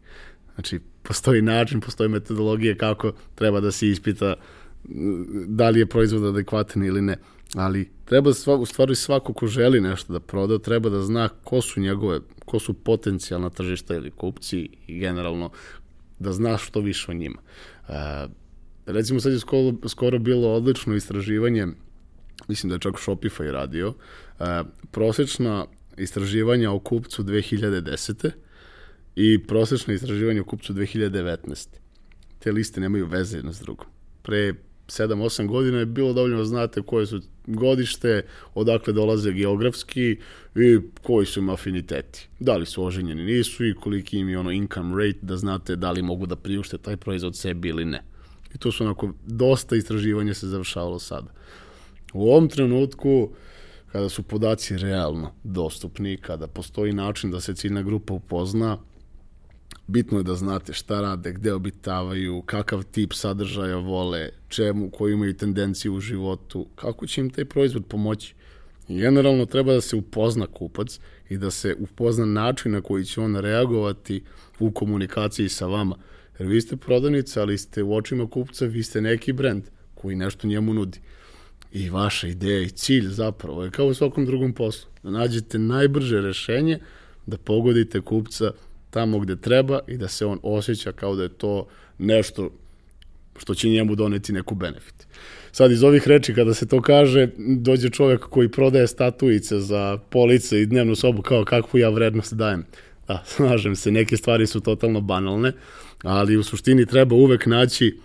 Znači, 0.54 0.80
postoji 1.02 1.42
način, 1.42 1.80
postoji 1.80 2.08
metodologija 2.08 2.74
kako 2.74 3.12
treba 3.34 3.60
da 3.60 3.72
se 3.72 3.88
ispita 3.88 4.34
da 5.46 5.70
li 5.70 5.80
je 5.80 5.86
proizvod 5.86 6.24
adekvatan 6.24 6.84
ili 6.84 7.02
ne 7.02 7.16
ali 7.54 7.90
treba 8.04 8.32
sva, 8.32 8.56
u 8.56 8.66
stvari 8.66 8.94
svako 8.94 9.32
ko 9.32 9.46
želi 9.46 9.80
nešto 9.80 10.12
da 10.12 10.20
proda, 10.20 10.58
treba 10.58 10.88
da 10.90 11.02
zna 11.02 11.28
ko 11.28 11.60
su 11.60 11.80
njegove, 11.80 12.20
ko 12.44 12.58
su 12.58 12.74
potencijalna 12.74 13.50
tržišta 13.50 13.94
ili 13.94 14.10
kupci 14.10 14.68
i 14.86 14.98
generalno 14.98 15.50
da 16.18 16.32
zna 16.32 16.58
što 16.58 16.80
više 16.80 17.10
o 17.10 17.14
njima. 17.14 17.38
E, 17.88 17.92
recimo 18.86 19.20
sad 19.20 19.32
je 19.32 19.38
skoro, 19.38 19.72
skoro 19.88 20.18
bilo 20.18 20.54
odlično 20.54 20.94
istraživanje, 20.94 21.66
mislim 22.48 22.68
da 22.68 22.74
je 22.74 22.80
čak 22.80 22.94
Shopify 22.94 23.50
radio, 23.50 23.94
e, 24.40 24.44
prosečna 24.90 25.66
istraživanja 25.96 26.70
o 26.70 26.78
kupcu 26.78 27.22
2010. 27.22 28.30
i 29.16 29.38
prosečna 29.46 29.94
istraživanja 29.94 30.40
o 30.40 30.44
kupcu 30.44 30.74
2019. 30.74 31.68
Te 32.38 32.52
liste 32.52 32.80
nemaju 32.80 33.06
veze 33.06 33.38
jedno 33.38 33.52
s 33.52 33.60
drugom. 33.60 33.86
Pre 34.22 34.54
7-8 34.90 35.46
godina 35.46 35.78
je 35.78 35.86
bilo 35.86 36.12
dovoljno 36.12 36.38
da 36.38 36.44
znate 36.44 36.82
koje 36.82 37.06
su 37.06 37.20
godište, 37.46 38.22
odakle 38.54 38.92
dolaze 38.92 39.32
geografski 39.32 40.18
i 40.54 40.78
koji 41.02 41.26
su 41.26 41.40
im 41.40 41.50
afiniteti. 41.50 42.28
Da 42.40 42.56
li 42.56 42.66
su 42.66 42.84
oženjeni, 42.84 43.24
nisu 43.24 43.66
i 43.66 43.74
koliki 43.74 44.18
im 44.18 44.28
je 44.28 44.38
ono 44.38 44.50
income 44.50 45.04
rate 45.04 45.18
da 45.22 45.36
znate 45.36 45.76
da 45.76 45.90
li 45.90 46.02
mogu 46.02 46.26
da 46.26 46.36
priušte 46.36 46.78
taj 46.78 46.96
proizvod 46.96 47.36
sebi 47.36 47.68
ili 47.68 47.84
ne. 47.84 48.02
I 48.54 48.58
to 48.58 48.72
su 48.72 48.84
onako, 48.84 49.12
dosta 49.26 49.76
istraživanja 49.76 50.34
se 50.34 50.46
završavalo 50.46 50.98
sada. 50.98 51.32
U 52.12 52.30
ovom 52.30 52.48
trenutku, 52.48 53.30
kada 53.92 54.08
su 54.08 54.22
podaci 54.22 54.76
realno 54.76 55.32
dostupni, 55.44 56.16
kada 56.16 56.46
postoji 56.46 56.92
način 56.92 57.30
da 57.30 57.40
se 57.40 57.54
ciljna 57.54 57.82
grupa 57.82 58.14
upozna, 58.14 58.78
bitno 59.90 60.18
je 60.18 60.24
da 60.24 60.34
znate 60.34 60.72
šta 60.72 61.00
rade, 61.00 61.32
gde 61.32 61.52
obitavaju, 61.52 62.42
kakav 62.42 62.82
tip 62.82 63.12
sadržaja 63.12 63.76
vole, 63.76 64.28
čemu, 64.48 64.90
koji 64.90 65.12
imaju 65.12 65.36
tendenciju 65.36 65.94
u 65.94 66.00
životu, 66.00 66.66
kako 66.74 67.06
će 67.06 67.20
im 67.20 67.30
taj 67.30 67.44
proizvod 67.44 67.86
pomoći. 67.86 68.34
Generalno 68.88 69.46
treba 69.46 69.72
da 69.72 69.80
se 69.80 69.96
upozna 69.96 70.46
kupac 70.46 71.00
i 71.28 71.38
da 71.38 71.50
se 71.50 71.76
upozna 71.78 72.26
način 72.26 72.72
na 72.72 72.80
koji 72.80 73.04
će 73.04 73.20
on 73.20 73.36
reagovati 73.36 74.22
u 74.58 74.70
komunikaciji 74.70 75.48
sa 75.48 75.66
vama. 75.66 75.96
Jer 76.38 76.48
vi 76.48 76.60
ste 76.60 76.76
prodavnica, 76.76 77.40
ali 77.40 77.58
ste 77.58 77.82
u 77.82 77.94
očima 77.94 78.26
kupca, 78.30 78.64
vi 78.64 78.82
ste 78.82 79.00
neki 79.00 79.32
brend 79.32 79.64
koji 79.94 80.16
nešto 80.16 80.46
njemu 80.46 80.74
nudi. 80.74 81.00
I 81.72 81.90
vaša 81.90 82.28
ideja 82.28 82.60
i 82.60 82.70
cilj 82.70 83.08
zapravo 83.08 83.64
je 83.64 83.70
kao 83.70 83.86
u 83.86 83.94
svakom 83.94 84.26
drugom 84.26 84.52
poslu. 84.52 84.90
Da 85.02 85.10
nađete 85.10 85.58
najbrže 85.58 86.20
rešenje, 86.20 86.78
da 87.26 87.36
pogodite 87.36 88.00
kupca 88.00 88.52
tamo 88.90 89.18
gde 89.18 89.36
treba 89.36 89.78
i 89.86 89.96
da 89.96 90.08
se 90.08 90.26
on 90.26 90.38
osjeća 90.42 90.92
kao 90.92 91.16
da 91.16 91.22
je 91.22 91.28
to 91.28 91.66
nešto 91.98 92.50
što 93.38 93.54
će 93.54 93.68
njemu 93.68 93.94
doneti 93.94 94.32
neku 94.32 94.54
benefit. 94.54 95.06
Sad 95.52 95.72
iz 95.72 95.82
ovih 95.82 96.08
reči 96.08 96.34
kada 96.34 96.54
se 96.54 96.68
to 96.68 96.80
kaže, 96.82 97.28
dođe 97.38 97.90
čovjek 97.90 98.20
koji 98.20 98.48
prodaje 98.48 98.86
statuice 98.86 99.60
za 99.60 99.98
police 100.10 100.60
i 100.60 100.66
dnevnu 100.66 100.96
sobu 100.96 101.22
kao 101.22 101.44
kakvu 101.44 101.78
ja 101.78 101.88
vrednost 101.88 102.34
dajem. 102.34 102.64
Da, 103.08 103.22
slažem 103.36 103.76
se, 103.76 103.90
neke 103.90 104.16
stvari 104.16 104.46
su 104.46 104.60
totalno 104.60 105.00
banalne, 105.00 105.52
ali 106.02 106.36
u 106.36 106.42
suštini 106.42 106.86
treba 106.86 107.16
uvek 107.16 107.46
naći 107.46 107.98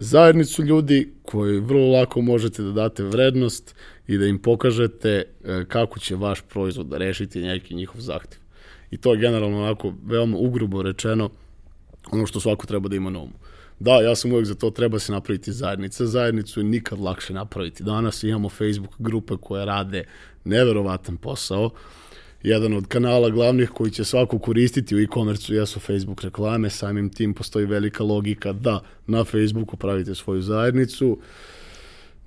zajednicu 0.00 0.64
ljudi 0.64 1.12
koji 1.22 1.60
vrlo 1.60 1.92
lako 1.92 2.20
možete 2.20 2.62
da 2.62 2.72
date 2.72 3.02
vrednost 3.02 3.74
i 4.06 4.18
da 4.18 4.26
im 4.26 4.38
pokažete 4.38 5.10
e, 5.10 5.24
kako 5.68 5.98
će 5.98 6.16
vaš 6.16 6.40
proizvod 6.40 6.86
da 6.86 6.98
rešiti 6.98 7.40
neki 7.40 7.74
njihov 7.74 8.00
zahtev. 8.00 8.39
I 8.90 8.96
to 8.96 9.12
je 9.12 9.20
generalno 9.20 9.62
onako 9.62 9.94
veoma 10.06 10.36
ugrubo 10.36 10.82
rečeno 10.82 11.30
ono 12.12 12.26
što 12.26 12.40
svako 12.40 12.66
treba 12.66 12.88
da 12.88 12.96
ima 12.96 13.10
na 13.10 13.18
umu. 13.18 13.32
Da, 13.78 14.00
ja 14.00 14.14
sam 14.16 14.32
uvek 14.32 14.46
za 14.46 14.54
to, 14.54 14.70
treba 14.70 14.98
se 14.98 15.12
napraviti 15.12 15.52
zajednica. 15.52 16.06
Zajednicu 16.06 16.60
je 16.60 16.64
nikad 16.64 16.98
lakše 16.98 17.32
napraviti. 17.32 17.84
Danas 17.84 18.22
imamo 18.22 18.48
Facebook 18.48 18.94
grupe 18.98 19.34
koje 19.40 19.64
rade 19.64 20.04
neverovatan 20.44 21.16
posao 21.16 21.70
jedan 22.42 22.74
od 22.74 22.86
kanala 22.86 23.30
glavnih 23.30 23.70
koji 23.70 23.90
će 23.90 24.04
svako 24.04 24.38
koristiti 24.38 24.96
u 24.96 25.00
e-commerce 25.00 25.54
jesu 25.54 25.80
Facebook 25.80 26.22
reklame, 26.22 26.70
samim 26.70 27.08
tim 27.08 27.34
postoji 27.34 27.66
velika 27.66 28.04
logika 28.04 28.52
da 28.52 28.80
na 29.06 29.24
Facebooku 29.24 29.76
pravite 29.76 30.14
svoju 30.14 30.42
zajednicu. 30.42 31.18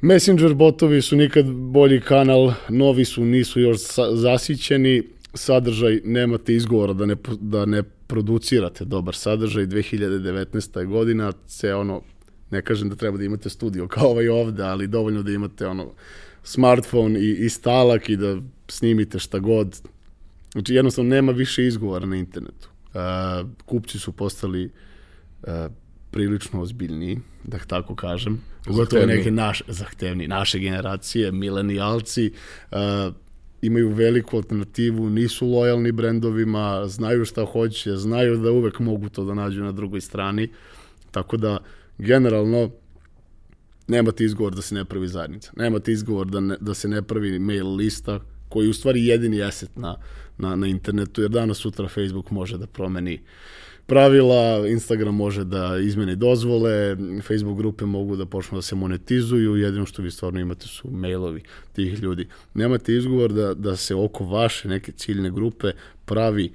Messenger 0.02 0.54
botovi 0.54 1.02
su 1.02 1.16
nikad 1.16 1.46
bolji 1.46 2.02
kanal, 2.02 2.54
novi 2.70 3.06
su, 3.06 3.26
nisu 3.26 3.60
još 3.60 3.80
zasićeni, 4.14 5.04
sadržaj, 5.34 6.02
nemate 6.04 6.56
izgovora 6.56 6.94
da 6.94 7.06
ne, 7.06 7.16
da 7.40 7.66
ne 7.66 7.84
producirate 7.84 8.86
dobar 8.86 9.16
sadržaj. 9.16 9.66
2019. 9.66 10.86
godina, 10.86 11.34
se 11.48 11.74
ono, 11.74 12.02
ne 12.52 12.62
kažem 12.62 12.90
da 12.90 12.96
treba 12.96 13.18
da 13.18 13.24
imate 13.24 13.50
studio 13.50 13.88
kao 13.88 14.10
ovaj 14.10 14.30
ovde, 14.30 14.64
ali 14.64 14.88
dovoljno 14.88 15.24
da 15.24 15.32
imate 15.32 15.68
ono 15.68 15.92
smartphone 16.44 17.20
i, 17.20 17.46
i 17.46 17.50
stalak 17.50 18.10
i 18.10 18.18
da 18.18 18.38
snimite 18.68 19.20
šta 19.20 19.40
god. 19.40 19.82
Znači 20.52 20.74
jednostavno 20.74 21.10
nema 21.10 21.32
više 21.32 21.68
izgovora 21.68 22.06
na 22.06 22.16
internetu. 22.16 22.70
Uh, 22.94 23.50
kupci 23.66 24.00
su 24.00 24.12
postali 24.12 24.66
uh, 25.44 25.50
prilično 26.12 26.62
ozbiljniji, 26.62 27.20
da 27.44 27.58
tako 27.58 27.96
kažem. 27.96 28.42
Pogotovo 28.66 29.06
neke 29.06 29.32
naše, 29.32 29.64
zahtevni, 29.68 30.28
naše 30.28 30.60
generacije, 30.60 31.32
milenijalci, 31.32 32.32
uh, 32.72 32.78
imaju 33.64 33.90
veliku 33.90 34.38
alternativu, 34.38 35.10
nisu 35.10 35.48
lojalni 35.48 35.92
brendovima, 35.92 36.88
znaju 36.88 37.26
šta 37.26 37.46
hoće, 37.46 37.96
znaju 37.96 38.38
da 38.38 38.52
uvek 38.52 38.80
mogu 38.80 39.10
to 39.10 39.26
da 39.26 39.34
nađu 39.34 39.64
na 39.64 39.72
drugoj 39.72 40.02
strani. 40.02 40.50
Tako 41.12 41.38
da, 41.38 41.58
generalno, 41.98 42.70
nemate 43.88 44.26
izgovor 44.26 44.56
da 44.56 44.62
se 44.62 44.76
ne 44.76 44.86
pravi 44.86 45.08
zajednica. 45.08 45.52
Nemate 45.56 45.92
izgovor 45.92 46.28
da, 46.28 46.40
ne, 46.40 46.58
da 46.62 46.74
se 46.74 46.88
ne 46.88 47.02
pravi 47.02 47.40
mail 47.40 47.76
lista, 47.76 48.20
koji 48.50 48.66
je 48.66 48.70
u 48.70 48.74
stvari 48.74 49.06
jedini 49.06 49.48
eset 49.48 49.76
na, 49.76 49.96
na, 50.38 50.56
na 50.56 50.68
internetu, 50.68 51.22
jer 51.22 51.32
danas 51.32 51.58
sutra 51.58 51.88
Facebook 51.88 52.32
može 52.32 52.58
da 52.58 52.68
promeni 52.68 53.22
pravila, 53.86 54.68
Instagram 54.68 55.16
može 55.16 55.44
da 55.44 55.78
izmeni 55.78 56.16
dozvole, 56.16 56.98
Facebook 57.28 57.58
grupe 57.58 57.86
mogu 57.86 58.16
da 58.16 58.26
počnu 58.26 58.58
da 58.58 58.62
se 58.62 58.76
monetizuju, 58.76 59.56
jedino 59.56 59.86
što 59.86 60.02
vi 60.02 60.12
stvarno 60.12 60.40
imate 60.40 60.68
su 60.68 60.92
mailovi 60.92 61.42
tih 61.74 62.00
ljudi. 62.00 62.28
Nemate 62.54 62.96
izgovor 62.96 63.34
da, 63.34 63.54
da 63.54 63.76
se 63.76 63.96
oko 63.96 64.26
vaše 64.26 64.68
neke 64.68 64.92
ciljne 64.92 65.32
grupe 65.32 65.72
pravi 66.06 66.52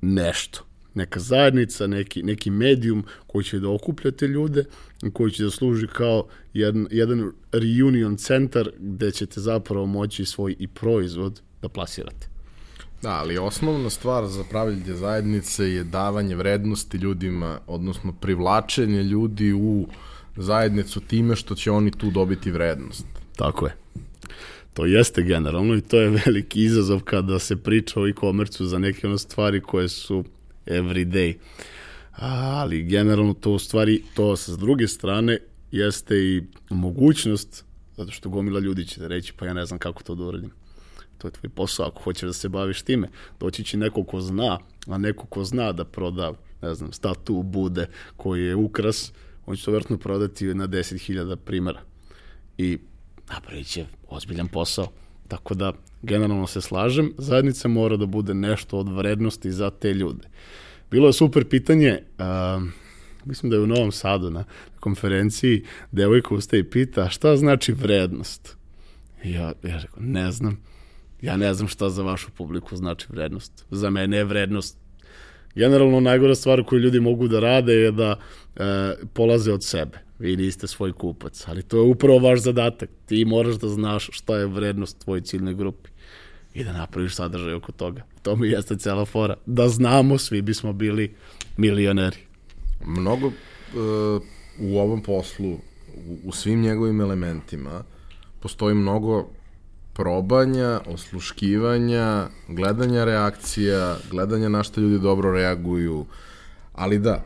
nešto 0.00 0.70
neka 0.94 1.20
zajednica, 1.20 1.86
neki, 1.86 2.22
neki 2.22 2.50
medijum 2.50 3.04
koji 3.26 3.44
će 3.44 3.58
da 3.58 3.68
okuplja 3.68 4.10
te 4.10 4.26
ljude, 4.26 4.64
koji 5.12 5.30
će 5.30 5.44
da 5.44 5.50
služi 5.50 5.86
kao 5.86 6.26
jedan, 6.52 6.86
jedan 6.90 7.32
reunion 7.52 8.16
centar 8.16 8.70
gde 8.78 9.10
ćete 9.10 9.40
zapravo 9.40 9.86
moći 9.86 10.24
svoj 10.24 10.56
i 10.58 10.68
proizvod 10.68 11.40
da 11.62 11.68
plasirate. 11.68 12.29
Da, 13.02 13.10
ali 13.10 13.38
osnovna 13.38 13.90
stvar 13.90 14.26
za 14.26 14.44
pravilje 14.50 14.94
zajednice 14.94 15.70
je 15.70 15.84
davanje 15.84 16.36
vrednosti 16.36 16.96
ljudima, 16.96 17.58
odnosno 17.66 18.12
privlačenje 18.12 19.02
ljudi 19.02 19.52
u 19.52 19.86
zajednicu 20.36 21.00
time 21.00 21.36
što 21.36 21.54
će 21.54 21.70
oni 21.70 21.90
tu 21.90 22.10
dobiti 22.10 22.50
vrednost. 22.50 23.06
Tako 23.36 23.66
je. 23.66 23.76
To 24.74 24.86
jeste 24.86 25.22
generalno 25.22 25.74
i 25.74 25.80
to 25.80 26.00
je 26.00 26.22
veliki 26.26 26.62
izazov 26.62 27.00
kada 27.00 27.38
se 27.38 27.56
priča 27.56 28.00
o 28.00 28.08
e-komercu 28.08 28.66
za 28.66 28.78
neke 28.78 29.06
ono 29.06 29.18
stvari 29.18 29.60
koje 29.60 29.88
su 29.88 30.24
every 30.66 31.06
day. 31.06 31.34
Ali 32.16 32.82
generalno 32.82 33.34
to 33.34 33.50
u 33.52 33.58
stvari, 33.58 34.02
to 34.14 34.36
sa 34.36 34.56
druge 34.56 34.88
strane 34.88 35.38
jeste 35.72 36.16
i 36.16 36.42
mogućnost, 36.70 37.64
zato 37.96 38.10
što 38.10 38.28
gomila 38.28 38.60
ljudi 38.60 38.86
će 38.86 39.08
reći, 39.08 39.32
pa 39.38 39.46
ja 39.46 39.54
ne 39.54 39.66
znam 39.66 39.78
kako 39.78 40.02
to 40.02 40.14
da 40.14 40.24
uradim. 40.24 40.59
To 41.20 41.28
je 41.28 41.32
tvoj 41.32 41.50
posao, 41.50 41.86
ako 41.86 42.02
hoćeš 42.02 42.26
da 42.26 42.32
se 42.32 42.48
baviš 42.48 42.82
time. 42.82 43.08
Doći 43.40 43.64
će 43.64 43.76
neko 43.76 44.04
ko 44.04 44.20
zna, 44.20 44.58
a 44.86 44.98
neko 44.98 45.26
ko 45.26 45.44
zna 45.44 45.72
da 45.72 45.84
proda, 45.84 46.32
ne 46.62 46.74
znam, 46.74 46.92
statu 46.92 47.42
bude 47.42 47.86
koji 48.16 48.44
je 48.44 48.56
ukras, 48.56 49.12
on 49.46 49.56
će 49.56 49.64
to 49.64 49.72
vrtno 49.72 49.98
prodati 49.98 50.54
na 50.54 50.68
10.000 50.68 51.36
primjera. 51.36 51.80
I 52.58 52.78
napravit 53.28 53.66
će 53.66 53.86
ozbiljan 54.08 54.48
posao. 54.48 54.86
Tako 55.28 55.54
da, 55.54 55.72
generalno 56.02 56.46
se 56.46 56.60
slažem, 56.60 57.12
zajednica 57.18 57.68
mora 57.68 57.96
da 57.96 58.06
bude 58.06 58.34
nešto 58.34 58.78
od 58.78 58.88
vrednosti 58.88 59.52
za 59.52 59.70
te 59.70 59.94
ljude. 59.94 60.28
Bilo 60.90 61.06
je 61.06 61.12
super 61.12 61.48
pitanje, 61.48 61.98
uh, 62.18 62.62
mislim 63.24 63.50
da 63.50 63.56
je 63.56 63.62
u 63.62 63.66
Novom 63.66 63.92
Sadu 63.92 64.30
na 64.30 64.44
konferenciji, 64.80 65.64
devojka 65.92 66.34
ustaje 66.34 66.60
i 66.60 66.70
pita 66.70 67.08
šta 67.08 67.36
znači 67.36 67.72
vrednost? 67.72 68.56
Ja, 69.24 69.52
ja 69.62 69.78
rekao, 69.78 70.00
ne 70.00 70.32
znam. 70.32 70.69
Ja 71.22 71.36
ne 71.36 71.54
znam 71.54 71.68
šta 71.68 71.90
za 71.90 72.02
vašu 72.02 72.30
publiku 72.30 72.76
znači 72.76 73.06
vrednost. 73.10 73.66
Za 73.70 73.90
mene 73.90 74.16
je 74.16 74.24
vrednost 74.24 74.78
generalno 75.54 76.00
najgora 76.00 76.34
stvar 76.34 76.64
koju 76.64 76.80
ljudi 76.80 77.00
mogu 77.00 77.28
da 77.28 77.40
rade 77.40 77.72
je 77.72 77.92
da 77.92 78.16
e, 78.56 78.94
polaze 79.12 79.52
od 79.52 79.64
sebe. 79.64 79.98
Vi 80.18 80.36
niste 80.36 80.66
svoj 80.66 80.92
kupac, 80.92 81.44
ali 81.48 81.62
to 81.62 81.76
je 81.76 81.82
upravo 81.82 82.18
vaš 82.18 82.40
zadatak. 82.40 82.90
Ti 83.06 83.24
moraš 83.24 83.54
da 83.54 83.68
znaš 83.68 84.08
šta 84.12 84.36
je 84.36 84.46
vrednost 84.46 84.98
tvojoj 84.98 85.20
ciljnoj 85.20 85.54
grupi 85.54 85.90
i 86.54 86.64
da 86.64 86.72
napraviš 86.72 87.14
sadržaj 87.14 87.54
oko 87.54 87.72
toga. 87.72 88.02
To 88.22 88.36
mi 88.36 88.48
jeste 88.48 88.76
cela 88.76 89.04
fora. 89.04 89.36
Da 89.46 89.68
znamo, 89.68 90.18
svi 90.18 90.42
bismo 90.42 90.72
bili 90.72 91.14
milioneri. 91.56 92.16
Mnogo 92.86 93.26
uh, 93.26 93.32
u 94.60 94.78
ovom 94.78 95.02
poslu, 95.02 95.52
u, 96.08 96.18
u 96.24 96.32
svim 96.32 96.60
njegovim 96.60 97.00
elementima, 97.00 97.84
postoji 98.40 98.74
mnogo 98.74 99.30
probanja, 100.00 100.80
osluškivanja, 100.86 102.26
gledanja 102.48 103.04
reakcija, 103.04 103.96
gledanja 104.10 104.48
na 104.48 104.62
što 104.62 104.80
ljudi 104.80 104.98
dobro 104.98 105.32
reaguju, 105.32 106.06
ali 106.72 106.98
da, 106.98 107.24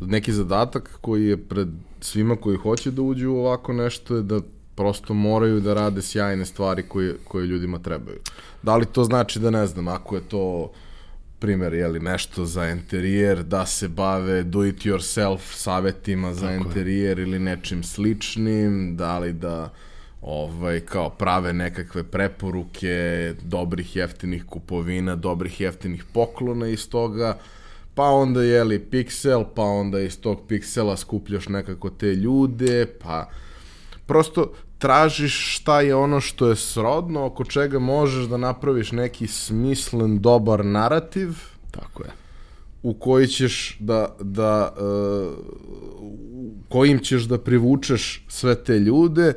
neki 0.00 0.32
zadatak 0.32 0.98
koji 1.00 1.26
je 1.26 1.36
pred 1.36 1.68
svima 2.00 2.36
koji 2.36 2.56
hoće 2.56 2.90
da 2.90 3.02
uđu 3.02 3.30
u 3.30 3.36
ovako 3.36 3.72
nešto 3.72 4.16
je 4.16 4.22
da 4.22 4.40
prosto 4.74 5.14
moraju 5.14 5.60
da 5.60 5.74
rade 5.74 6.02
sjajne 6.02 6.44
stvari 6.46 6.82
koje, 6.82 7.16
koje 7.28 7.46
ljudima 7.46 7.78
trebaju. 7.78 8.18
Da 8.62 8.76
li 8.76 8.86
to 8.86 9.04
znači 9.04 9.38
da 9.38 9.50
ne 9.50 9.66
znam, 9.66 9.88
ako 9.88 10.16
je 10.16 10.22
to 10.28 10.72
primer, 11.38 11.74
je 11.74 11.88
li 11.88 12.00
nešto 12.00 12.44
za 12.44 12.68
interijer, 12.70 13.42
da 13.42 13.66
se 13.66 13.88
bave 13.88 14.42
do 14.42 14.64
it 14.64 14.86
yourself 14.86 15.40
savetima 15.54 16.34
za 16.34 16.46
Tako 16.46 16.64
interijer 16.64 17.18
je. 17.18 17.22
ili 17.22 17.38
nečim 17.38 17.82
sličnim, 17.82 18.96
da 18.96 19.18
li 19.18 19.32
da 19.32 19.72
ovaj, 20.24 20.80
kao 20.80 21.10
prave 21.10 21.52
nekakve 21.52 22.02
preporuke 22.04 23.34
dobrih 23.42 23.96
jeftinih 23.96 24.44
kupovina, 24.44 25.16
dobrih 25.16 25.60
jeftinih 25.60 26.04
poklona 26.12 26.68
iz 26.68 26.88
toga, 26.88 27.38
pa 27.94 28.02
onda 28.02 28.42
je 28.42 28.64
li 28.64 28.78
piksel, 28.78 29.44
pa 29.54 29.62
onda 29.62 30.00
iz 30.00 30.20
tog 30.20 30.40
piksela 30.48 30.96
skupljaš 30.96 31.48
nekako 31.48 31.90
te 31.90 32.06
ljude, 32.06 32.86
pa 33.02 33.28
prosto 34.06 34.52
tražiš 34.78 35.56
šta 35.56 35.80
je 35.80 35.94
ono 35.94 36.20
što 36.20 36.48
je 36.48 36.56
srodno, 36.56 37.26
oko 37.26 37.44
čega 37.44 37.78
možeš 37.78 38.24
da 38.24 38.36
napraviš 38.36 38.92
neki 38.92 39.26
smislen, 39.26 40.18
dobar 40.18 40.64
narativ. 40.64 41.30
Tako 41.70 42.02
je. 42.02 42.10
U 42.82 42.94
koji 42.94 43.26
ćeš 43.26 43.76
da, 43.80 44.16
da 44.20 44.72
uh, 44.76 45.32
kojim 46.68 46.98
ćeš 46.98 47.22
da 47.22 47.38
privučeš 47.38 48.24
sve 48.28 48.54
te 48.64 48.78
ljude, 48.78 49.32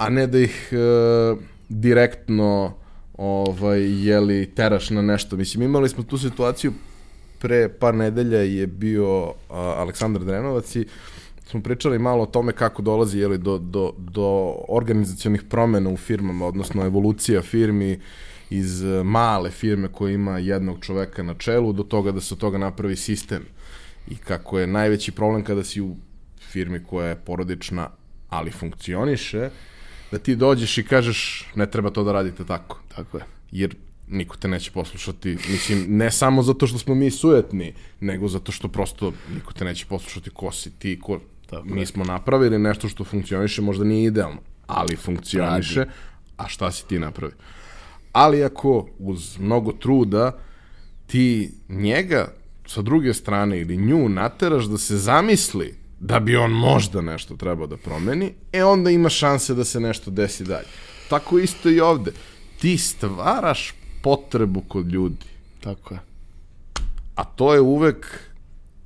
a 0.00 0.08
ne 0.08 0.26
da 0.26 0.38
ih 0.38 0.68
uh, 0.72 1.38
direktno 1.68 2.74
ovaj, 3.18 4.06
jeli, 4.06 4.50
teraš 4.54 4.90
na 4.90 5.02
nešto. 5.02 5.36
Mislim, 5.36 5.62
imali 5.62 5.88
smo 5.88 6.02
tu 6.02 6.18
situaciju 6.18 6.72
pre 7.38 7.68
par 7.68 7.94
nedelja 7.94 8.38
je 8.38 8.66
bio 8.66 9.24
uh, 9.24 9.32
Aleksandar 9.48 10.24
Drenovac 10.24 10.76
i 10.76 10.86
smo 11.46 11.62
pričali 11.62 11.98
malo 11.98 12.22
o 12.22 12.26
tome 12.26 12.52
kako 12.52 12.82
dolazi 12.82 13.18
jeli, 13.18 13.38
do, 13.38 13.58
do, 13.58 13.92
do 13.98 14.56
organizacionih 14.68 15.42
promena 15.42 15.90
u 15.90 15.96
firmama, 15.96 16.46
odnosno 16.46 16.86
evolucija 16.86 17.42
firmi 17.42 18.00
iz 18.50 18.84
e, 18.84 19.02
male 19.02 19.50
firme 19.50 19.88
koja 19.88 20.14
ima 20.14 20.38
jednog 20.38 20.78
čoveka 20.80 21.22
na 21.22 21.34
čelu 21.34 21.72
do 21.72 21.82
toga 21.82 22.12
da 22.12 22.20
se 22.20 22.34
od 22.34 22.40
toga 22.40 22.58
napravi 22.58 22.96
sistem. 22.96 23.42
I 24.08 24.16
kako 24.16 24.58
je 24.58 24.66
najveći 24.66 25.12
problem 25.12 25.44
kada 25.44 25.64
si 25.64 25.80
u 25.80 25.96
firmi 26.50 26.84
koja 26.84 27.08
je 27.08 27.16
porodična, 27.16 27.90
ali 28.28 28.50
funkcioniše, 28.50 29.50
da 30.10 30.18
ti 30.18 30.36
dođeš 30.36 30.78
i 30.78 30.84
kažeš 30.84 31.46
ne 31.54 31.70
treba 31.70 31.90
to 31.90 32.04
da 32.04 32.12
radite 32.12 32.44
tako. 32.44 32.80
Tako 32.96 33.18
je. 33.18 33.24
Jer 33.52 33.76
niko 34.08 34.36
te 34.36 34.48
neće 34.48 34.70
poslušati, 34.70 35.36
mislim, 35.50 35.84
ne 35.88 36.10
samo 36.10 36.42
zato 36.42 36.66
što 36.66 36.78
smo 36.78 36.94
mi 36.94 37.10
sujetni, 37.10 37.74
nego 38.00 38.28
zato 38.28 38.52
što 38.52 38.68
prosto 38.68 39.12
niko 39.34 39.52
te 39.52 39.64
neće 39.64 39.86
poslušati 39.86 40.30
ko 40.30 40.52
si 40.52 40.70
ti, 40.70 41.00
ko, 41.02 41.20
Tako 41.50 41.66
mi 41.68 41.86
smo 41.86 42.04
napravili 42.04 42.58
nešto 42.58 42.88
što 42.88 43.04
funkcioniše, 43.04 43.62
možda 43.62 43.84
nije 43.84 44.06
idealno, 44.06 44.40
ali 44.66 44.96
funkcioniše, 44.96 45.86
a 46.36 46.48
šta 46.48 46.72
si 46.72 46.88
ti 46.88 46.98
napravi? 46.98 47.32
Ali 48.12 48.44
ako 48.44 48.88
uz 48.98 49.38
mnogo 49.38 49.72
truda 49.72 50.38
ti 51.06 51.50
njega 51.68 52.32
sa 52.66 52.82
druge 52.82 53.14
strane 53.14 53.60
ili 53.60 53.76
nju 53.76 54.08
nateraš 54.08 54.64
da 54.64 54.78
se 54.78 54.96
zamisli 54.96 55.79
da 56.00 56.20
bi 56.20 56.36
on 56.36 56.50
možda 56.52 57.00
nešto 57.00 57.36
trebao 57.36 57.66
da 57.66 57.76
promeni, 57.76 58.32
e 58.52 58.64
onda 58.64 58.90
ima 58.90 59.08
šanse 59.08 59.54
da 59.54 59.64
se 59.64 59.80
nešto 59.80 60.10
desi 60.10 60.44
dalje. 60.44 60.66
Tako 61.08 61.38
isto 61.38 61.70
i 61.70 61.80
ovde. 61.80 62.12
Ti 62.60 62.78
stvaraš 62.78 63.74
potrebu 64.02 64.60
kod 64.68 64.92
ljudi. 64.92 65.26
Tako 65.60 65.94
je. 65.94 66.00
A 67.14 67.24
to 67.24 67.54
je 67.54 67.60
uvek 67.60 68.30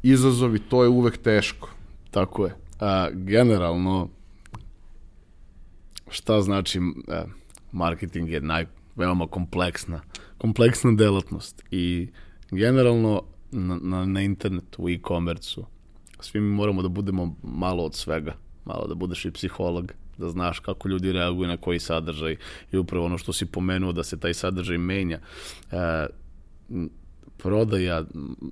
izazov 0.02 0.56
i 0.56 0.58
to 0.58 0.82
je 0.82 0.88
uvek 0.88 1.16
teško. 1.16 1.70
Tako 2.10 2.46
je. 2.46 2.54
A, 2.80 3.10
generalno, 3.12 4.08
šta 6.10 6.42
znači 6.42 6.78
e, 6.78 7.22
marketing 7.72 8.30
je 8.30 8.40
naj, 8.40 8.66
veoma 8.96 9.26
kompleksna, 9.26 10.00
kompleksna 10.38 10.92
delatnost 10.92 11.62
i 11.70 12.08
generalno 12.50 13.22
na, 13.50 13.78
na, 13.82 14.04
na 14.04 14.20
internetu, 14.20 14.82
u 14.82 14.88
e-commerce-u, 14.88 15.66
svi 16.24 16.40
mi 16.40 16.50
moramo 16.50 16.82
da 16.82 16.88
budemo 16.88 17.36
malo 17.42 17.84
od 17.84 17.94
svega, 17.94 18.36
malo 18.64 18.86
da 18.86 18.94
budeš 18.94 19.24
i 19.24 19.30
psiholog, 19.30 19.92
da 20.18 20.28
znaš 20.28 20.58
kako 20.58 20.88
ljudi 20.88 21.12
reaguju 21.12 21.48
na 21.48 21.56
koji 21.56 21.78
sadržaj 21.78 22.36
i 22.72 22.76
upravo 22.76 23.06
ono 23.06 23.18
što 23.18 23.32
si 23.32 23.46
pomenuo 23.46 23.92
da 23.92 24.04
se 24.04 24.20
taj 24.20 24.34
sadržaj 24.34 24.78
menja. 24.78 25.18
E, 25.72 26.06
prodaja, 27.36 28.04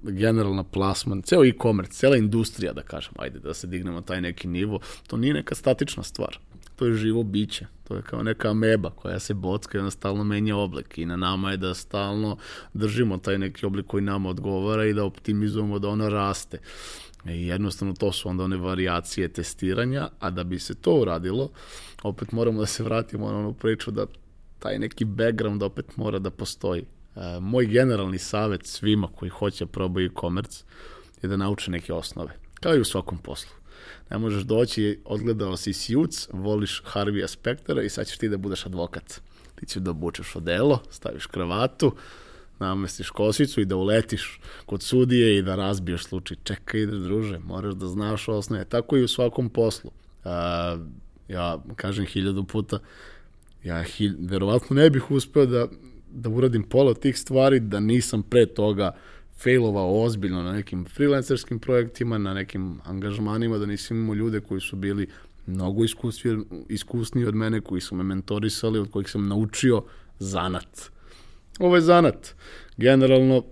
generalna 0.02 0.64
plasman, 0.64 1.22
ceo 1.22 1.44
e-commerce, 1.44 1.92
cela 1.92 2.16
industrija, 2.16 2.72
da 2.72 2.82
kažem, 2.82 3.12
ajde 3.18 3.38
da 3.38 3.54
se 3.54 3.66
dignemo 3.66 4.00
taj 4.00 4.20
neki 4.20 4.48
nivo, 4.48 4.80
to 5.06 5.16
nije 5.16 5.35
neka 5.35 5.54
statična 5.54 6.02
stvar. 6.02 6.38
To 6.76 6.87
je 6.87 6.94
živo 6.94 7.22
biće. 7.22 7.66
To 7.88 7.96
je 7.96 8.02
kao 8.02 8.22
neka 8.22 8.50
ameba 8.50 8.90
koja 8.90 9.18
se 9.18 9.35
bocka 9.35 9.78
i 9.78 9.80
ona 9.80 9.90
stalno 9.90 10.24
menja 10.24 10.56
oblik 10.56 10.98
i 10.98 11.06
na 11.06 11.16
nama 11.16 11.50
je 11.50 11.56
da 11.56 11.74
stalno 11.74 12.37
držimo 12.74 13.18
taj 13.18 13.38
neki 13.38 13.66
oblik 13.66 13.87
koji 13.87 14.02
nama 14.02 14.28
odgovara 14.28 14.87
i 14.87 14.94
da 14.94 15.04
optimizujemo 15.04 15.78
da 15.78 15.88
ona 15.88 16.08
raste. 16.08 16.58
I 17.26 17.46
jednostavno 17.46 17.94
to 17.94 18.12
su 18.12 18.28
onda 18.28 18.44
one 18.44 18.56
variacije 18.56 19.28
testiranja, 19.28 20.08
a 20.18 20.30
da 20.30 20.44
bi 20.44 20.58
se 20.58 20.74
to 20.74 20.94
uradilo, 20.94 21.50
opet 22.02 22.32
moramo 22.32 22.61
da 22.61 22.66
se 22.66 22.82
vratimo 22.82 23.30
na 23.30 23.38
onu 23.38 23.54
priču 23.54 23.90
da 23.90 24.06
taj 24.58 24.78
neki 24.78 25.04
background 25.04 25.62
opet 25.62 25.96
mora 25.96 26.18
da 26.18 26.30
postoji. 26.30 26.82
E, 27.16 27.40
moj 27.40 27.66
generalni 27.66 28.18
savet 28.18 28.66
svima 28.66 29.08
koji 29.16 29.28
hoće 29.28 29.66
probaju 29.66 30.06
e-commerce 30.06 30.64
je 31.22 31.28
da 31.28 31.37
nauče 31.37 31.70
neke 31.70 31.92
osnove, 31.92 32.32
kao 32.61 32.76
i 32.76 32.80
u 32.80 32.85
svakom 32.85 33.18
poslu. 33.18 33.52
Ne 34.11 34.18
možeš 34.18 34.42
doći, 34.42 35.00
odgledao 35.04 35.56
si 35.56 35.72
Suits, 35.72 36.28
voliš 36.32 36.82
Harvey 36.94 37.26
Spectera 37.26 37.82
i 37.82 37.88
sad 37.88 38.06
ćeš 38.06 38.18
ti 38.18 38.28
da 38.28 38.37
budeš 38.37 38.66
advokat. 38.66 39.20
Ti 39.54 39.66
ćeš 39.66 39.82
da 39.82 39.90
obučeš 39.90 40.37
odelo, 40.37 40.82
staviš 40.90 41.26
kravatu, 41.26 41.96
namestiš 42.59 43.11
kosicu 43.11 43.61
i 43.61 43.65
da 43.65 43.77
uletiš 43.77 44.41
kod 44.67 44.83
sudije 44.83 45.38
i 45.38 45.43
da 45.43 45.55
razbiješ 45.55 46.05
slučaj. 46.05 46.37
Čekaj, 46.45 46.81
ideš 46.81 46.99
druže, 46.99 47.38
moraš 47.38 47.75
da 47.75 47.87
znaš 47.87 48.29
osnove. 48.29 48.65
Tako 48.65 48.97
i 48.97 49.05
u 49.05 49.09
svakom 49.09 49.49
poslu. 49.49 49.91
A, 50.25 50.77
ja 51.29 51.59
kažem 51.77 52.07
hiljadu 52.07 52.45
puta, 52.45 52.79
ja 53.65 53.83
hilj, 53.83 54.17
verovatno 54.19 54.77
ne 54.77 54.91
bih 54.91 55.11
uspeo 55.11 55.47
da, 55.47 55.69
da 56.11 56.29
uradim 56.29 56.62
pola 56.62 56.95
tih 56.95 57.19
stvari 57.19 57.61
da 57.61 57.81
nisam 57.81 58.23
pre 58.23 58.47
toga 58.47 58.95
failovao 59.43 60.03
ozbiljno 60.03 60.43
na 60.43 60.53
nekim 60.53 60.85
freelancerskim 60.85 61.59
projektima, 61.59 62.19
na 62.19 62.35
nekim 62.35 62.81
angažmanima, 62.85 63.59
da 63.59 63.67
nisam 63.67 63.97
imao 63.97 64.15
ljude 64.15 64.41
koji 64.41 64.61
su 64.61 64.77
bili 64.77 65.09
mnogo 65.47 65.85
iskusni, 65.85 66.45
iskusniji 66.69 67.27
od 67.27 67.35
mene, 67.35 67.61
koji 67.61 67.81
su 67.81 67.95
me 67.95 68.03
mentorisali, 68.03 68.79
od 68.79 68.91
kojih 68.91 69.11
sam 69.11 69.29
naučio 69.29 69.83
zanat. 70.19 70.91
Ovo 71.59 71.77
je 71.77 71.83
zanat. 71.83 72.35
Generalno, 72.77 73.45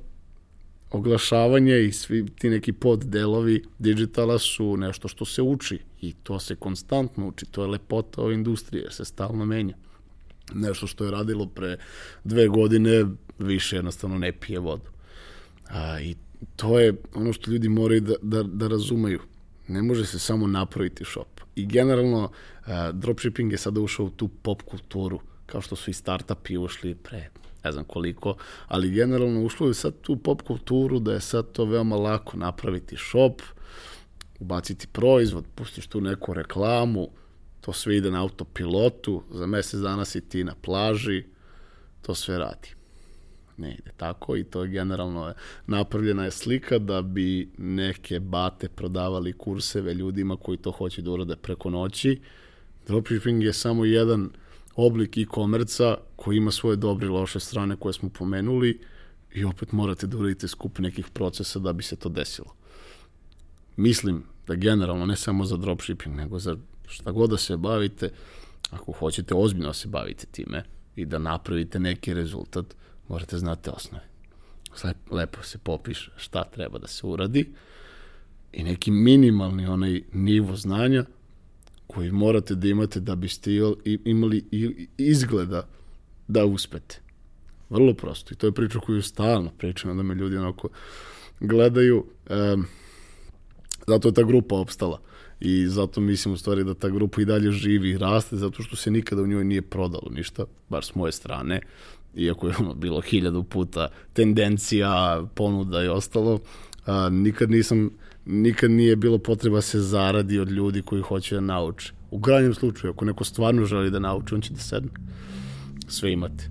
oglašavanje 0.90 1.80
i 1.80 1.92
svi 1.92 2.26
ti 2.38 2.50
neki 2.50 2.72
poddelovi 2.72 3.62
digitala 3.78 4.38
su 4.38 4.76
nešto 4.76 5.08
što 5.08 5.24
se 5.24 5.42
uči 5.42 5.78
i 6.00 6.12
to 6.12 6.38
se 6.38 6.56
konstantno 6.56 7.28
uči. 7.28 7.46
To 7.46 7.62
je 7.62 7.68
lepota 7.68 8.22
ove 8.22 8.34
industrije, 8.34 8.90
se 8.90 9.04
stalno 9.04 9.44
menja. 9.44 9.74
Nešto 10.54 10.86
što 10.86 11.04
je 11.04 11.10
radilo 11.10 11.46
pre 11.46 11.76
dve 12.24 12.48
godine 12.48 13.04
više 13.38 13.76
jednostavno 13.76 14.18
ne 14.18 14.32
pije 14.32 14.58
vodu. 14.58 14.90
A, 15.68 16.00
I 16.00 16.16
to 16.56 16.80
je 16.80 16.94
ono 17.14 17.32
što 17.32 17.50
ljudi 17.50 17.68
moraju 17.68 18.00
da, 18.00 18.14
da, 18.22 18.42
da 18.42 18.68
razumeju. 18.68 19.20
Ne 19.68 19.82
može 19.82 20.06
se 20.06 20.18
samo 20.18 20.46
napraviti 20.46 21.04
shop. 21.04 21.40
I 21.56 21.66
generalno, 21.66 22.30
a, 22.66 22.92
dropshipping 22.92 23.52
je 23.52 23.58
sada 23.58 23.80
ušao 23.80 24.06
u 24.06 24.10
tu 24.10 24.28
pop 24.28 24.62
kulturu, 24.62 25.20
kao 25.46 25.60
što 25.60 25.76
su 25.76 25.90
i 25.90 25.94
startupi 25.94 26.56
ušli 26.56 26.94
pre 26.94 27.28
ne 27.64 27.72
znam 27.72 27.84
koliko, 27.84 28.36
ali 28.68 28.90
generalno 28.90 29.44
ušlo 29.44 29.68
je 29.68 29.74
sad 29.74 30.00
tu 30.00 30.16
pop 30.16 30.42
kulturu 30.42 30.98
da 30.98 31.12
je 31.12 31.20
sad 31.20 31.52
to 31.52 31.64
veoma 31.64 31.96
lako 31.96 32.36
napraviti 32.36 32.96
shop, 32.96 33.42
ubaciti 34.40 34.86
proizvod, 34.86 35.44
pustiš 35.54 35.86
tu 35.86 36.00
neku 36.00 36.34
reklamu, 36.34 37.08
to 37.60 37.72
sve 37.72 37.96
ide 37.96 38.10
na 38.10 38.22
autopilotu, 38.22 39.22
za 39.30 39.46
mesec 39.46 39.80
dana 39.80 40.04
si 40.04 40.20
ti 40.20 40.44
na 40.44 40.54
plaži, 40.62 41.24
to 42.02 42.14
sve 42.14 42.38
radi. 42.38 42.68
Ne 43.56 43.74
ide 43.74 43.90
tako 43.96 44.36
i 44.36 44.44
to 44.44 44.62
je 44.62 44.68
generalno 44.68 45.28
je, 45.28 45.34
napravljena 45.66 46.24
je 46.24 46.30
slika 46.30 46.78
da 46.78 47.02
bi 47.02 47.50
neke 47.58 48.20
bate 48.20 48.68
prodavali 48.68 49.32
kurseve 49.32 49.94
ljudima 49.94 50.36
koji 50.36 50.58
to 50.58 50.70
hoće 50.70 51.02
da 51.02 51.10
urade 51.10 51.36
preko 51.36 51.70
noći. 51.70 52.20
Dropshipping 52.86 53.42
je 53.42 53.52
samo 53.52 53.84
jedan 53.84 54.30
oblik 54.76 55.18
e-komerca 55.18 55.96
koji 56.16 56.36
ima 56.36 56.50
svoje 56.50 56.76
dobre 56.76 57.06
i 57.06 57.10
loše 57.10 57.40
strane 57.40 57.76
koje 57.76 57.92
smo 57.92 58.08
pomenuli 58.08 58.80
i 59.34 59.44
opet 59.44 59.72
morate 59.72 60.06
da 60.06 60.16
uradite 60.16 60.48
skup 60.48 60.78
nekih 60.78 61.08
procesa 61.08 61.58
da 61.58 61.72
bi 61.72 61.82
se 61.82 61.96
to 61.96 62.08
desilo. 62.08 62.54
Mislim 63.76 64.24
da 64.46 64.54
generalno 64.54 65.06
ne 65.06 65.16
samo 65.16 65.44
za 65.44 65.56
dropshipping, 65.56 66.16
nego 66.16 66.38
za 66.38 66.56
šta 66.88 67.12
god 67.12 67.30
da 67.30 67.36
se 67.36 67.56
bavite, 67.56 68.10
ako 68.70 68.92
hoćete 68.92 69.34
ozbiljno 69.34 69.66
da 69.66 69.74
se 69.74 69.88
bavite 69.88 70.26
time 70.26 70.64
i 70.96 71.04
da 71.04 71.18
napravite 71.18 71.80
neki 71.80 72.14
rezultat, 72.14 72.66
morate 73.08 73.38
znate 73.38 73.70
osnove. 73.70 74.04
Lepo 75.10 75.42
se 75.42 75.58
popiše 75.58 76.10
šta 76.16 76.44
treba 76.44 76.78
da 76.78 76.86
se 76.86 77.06
uradi 77.06 77.52
i 78.52 78.62
neki 78.64 78.90
minimalni 78.90 79.66
onaj 79.66 80.02
nivo 80.12 80.56
znanja 80.56 81.04
koji 81.90 82.12
morate 82.12 82.54
da 82.54 82.68
imate 82.68 83.00
da 83.00 83.16
biste 83.16 83.50
imali 84.04 84.44
izgleda 84.98 85.68
da 86.28 86.44
uspete. 86.44 87.00
Vrlo 87.70 87.94
prosto. 87.94 88.34
I 88.34 88.36
to 88.36 88.46
je 88.46 88.52
priča 88.52 88.78
koju 88.78 89.02
stalno 89.02 89.50
pričam, 89.58 89.96
da 89.96 90.02
me 90.02 90.14
ljudi 90.14 90.36
onako 90.36 90.68
gledaju. 91.40 92.04
Um, 92.30 92.64
zato 93.86 94.08
je 94.08 94.14
ta 94.14 94.22
grupa 94.22 94.54
opstala. 94.54 95.00
I 95.40 95.66
zato 95.66 96.00
mislim 96.00 96.34
u 96.34 96.36
stvari 96.36 96.64
da 96.64 96.74
ta 96.74 96.88
grupa 96.88 97.22
i 97.22 97.24
dalje 97.24 97.50
živi 97.50 97.90
i 97.90 97.98
raste, 97.98 98.36
zato 98.36 98.62
što 98.62 98.76
se 98.76 98.90
nikada 98.90 99.22
u 99.22 99.26
njoj 99.26 99.44
nije 99.44 99.62
prodalo 99.62 100.10
ništa, 100.10 100.44
bar 100.68 100.84
s 100.84 100.94
moje 100.94 101.12
strane, 101.12 101.60
iako 102.14 102.48
je 102.48 102.54
ono 102.58 102.74
bilo 102.74 103.00
hiljadu 103.00 103.42
puta 103.42 103.88
tendencija, 104.12 105.24
ponuda 105.34 105.84
i 105.84 105.88
ostalo, 105.88 106.40
nikad 107.10 107.50
nisam 107.50 107.90
nikad 108.26 108.70
nije 108.70 108.96
bilo 108.96 109.18
potreba 109.18 109.56
da 109.56 109.62
se 109.62 109.80
zaradi 109.80 110.38
od 110.38 110.50
ljudi 110.50 110.82
koji 110.82 111.02
hoće 111.02 111.34
da 111.34 111.40
nauče. 111.40 111.92
U 112.10 112.20
krajnjem 112.20 112.54
slučaju, 112.54 112.92
ako 112.92 113.04
neko 113.04 113.24
stvarno 113.24 113.64
želi 113.64 113.90
da 113.90 113.98
nauči, 113.98 114.34
on 114.34 114.40
će 114.40 114.52
da 114.52 114.58
sedne. 114.58 114.90
Sve 115.88 116.12
imate 116.12 116.50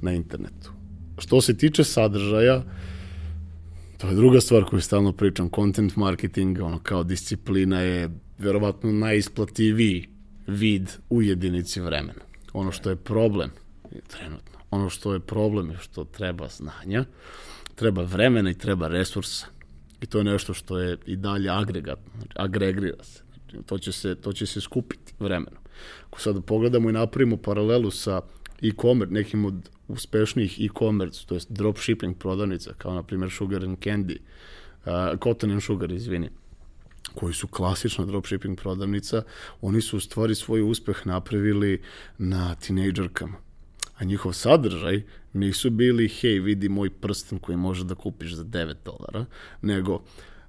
na 0.00 0.12
internetu. 0.12 0.72
Što 1.18 1.40
se 1.40 1.56
tiče 1.56 1.84
sadržaja, 1.84 2.62
to 3.98 4.08
je 4.08 4.14
druga 4.14 4.40
stvar 4.40 4.64
koju 4.64 4.80
stalno 4.80 5.12
pričam, 5.12 5.50
content 5.54 5.96
marketing, 5.96 6.58
ono 6.60 6.78
kao 6.78 7.04
disciplina 7.04 7.80
je 7.80 8.10
verovatno 8.38 8.92
najisplativiji 8.92 10.08
vid 10.46 10.90
u 11.10 11.22
jedinici 11.22 11.80
vremena. 11.80 12.22
Ono 12.52 12.72
što 12.72 12.90
je 12.90 12.96
problem 12.96 13.50
trenutno, 14.08 14.58
ono 14.70 14.90
što 14.90 15.12
je 15.12 15.20
problem 15.20 15.70
je 15.70 15.76
što 15.78 16.04
treba 16.04 16.48
znanja, 16.48 17.04
treba 17.74 18.02
vremena 18.02 18.50
i 18.50 18.58
treba 18.58 18.88
resursa. 18.88 19.46
I 20.02 20.06
to 20.06 20.18
je 20.18 20.24
nešto 20.24 20.54
što 20.54 20.78
je 20.78 20.96
i 21.06 21.16
dalje 21.16 21.50
agregat, 21.50 21.98
znači 22.16 22.34
agregira 22.36 23.02
se. 23.02 23.22
Znači, 23.32 23.66
to, 23.66 23.78
će 23.78 23.92
se, 23.92 24.14
to 24.14 24.32
će 24.32 24.46
se 24.46 24.60
skupiti 24.60 25.14
vremenom. 25.18 25.62
Ako 26.06 26.20
sad 26.20 26.44
pogledamo 26.44 26.90
i 26.90 26.92
napravimo 26.92 27.36
paralelu 27.36 27.90
sa 27.90 28.20
e-commerce, 28.62 29.14
nekim 29.14 29.44
od 29.44 29.70
uspešnijih 29.88 30.60
e-commerce, 30.60 31.26
to 31.26 31.34
je 31.34 31.40
dropshipping 31.48 32.18
prodavnica, 32.18 32.72
kao 32.78 32.94
na 32.94 33.02
primjer 33.02 33.30
Sugar 33.30 33.64
and 33.64 33.78
Candy, 33.78 34.16
uh, 34.16 35.18
Cotton 35.22 35.50
and 35.50 35.62
Sugar, 35.62 35.92
izvini, 35.92 36.30
koji 37.14 37.34
su 37.34 37.48
klasična 37.48 38.04
dropshipping 38.04 38.58
prodavnica, 38.58 39.22
oni 39.60 39.80
su 39.80 39.96
u 39.96 40.00
stvari 40.00 40.34
svoj 40.34 40.62
uspeh 40.62 41.06
napravili 41.06 41.82
na 42.18 42.54
tinejdžerkama. 42.54 43.51
A 43.98 44.04
njihov 44.04 44.32
sadržaj 44.32 45.02
nisu 45.32 45.70
bili, 45.70 46.08
hej, 46.08 46.38
vidi 46.38 46.68
moj 46.68 46.90
prsten 46.90 47.38
koji 47.38 47.56
može 47.56 47.84
da 47.84 47.94
kupiš 47.94 48.32
za 48.32 48.44
9 48.44 48.74
dolara, 48.84 49.24
nego 49.62 50.02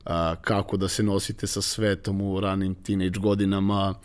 a, 0.05 0.35
kako 0.41 0.77
da 0.77 0.87
se 0.87 1.03
nosite 1.03 1.47
sa 1.47 1.61
svetom 1.61 2.21
u 2.21 2.39
ranim 2.39 2.75
teenage 2.75 3.19
godinama, 3.19 3.95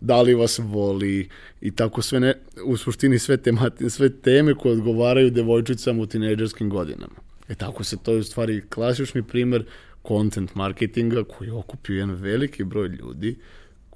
da 0.00 0.22
li 0.22 0.34
vas 0.34 0.60
voli 0.62 1.28
i 1.60 1.70
tako 1.70 2.02
sve 2.02 2.20
ne, 2.20 2.34
u 2.64 2.76
suštini 2.76 3.18
sve, 3.18 3.36
temati, 3.36 3.90
sve 3.90 4.08
teme 4.08 4.54
koje 4.54 4.72
odgovaraju 4.72 5.30
devojčicama 5.30 6.02
u 6.02 6.06
tinejdžerskim 6.06 6.70
godinama. 6.70 7.14
E 7.48 7.54
tako 7.54 7.84
se 7.84 7.96
to 8.02 8.12
je 8.12 8.18
u 8.18 8.24
stvari 8.24 8.62
klasični 8.68 9.22
primer 9.22 9.64
content 10.08 10.54
marketinga 10.54 11.24
koji 11.24 11.50
okupio 11.50 11.96
jedan 11.96 12.14
veliki 12.14 12.64
broj 12.64 12.88
ljudi 12.88 13.38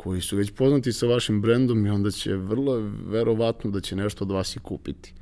koji 0.02 0.20
su 0.20 0.36
već 0.36 0.50
poznati 0.50 0.92
sa 0.92 1.06
vašim 1.06 1.42
brendom 1.42 1.86
i 1.86 1.90
onda 1.90 2.10
će 2.10 2.36
vrlo 2.36 2.90
verovatno 3.06 3.70
da 3.70 3.80
će 3.80 3.96
nešto 3.96 4.24
od 4.24 4.30
vas 4.30 4.56
i 4.56 4.58
kupiti. 4.58 5.12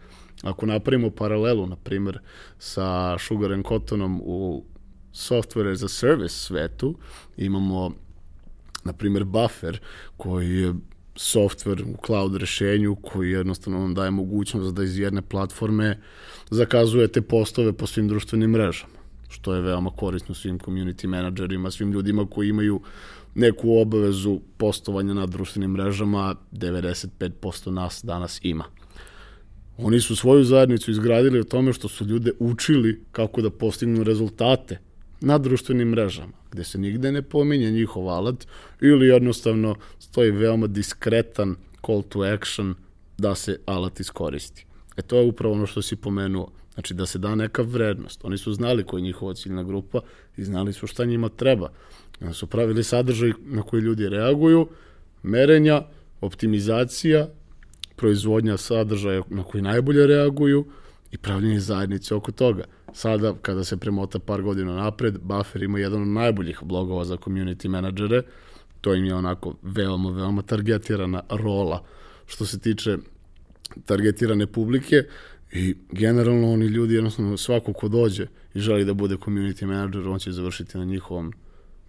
ako 0.43 0.67
napravimo 0.67 1.11
paralelu, 1.11 1.67
na 1.67 1.77
primjer, 1.77 2.19
sa 2.59 3.19
Sugar 3.19 3.53
and 3.53 3.65
Cottonom 3.69 4.21
u 4.25 4.65
software 5.13 5.73
as 5.73 5.83
a 5.83 5.89
service 5.89 6.35
svetu, 6.35 6.95
imamo, 7.37 7.91
na 8.85 8.93
primjer, 8.93 9.25
Buffer, 9.25 9.81
koji 10.17 10.51
je 10.51 10.75
software 11.17 11.83
u 11.83 11.97
cloud 12.07 12.37
rešenju 12.37 12.97
koji 13.03 13.31
jednostavno 13.31 13.79
vam 13.79 13.95
daje 13.95 14.11
mogućnost 14.11 14.75
da 14.75 14.83
iz 14.83 14.99
jedne 14.99 15.23
platforme 15.23 15.99
zakazujete 16.51 17.23
postove 17.23 17.73
po 17.73 17.87
svim 17.87 18.09
društvenim 18.09 18.51
mrežama, 18.51 18.99
što 19.29 19.55
je 19.55 19.61
veoma 19.61 19.91
korisno 19.91 20.35
svim 20.35 20.59
community 20.59 21.07
menadžerima, 21.07 21.71
svim 21.71 21.93
ljudima 21.93 22.27
koji 22.31 22.49
imaju 22.49 22.81
neku 23.35 23.79
obavezu 23.79 24.41
postovanja 24.57 25.15
na 25.15 25.27
društvenim 25.27 25.71
mrežama, 25.71 26.35
95% 26.53 27.71
nas 27.71 28.01
danas 28.05 28.41
ima. 28.43 28.65
Oni 29.79 30.01
su 30.01 30.17
svoju 30.17 30.45
zajednicu 30.45 30.91
izgradili 30.91 31.41
o 31.41 31.45
tome 31.45 31.73
što 31.73 31.89
su 31.89 32.05
ljude 32.05 32.31
učili 32.39 33.05
kako 33.13 33.43
da 33.43 33.51
postignu 33.51 34.03
rezultate 34.03 34.79
na 35.21 35.39
društvenim 35.39 35.89
mrežama, 35.89 36.33
gde 36.51 36.65
se 36.65 36.79
nigde 36.79 37.13
ne 37.13 37.23
pominje 37.23 37.71
njihov 37.71 38.09
alat 38.09 38.47
ili 38.81 39.07
jednostavno 39.07 39.75
stoji 39.99 40.31
veoma 40.31 40.67
diskretan 40.67 41.57
call 41.87 42.03
to 42.03 42.21
action 42.23 42.75
da 43.19 43.35
se 43.35 43.61
alat 43.67 44.01
iskoristi. 44.01 44.67
E 44.97 45.03
to 45.03 45.17
je 45.17 45.27
upravo 45.27 45.55
ono 45.55 45.67
što 45.67 45.83
si 45.83 45.97
pomenuo. 45.97 46.51
Znači 46.75 46.95
da 46.95 47.07
se 47.07 47.19
da 47.19 47.35
neka 47.35 47.63
vrednost. 47.63 48.25
Oni 48.25 48.39
su 48.39 48.53
znali 48.53 48.85
koja 48.85 48.99
je 48.99 49.03
njihova 49.03 49.35
ciljna 49.35 49.63
grupa 49.63 50.01
i 50.37 50.45
znali 50.45 50.73
su 50.73 50.87
šta 50.87 51.05
njima 51.05 51.29
treba. 51.29 51.69
Oni 52.21 52.35
su 52.35 52.47
pravili 52.47 52.85
sadržaj 52.85 53.33
na 53.41 53.63
koji 53.63 53.81
ljudi 53.81 54.09
reaguju, 54.09 54.69
merenja, 55.23 55.83
optimizacija, 56.21 57.29
proizvodnja 57.97 58.57
sadržaja 58.57 59.23
na 59.29 59.43
koji 59.43 59.63
najbolje 59.63 60.07
reaguju 60.07 60.67
i 61.11 61.19
pravljenje 61.19 61.61
zajednice 61.61 62.15
oko 62.15 62.33
toga. 62.33 62.65
Sada, 62.93 63.35
kada 63.43 63.65
se 63.65 63.77
premota 63.77 64.19
par 64.19 64.43
godina 64.43 64.77
napred, 64.77 65.19
Buffer 65.23 65.63
ima 65.63 65.79
jedan 65.79 66.03
od 66.03 66.09
najboljih 66.09 66.59
blogova 66.63 67.05
za 67.05 67.17
community 67.17 67.69
menadžere, 67.69 68.23
to 68.81 68.95
im 68.95 69.05
je 69.05 69.15
onako 69.15 69.55
veoma, 69.63 70.11
veoma 70.11 70.43
targetirana 70.43 71.23
rola 71.31 71.85
što 72.27 72.47
se 72.47 72.59
tiče 72.59 72.99
targetirane 73.85 74.47
publike 74.47 75.03
i 75.53 75.75
generalno 75.91 76.53
oni 76.53 76.67
ljudi, 76.67 76.95
jednostavno 76.95 77.37
svako 77.37 77.73
ko 77.73 77.89
dođe 77.89 78.27
i 78.55 78.61
želi 78.61 78.85
da 78.85 78.95
bude 78.95 79.17
community 79.17 79.67
manager, 79.67 80.09
on 80.09 80.19
će 80.19 80.33
završiti 80.33 80.79
na 80.79 80.85
njihovom 80.85 81.33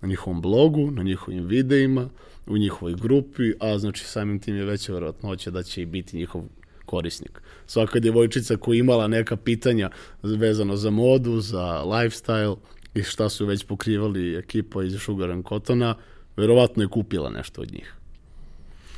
na 0.02 0.08
njihovom 0.08 0.41
blogu, 0.41 0.91
na 0.91 1.04
njihovim 1.04 1.45
videima, 1.45 2.10
u 2.47 2.58
njihovoj 2.58 2.93
grupi, 2.93 3.54
a 3.60 3.78
znači 3.80 4.06
samim 4.06 4.39
tim 4.39 4.56
je 4.56 4.66
veća 4.66 4.93
verovatnoća 4.93 5.52
da 5.52 5.64
će 5.64 5.82
i 5.82 5.86
biti 5.86 6.18
njihov 6.18 6.43
korisnik. 6.86 7.41
Svaka 7.66 8.00
djevojčica 8.00 8.58
koja 8.58 8.80
imala 8.80 9.08
neka 9.08 9.36
pitanja 9.36 9.89
vezano 10.24 10.76
za 10.76 10.89
modu, 10.89 11.39
za 11.39 11.84
lifestyle 11.86 12.56
i 12.93 13.04
šta 13.04 13.30
su 13.30 13.45
već 13.45 13.64
pokrivali 13.66 14.36
ekipa 14.36 14.84
iz 14.84 15.00
Sugar 15.00 15.32
and 15.32 15.45
Cottona, 15.50 15.95
verovatno 16.38 16.84
je 16.84 16.89
kupila 16.89 17.30
nešto 17.30 17.62
od 17.62 17.72
njih. 17.72 17.93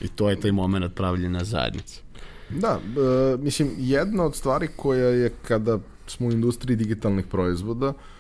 I 0.02 0.08
to 0.08 0.30
je 0.30 0.40
taj 0.40 0.52
moment 0.52 0.96
pravljena 0.96 1.44
zajednice. 1.44 2.02
Da, 2.50 2.80
e, 2.80 3.38
mislim, 3.38 3.70
jedna 3.78 4.26
od 4.26 4.36
stvari 4.36 4.68
koja 4.76 5.08
je 5.08 5.32
kada 5.48 5.80
smo 6.08 6.28
u 6.28 6.32
industriji 6.32 6.76
digitalnih 6.76 7.26
proizvoda, 7.26 7.88
e, 7.88 8.11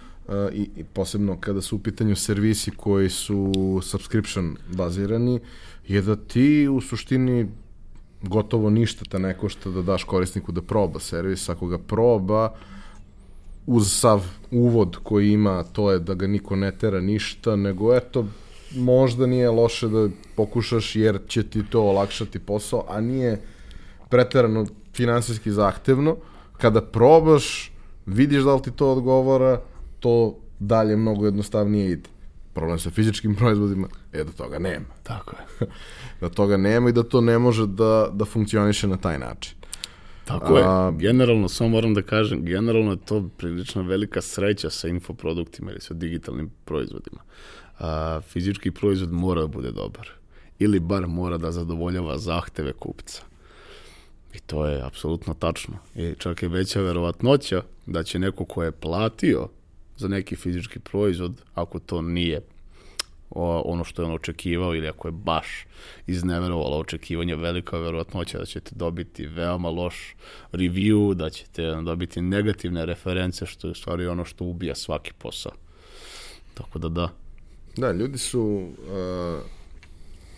i, 0.53 0.69
i 0.75 0.83
posebno 0.83 1.37
kada 1.39 1.61
su 1.61 1.75
u 1.75 1.79
pitanju 1.79 2.15
servisi 2.15 2.71
koji 2.71 3.09
su 3.09 3.51
subscription 3.83 4.57
bazirani, 4.73 5.39
je 5.87 6.01
da 6.01 6.15
ti 6.15 6.67
u 6.67 6.81
suštini 6.81 7.47
gotovo 8.21 8.69
ništa 8.69 9.05
te 9.05 9.19
ne 9.19 9.37
košta 9.37 9.69
da 9.69 9.81
daš 9.81 10.03
korisniku 10.03 10.51
da 10.51 10.61
proba 10.61 10.99
servis, 10.99 11.49
ako 11.49 11.67
ga 11.67 11.77
proba, 11.77 12.53
uz 13.65 13.91
sav 13.91 14.25
uvod 14.51 14.97
koji 15.03 15.31
ima, 15.31 15.63
to 15.63 15.91
je 15.91 15.99
da 15.99 16.13
ga 16.13 16.27
niko 16.27 16.55
ne 16.55 16.71
tera 16.71 17.01
ništa, 17.01 17.55
nego 17.55 17.95
eto, 17.95 18.25
možda 18.75 19.27
nije 19.27 19.49
loše 19.49 19.87
da 19.87 20.09
pokušaš 20.35 20.95
jer 20.95 21.19
će 21.27 21.43
ti 21.43 21.63
to 21.69 21.81
olakšati 21.81 22.39
posao, 22.39 22.85
a 22.89 23.01
nije 23.01 23.41
preterano 24.09 24.65
finansijski 24.93 25.51
zahtevno. 25.51 26.17
Kada 26.57 26.81
probaš, 26.81 27.71
vidiš 28.05 28.43
da 28.43 28.55
li 28.55 28.61
ti 28.61 28.71
to 28.71 28.91
odgovara, 28.91 29.61
to 30.01 30.37
dalje 30.59 30.95
mnogo 30.95 31.25
jednostavnije 31.25 31.91
ide. 31.91 32.09
Problem 32.53 32.79
sa 32.79 32.89
fizičkim 32.89 33.35
proizvodima 33.39 33.87
je 34.13 34.23
da 34.23 34.31
toga 34.31 34.59
nema. 34.59 34.85
Tako 35.03 35.35
je. 35.35 35.67
da 36.21 36.29
toga 36.29 36.57
nema 36.57 36.89
i 36.89 36.93
da 36.93 37.03
to 37.03 37.21
ne 37.21 37.39
može 37.39 37.67
da, 37.67 38.09
da 38.13 38.25
funkcioniše 38.25 38.87
na 38.87 38.97
taj 38.97 39.19
način. 39.19 39.55
Tako 40.25 40.57
je. 40.57 40.65
Generalno, 40.97 41.49
samo 41.49 41.69
moram 41.69 41.93
da 41.93 42.01
kažem, 42.01 42.45
generalno 42.45 42.91
je 42.91 43.05
to 43.05 43.29
prilično 43.37 43.83
velika 43.83 44.21
sreća 44.21 44.69
sa 44.69 44.87
infoproduktima 44.87 45.71
ili 45.71 45.81
sa 45.81 45.93
digitalnim 45.93 46.51
proizvodima. 46.65 47.21
A, 47.79 48.21
fizički 48.21 48.71
proizvod 48.71 49.11
mora 49.11 49.41
da 49.41 49.47
bude 49.47 49.71
dobar. 49.71 50.09
Ili 50.59 50.79
bar 50.79 51.07
mora 51.07 51.37
da 51.37 51.51
zadovoljava 51.51 52.17
zahteve 52.17 52.73
kupca. 52.73 53.21
I 54.33 54.39
to 54.39 54.65
je 54.65 54.81
apsolutno 54.85 55.33
tačno. 55.33 55.77
I 55.95 56.13
čak 56.17 56.43
je 56.43 56.49
veća 56.49 56.81
verovatnoća 56.81 57.63
da 57.85 58.03
će 58.03 58.19
neko 58.19 58.45
ko 58.45 58.63
je 58.63 58.71
platio 58.71 59.47
za 60.01 60.07
neki 60.07 60.35
fizički 60.35 60.79
proizvod, 60.79 61.41
ako 61.53 61.79
to 61.79 62.01
nije 62.01 62.41
ono 63.35 63.83
što 63.83 64.01
je 64.01 64.05
on 64.05 64.13
očekivao 64.13 64.75
ili 64.75 64.87
ako 64.87 65.07
je 65.07 65.11
baš 65.11 65.65
izneverovalo 66.07 66.77
očekivanje, 66.77 67.35
velika 67.35 67.77
verovatnoća 67.77 68.37
da 68.37 68.45
ćete 68.45 68.71
dobiti 68.75 69.27
veoma 69.27 69.69
loš 69.69 70.15
review, 70.51 71.13
da 71.13 71.29
ćete 71.29 71.61
dobiti 71.85 72.21
negativne 72.21 72.85
reference, 72.85 73.45
što 73.45 73.67
je 73.67 73.71
u 73.71 73.75
stvari 73.75 74.07
ono 74.07 74.25
što 74.25 74.45
ubija 74.45 74.75
svaki 74.75 75.11
posao. 75.17 75.51
Tako 76.53 76.79
da 76.79 76.89
da. 76.89 77.09
Da, 77.77 77.91
ljudi 77.91 78.17
su 78.17 78.41
uh, 78.41 79.41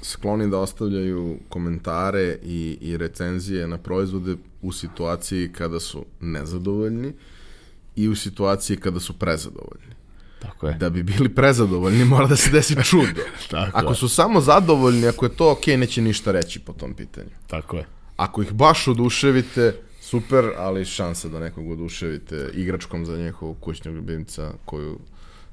skloni 0.02 0.50
da 0.50 0.60
ostavljaju 0.60 1.38
komentare 1.50 2.38
i, 2.44 2.78
i 2.82 2.98
recenzije 2.98 3.68
na 3.68 3.78
proizvode 3.78 4.36
u 4.62 4.72
situaciji 4.72 5.52
kada 5.54 5.80
su 5.80 6.06
nezadovoljni 6.22 7.14
i 7.96 8.08
u 8.08 8.16
situaciji 8.16 8.78
kada 8.78 9.00
su 9.00 9.14
prezadovoljni. 9.14 9.94
Tako 10.40 10.68
je. 10.68 10.74
Da 10.74 10.90
bi 10.90 11.04
bili 11.04 11.30
prezadovoljni 11.30 12.06
mora 12.06 12.28
da 12.28 12.36
se 12.36 12.50
desi 12.52 12.76
čudo. 12.90 13.22
Tako 13.50 13.78
ako 13.78 13.92
je. 13.92 13.96
su 13.96 14.10
samo 14.10 14.42
zadovoljni, 14.42 15.08
ako 15.08 15.26
je 15.26 15.36
to 15.36 15.52
ok, 15.52 15.68
neće 15.68 16.02
ništa 16.02 16.32
reći 16.32 16.60
po 16.60 16.74
tom 16.74 16.94
pitanju. 16.94 17.30
Tako 17.48 17.78
je. 17.78 17.86
Ako 18.18 18.42
ih 18.42 18.52
baš 18.54 18.88
oduševite, 18.88 19.76
super, 20.02 20.46
ali 20.58 20.86
šansa 20.86 21.30
da 21.30 21.40
nekog 21.40 21.72
oduševite 21.72 22.50
igračkom 22.54 23.06
za 23.06 23.18
njegovog 23.18 23.58
kućnog 23.60 23.96
ljubimca 23.96 24.52
koju 24.66 25.00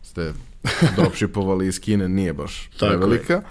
ste 0.02 0.32
dropshipovali 0.96 1.66
iz 1.66 1.80
Kine 1.80 2.08
nije 2.08 2.32
baš 2.32 2.70
Tako 2.78 2.98
prevelika. 2.98 3.32
je. 3.32 3.42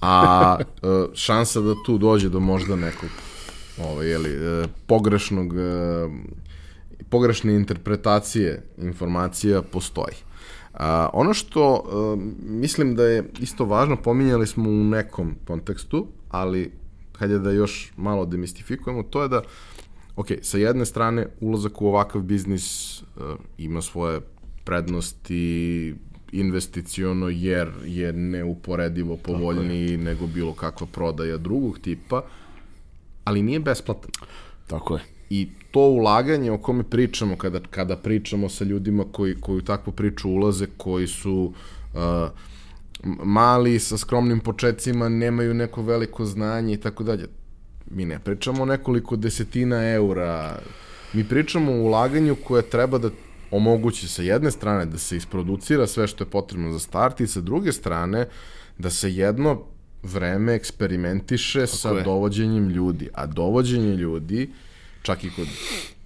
A 0.00 0.58
e, 0.60 0.86
šansa 1.14 1.60
da 1.60 1.74
tu 1.86 1.98
dođe 1.98 2.28
do 2.28 2.40
možda 2.40 2.76
nekog 2.76 3.10
ovaj, 3.78 4.08
jeli, 4.08 4.30
e, 4.30 4.66
pogrešnog 4.86 5.54
e, 5.58 5.60
pogrešne 7.10 7.54
interpretacije 7.54 8.62
informacija 8.78 9.62
postoji. 9.62 10.14
A, 10.74 11.08
ono 11.12 11.34
što 11.34 11.74
a, 11.74 12.16
mislim 12.40 12.94
da 12.94 13.04
je 13.04 13.30
isto 13.40 13.64
važno, 13.64 13.96
pominjali 13.96 14.46
smo 14.46 14.70
u 14.70 14.84
nekom 14.84 15.34
kontekstu, 15.46 16.06
ali 16.28 16.72
hajde 17.18 17.38
da 17.38 17.50
još 17.50 17.92
malo 17.96 18.26
demistifikujemo, 18.26 19.02
to 19.02 19.22
je 19.22 19.28
da, 19.28 19.42
ok, 20.16 20.26
sa 20.42 20.58
jedne 20.58 20.86
strane 20.86 21.26
ulazak 21.40 21.82
u 21.82 21.86
ovakav 21.86 22.22
biznis 22.22 23.00
a, 23.02 23.36
ima 23.58 23.82
svoje 23.82 24.20
prednosti 24.64 25.94
investiciono 26.32 27.28
jer 27.28 27.70
je 27.84 28.12
neuporedivo 28.12 29.16
povoljniji 29.16 29.96
nego 29.96 30.26
bilo 30.26 30.52
kakva 30.52 30.86
prodaja 30.86 31.36
drugog 31.36 31.78
tipa, 31.78 32.22
ali 33.24 33.42
nije 33.42 33.60
besplatan. 33.60 34.10
Tako 34.66 34.96
je. 34.96 35.02
I 35.30 35.48
to 35.70 35.80
ulaganje 35.80 36.50
o 36.50 36.58
kome 36.58 36.82
pričamo 36.82 37.36
kada, 37.36 37.60
kada 37.70 37.96
pričamo 37.96 38.48
sa 38.48 38.64
ljudima 38.64 39.04
koji, 39.12 39.40
koji 39.40 39.58
u 39.58 39.64
takvu 39.64 39.92
priču 39.92 40.30
ulaze, 40.30 40.66
koji 40.76 41.06
su 41.06 41.52
uh, 41.94 42.00
mali, 43.24 43.78
sa 43.78 43.98
skromnim 43.98 44.40
početcima, 44.40 45.08
nemaju 45.08 45.54
neko 45.54 45.82
veliko 45.82 46.24
znanje 46.24 46.74
i 46.74 46.76
tako 46.76 47.04
dalje. 47.04 47.26
Mi 47.90 48.04
ne 48.04 48.18
pričamo 48.18 48.64
nekoliko 48.64 49.16
desetina 49.16 49.92
eura, 49.92 50.58
mi 51.12 51.24
pričamo 51.24 51.72
o 51.72 51.82
ulaganju 51.82 52.36
koje 52.44 52.62
treba 52.62 52.98
da 52.98 53.10
omogući 53.50 54.08
sa 54.08 54.22
jedne 54.22 54.50
strane 54.50 54.86
da 54.86 54.98
se 54.98 55.16
isproducira 55.16 55.86
sve 55.86 56.06
što 56.06 56.24
je 56.24 56.30
potrebno 56.30 56.72
za 56.72 56.78
start 56.78 57.20
i 57.20 57.26
sa 57.26 57.40
druge 57.40 57.72
strane 57.72 58.26
da 58.78 58.90
se 58.90 59.14
jedno 59.14 59.62
vreme 60.02 60.54
eksperimentiše 60.54 61.60
Tako 61.60 61.76
sa 61.76 61.90
je. 61.90 62.02
dovođenjem 62.02 62.68
ljudi. 62.68 63.08
A 63.14 63.26
dovođenje 63.26 63.96
ljudi, 63.96 64.50
čak 65.02 65.24
i 65.24 65.30
kod 65.30 65.48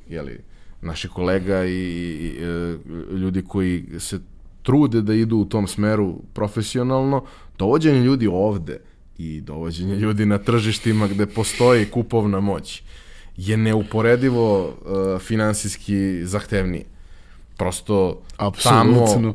jeli, 0.08 0.38
naših 0.80 1.10
kolega 1.10 1.64
i, 1.64 1.70
i, 1.70 2.38
e, 2.40 2.78
ljudi 3.16 3.42
koji 3.48 3.84
se 3.98 4.20
trude 4.62 5.02
da 5.02 5.14
idu 5.14 5.36
u 5.36 5.44
tom 5.44 5.66
smeru 5.66 6.16
profesionalno, 6.34 7.24
dovođenje 7.58 8.00
ljudi 8.00 8.26
ovde 8.26 8.80
i 9.18 9.40
dovođenje 9.40 9.96
ljudi 9.96 10.26
na 10.26 10.38
tržištima 10.38 11.08
gde 11.08 11.26
postoji 11.26 11.86
kupovna 11.86 12.40
moć 12.40 12.82
je 13.36 13.56
neuporedivo 13.56 14.68
uh, 14.68 15.20
finansijski 15.20 16.26
zahtevniji. 16.26 16.84
Prosto 17.56 18.22
Apsolutno. 18.36 19.06
tamo, 19.06 19.34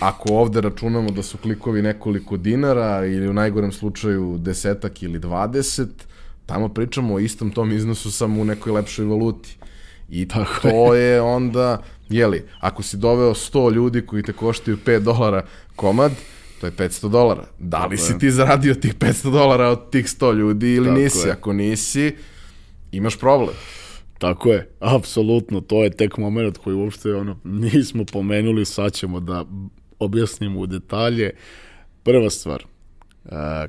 ako 0.00 0.32
ovde 0.32 0.60
računamo 0.60 1.10
da 1.10 1.22
su 1.22 1.38
klikovi 1.38 1.82
nekoliko 1.82 2.36
dinara 2.36 3.06
ili 3.06 3.28
u 3.28 3.32
najgorem 3.32 3.72
slučaju 3.72 4.38
desetak 4.38 5.02
ili 5.02 5.18
dvadeset, 5.18 6.05
tamo 6.46 6.68
pričamo 6.68 7.14
o 7.14 7.18
istom 7.18 7.50
tom 7.50 7.72
iznosu 7.72 8.10
samo 8.10 8.40
u 8.40 8.44
nekoj 8.44 8.72
lepšoj 8.72 9.04
valuti. 9.04 9.56
I 10.08 10.28
Tako 10.28 10.60
to 10.62 10.94
je 10.94 11.20
onda, 11.20 11.82
jeli, 12.08 12.44
ako 12.60 12.82
si 12.82 12.96
doveo 12.96 13.34
100 13.34 13.72
ljudi 13.72 14.06
koji 14.06 14.22
te 14.22 14.32
koštaju 14.32 14.76
5 14.86 14.98
dolara 14.98 15.46
komad, 15.76 16.12
to 16.60 16.66
je 16.66 16.72
500 16.72 17.08
dolara. 17.08 17.46
Da 17.58 17.86
li 17.86 17.96
Tako 17.96 18.06
si 18.06 18.12
je. 18.12 18.18
ti 18.18 18.30
zaradio 18.30 18.74
tih 18.74 18.94
500 18.94 19.30
dolara 19.30 19.68
od 19.68 19.90
tih 19.90 20.06
100 20.06 20.34
ljudi 20.34 20.72
ili 20.74 20.86
Tako 20.86 20.98
nisi? 20.98 21.28
je. 21.28 21.32
Ako 21.32 21.52
nisi, 21.52 22.16
imaš 22.92 23.18
problem. 23.18 23.54
Tako 24.18 24.48
je, 24.52 24.70
apsolutno, 24.80 25.60
to 25.60 25.84
je 25.84 25.90
tek 25.90 26.16
moment 26.16 26.58
koji 26.58 26.76
uopšte 26.76 27.14
ono, 27.14 27.38
nismo 27.44 28.04
pomenuli, 28.04 28.64
sad 28.64 28.92
ćemo 28.92 29.20
da 29.20 29.44
objasnimo 29.98 30.60
u 30.60 30.66
detalje. 30.66 31.30
Prva 32.02 32.30
stvar, 32.30 32.64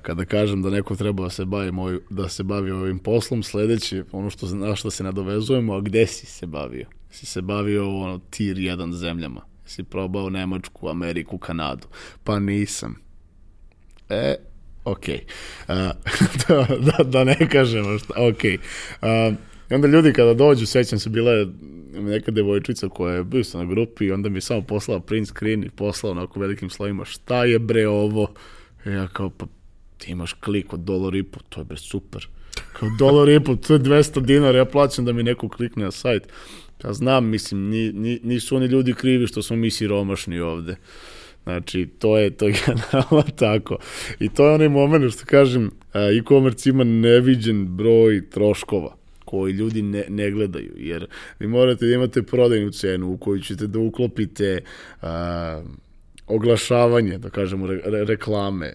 kada 0.02 0.26
kažem 0.26 0.62
da 0.62 0.70
neko 0.70 0.96
treba 0.96 1.24
da 1.24 1.30
se 1.30 1.46
bavi, 1.46 1.72
moj, 1.72 2.00
da 2.10 2.30
se 2.30 2.44
bavi 2.44 2.72
ovim 2.72 3.00
poslom, 3.00 3.44
sledeće, 3.44 4.04
ono 4.12 4.30
što, 4.30 4.56
na 4.56 4.76
što 4.76 4.92
se 4.92 5.04
nadovezujemo, 5.04 5.74
a 5.74 5.82
gde 5.82 6.08
si 6.08 6.26
se 6.26 6.46
bavio? 6.46 6.88
Si 7.10 7.26
se 7.26 7.42
bavio 7.42 7.98
ono, 8.00 8.20
tier 8.30 8.58
1 8.58 8.94
zemljama? 8.94 9.42
Si 9.66 9.84
probao 9.84 10.30
Nemačku, 10.30 10.90
Ameriku, 10.90 11.38
Kanadu? 11.38 11.88
Pa 12.24 12.40
nisam. 12.40 12.96
E, 14.10 14.36
okej. 14.86 15.20
A, 15.68 15.92
da, 16.48 16.68
da, 16.80 17.04
da 17.04 17.24
ne 17.24 17.50
kažemo 17.52 18.00
šta. 18.00 18.14
A, 19.02 19.32
I 19.72 19.74
onda 19.74 19.88
ljudi 19.88 20.14
kada 20.14 20.34
dođu, 20.34 20.66
sećam 20.66 21.00
se, 21.00 21.10
bila 21.10 21.32
je 21.32 21.48
neka 21.94 22.32
devojčica 22.32 22.90
koja 22.90 23.16
je 23.16 23.24
bio 23.24 23.44
na 23.54 23.66
grupi 23.66 24.12
onda 24.12 24.30
mi 24.30 24.42
samo 24.42 24.62
poslala 24.62 25.00
print 25.00 25.28
screen 25.28 25.64
i 25.64 25.70
poslala 25.70 26.16
onako 26.16 26.40
velikim 26.40 26.70
slovima 26.70 27.06
šta 27.06 27.46
je 27.46 27.60
bre 27.60 27.88
ovo? 27.88 28.34
Ja 28.94 29.08
kao, 29.08 29.30
pa 29.30 29.46
ti 29.98 30.12
imaš 30.12 30.34
klik 30.34 30.74
od 30.74 30.80
dolar 30.80 31.16
i 31.16 31.24
po, 31.24 31.40
to 31.50 31.62
je 31.62 31.66
bre 31.66 31.78
super. 31.78 32.28
Kao 32.74 32.90
dolar 33.00 33.30
i 33.30 33.40
po, 33.40 33.56
to 33.56 33.74
je 33.74 33.80
200 33.80 34.22
dinara, 34.22 34.58
ja 34.58 34.66
plaćam 34.66 35.06
da 35.06 35.14
mi 35.14 35.24
neko 35.24 35.50
klikne 35.50 35.84
na 35.84 35.92
sajt. 35.92 36.28
Ja 36.84 36.94
znam, 36.94 37.26
mislim, 37.26 37.70
ni, 37.70 37.92
ni, 37.92 38.20
nisu 38.24 38.56
oni 38.56 38.66
ljudi 38.66 38.94
krivi 38.94 39.28
što 39.28 39.42
smo 39.42 39.56
mi 39.56 39.72
siromašni 39.72 40.40
ovde. 40.40 40.76
Znači, 41.44 41.90
to 42.00 42.18
je, 42.18 42.30
to 42.30 42.46
generalno 42.66 43.24
tako. 43.36 43.78
I 44.20 44.30
to 44.30 44.48
je 44.48 44.56
onaj 44.56 44.70
moment 44.70 45.14
što 45.14 45.26
kažem, 45.26 45.72
a, 45.94 46.00
e-commerce 46.00 46.70
ima 46.70 46.84
neviđen 46.84 47.68
broj 47.78 48.30
troškova 48.30 48.96
koji 49.26 49.54
ljudi 49.54 49.82
ne, 49.82 50.06
ne 50.10 50.32
gledaju, 50.32 50.74
jer 50.78 51.08
vi 51.40 51.48
morate 51.48 51.86
da 51.86 51.94
imate 51.94 52.24
prodajnu 52.24 52.72
cenu 52.72 53.12
u 53.12 53.18
koju 53.18 53.42
ćete 53.42 53.68
da 53.68 53.80
uklopite 53.80 54.60
oglašavanje, 56.28 57.18
da 57.18 57.30
kažemo 57.30 57.68
re, 57.68 57.82
re, 57.86 58.04
reklame, 58.06 58.74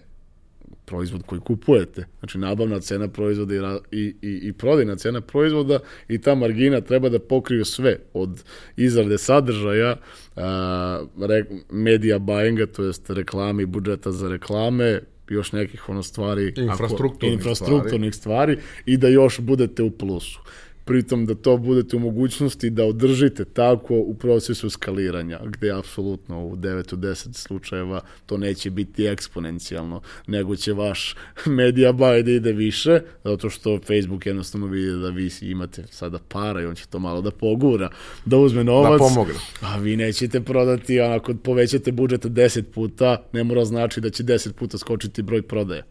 proizvod 0.85 1.23
koji 1.25 1.41
kupujete. 1.41 2.05
Znači, 2.19 2.37
nabavna 2.37 2.79
cena 2.79 3.07
proizvoda 3.07 3.55
i, 3.55 3.97
i, 3.99 4.15
i, 4.21 4.39
i 4.43 4.53
prodajna 4.53 4.95
cena 4.95 5.21
proizvoda 5.21 5.79
i 6.07 6.21
ta 6.21 6.35
margina 6.35 6.81
treba 6.81 7.09
da 7.09 7.19
pokriju 7.19 7.65
sve, 7.65 7.99
od 8.13 8.43
izrade 8.77 9.17
sadržaja, 9.17 9.95
a, 10.35 11.05
re, 11.21 11.45
media 11.71 12.19
buyinga, 12.19 12.65
to 12.65 12.83
jest 12.83 13.09
reklame 13.09 13.63
i 13.63 13.65
budžeta 13.65 14.11
za 14.11 14.29
reklame, 14.29 14.99
još 15.29 15.51
nekih 15.51 15.89
ono 15.89 16.03
stvari 16.03 16.47
ako- 16.51 16.61
Infrastrukturnih 16.61 17.33
infrastrukturnih 17.33 18.15
stvari 18.15 18.57
i 18.85 18.97
da 18.97 19.07
još 19.07 19.39
budete 19.39 19.83
u 19.83 19.91
plusu 19.91 20.39
pritom 20.85 21.25
da 21.25 21.35
to 21.35 21.57
budete 21.57 21.95
u 21.95 21.99
mogućnosti 21.99 22.69
da 22.69 22.85
održite 22.85 23.45
tako 23.45 23.95
u 23.95 24.13
procesu 24.15 24.69
skaliranja, 24.69 25.39
gde 25.45 25.71
apsolutno 25.71 26.45
u 26.45 26.55
9 26.55 26.93
u 26.93 26.97
10 26.97 27.33
slučajeva 27.33 28.01
to 28.25 28.37
neće 28.37 28.69
biti 28.69 29.05
eksponencijalno, 29.05 30.01
nego 30.27 30.55
će 30.55 30.73
vaš 30.73 31.15
media 31.45 31.93
buy 31.93 32.23
da 32.23 32.31
ide 32.31 32.51
više, 32.51 32.99
zato 33.23 33.49
što 33.49 33.79
Facebook 33.87 34.25
jednostavno 34.25 34.67
vidi 34.67 34.91
da 35.01 35.09
vi 35.09 35.29
imate 35.41 35.83
sada 35.89 36.19
para 36.27 36.61
i 36.61 36.65
on 36.65 36.75
će 36.75 36.87
to 36.87 36.99
malo 36.99 37.21
da 37.21 37.31
pogura, 37.31 37.89
da 38.25 38.37
uzme 38.37 38.63
novac, 38.63 38.91
Da 38.91 38.97
pomogne. 38.97 39.33
a 39.61 39.77
vi 39.77 39.95
nećete 39.95 40.41
prodati, 40.41 41.01
a 41.01 41.15
ako 41.15 41.33
povećate 41.33 41.91
budžet 41.91 42.25
10 42.25 42.61
puta, 42.61 43.17
ne 43.33 43.43
mora 43.43 43.65
znači 43.65 44.01
da 44.01 44.09
će 44.09 44.23
10 44.23 44.51
puta 44.51 44.77
skočiti 44.77 45.21
broj 45.21 45.41
prodaja. 45.41 45.83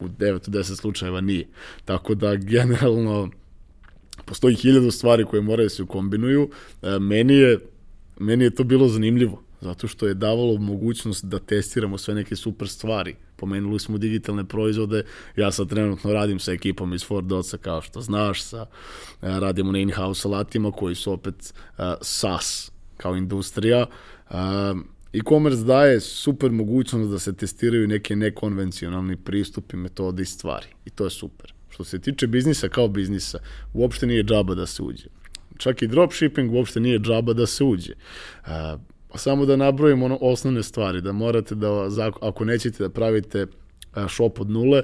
U 0.00 0.08
9 0.08 0.48
u 0.48 0.50
10 0.50 0.62
slučajeva 0.80 1.20
nije. 1.20 1.46
Tako 1.84 2.14
da 2.14 2.36
generalno 2.36 3.30
postoji 4.24 4.54
hiljadu 4.54 4.90
stvari 4.90 5.24
koje 5.24 5.42
moraju 5.42 5.66
da 5.66 5.70
se 5.70 5.86
kombinuju. 5.86 6.50
E, 6.82 6.98
meni 6.98 7.34
je, 7.34 7.58
meni 8.20 8.44
je 8.44 8.54
to 8.54 8.64
bilo 8.64 8.88
zanimljivo, 8.88 9.42
zato 9.60 9.88
što 9.88 10.06
je 10.06 10.14
davalo 10.14 10.56
mogućnost 10.56 11.24
da 11.24 11.38
testiramo 11.38 11.98
sve 11.98 12.14
neke 12.14 12.36
super 12.36 12.68
stvari. 12.68 13.16
Pomenuli 13.36 13.78
smo 13.80 13.98
digitalne 13.98 14.44
proizvode, 14.44 15.04
ja 15.36 15.52
sad 15.52 15.68
trenutno 15.68 16.12
radim 16.12 16.38
sa 16.38 16.52
ekipom 16.52 16.94
iz 16.94 17.04
Ford 17.06 17.26
Dotsa, 17.26 17.58
kao 17.58 17.82
što 17.82 18.00
znaš, 18.00 18.42
sa, 18.42 18.66
e, 19.22 19.40
radimo 19.40 19.72
na 19.72 19.78
in-house 19.78 20.28
alatima 20.28 20.72
koji 20.72 20.94
su 20.94 21.12
opet 21.12 21.54
uh, 21.78 21.84
SaaS 22.00 22.70
kao 22.96 23.16
industrija. 23.16 23.86
E-commerce 25.12 25.64
daje 25.64 26.00
super 26.00 26.50
mogućnost 26.50 27.10
da 27.10 27.18
se 27.18 27.32
testiraju 27.36 27.88
neke 27.88 28.16
nekonvencionalni 28.16 29.16
pristupi, 29.16 29.76
metode 29.76 30.22
i 30.22 30.26
stvari. 30.26 30.66
I 30.84 30.90
to 30.90 31.04
je 31.04 31.10
super. 31.10 31.54
Što 31.72 31.84
se 31.84 31.98
tiče 31.98 32.26
biznisa 32.26 32.68
kao 32.68 32.88
biznisa, 32.88 33.38
uopšte 33.74 34.06
nije 34.06 34.24
džaba 34.24 34.54
da 34.54 34.66
se 34.66 34.82
uđe. 34.82 35.06
Čak 35.58 35.82
i 35.82 35.86
dropshipping 35.86 36.52
uopšte 36.52 36.80
nije 36.80 36.98
džaba 36.98 37.32
da 37.32 37.46
se 37.46 37.64
uđe. 37.64 37.94
A, 38.44 38.76
samo 39.14 39.46
da 39.46 39.56
nabrojim 39.56 40.02
ono 40.02 40.18
osnovne 40.20 40.62
stvari, 40.62 41.00
da 41.00 41.12
morate 41.12 41.54
da, 41.54 41.88
ako 42.20 42.44
nećete 42.44 42.82
da 42.82 42.90
pravite 42.90 43.46
shop 44.08 44.40
od 44.40 44.50
nule, 44.50 44.82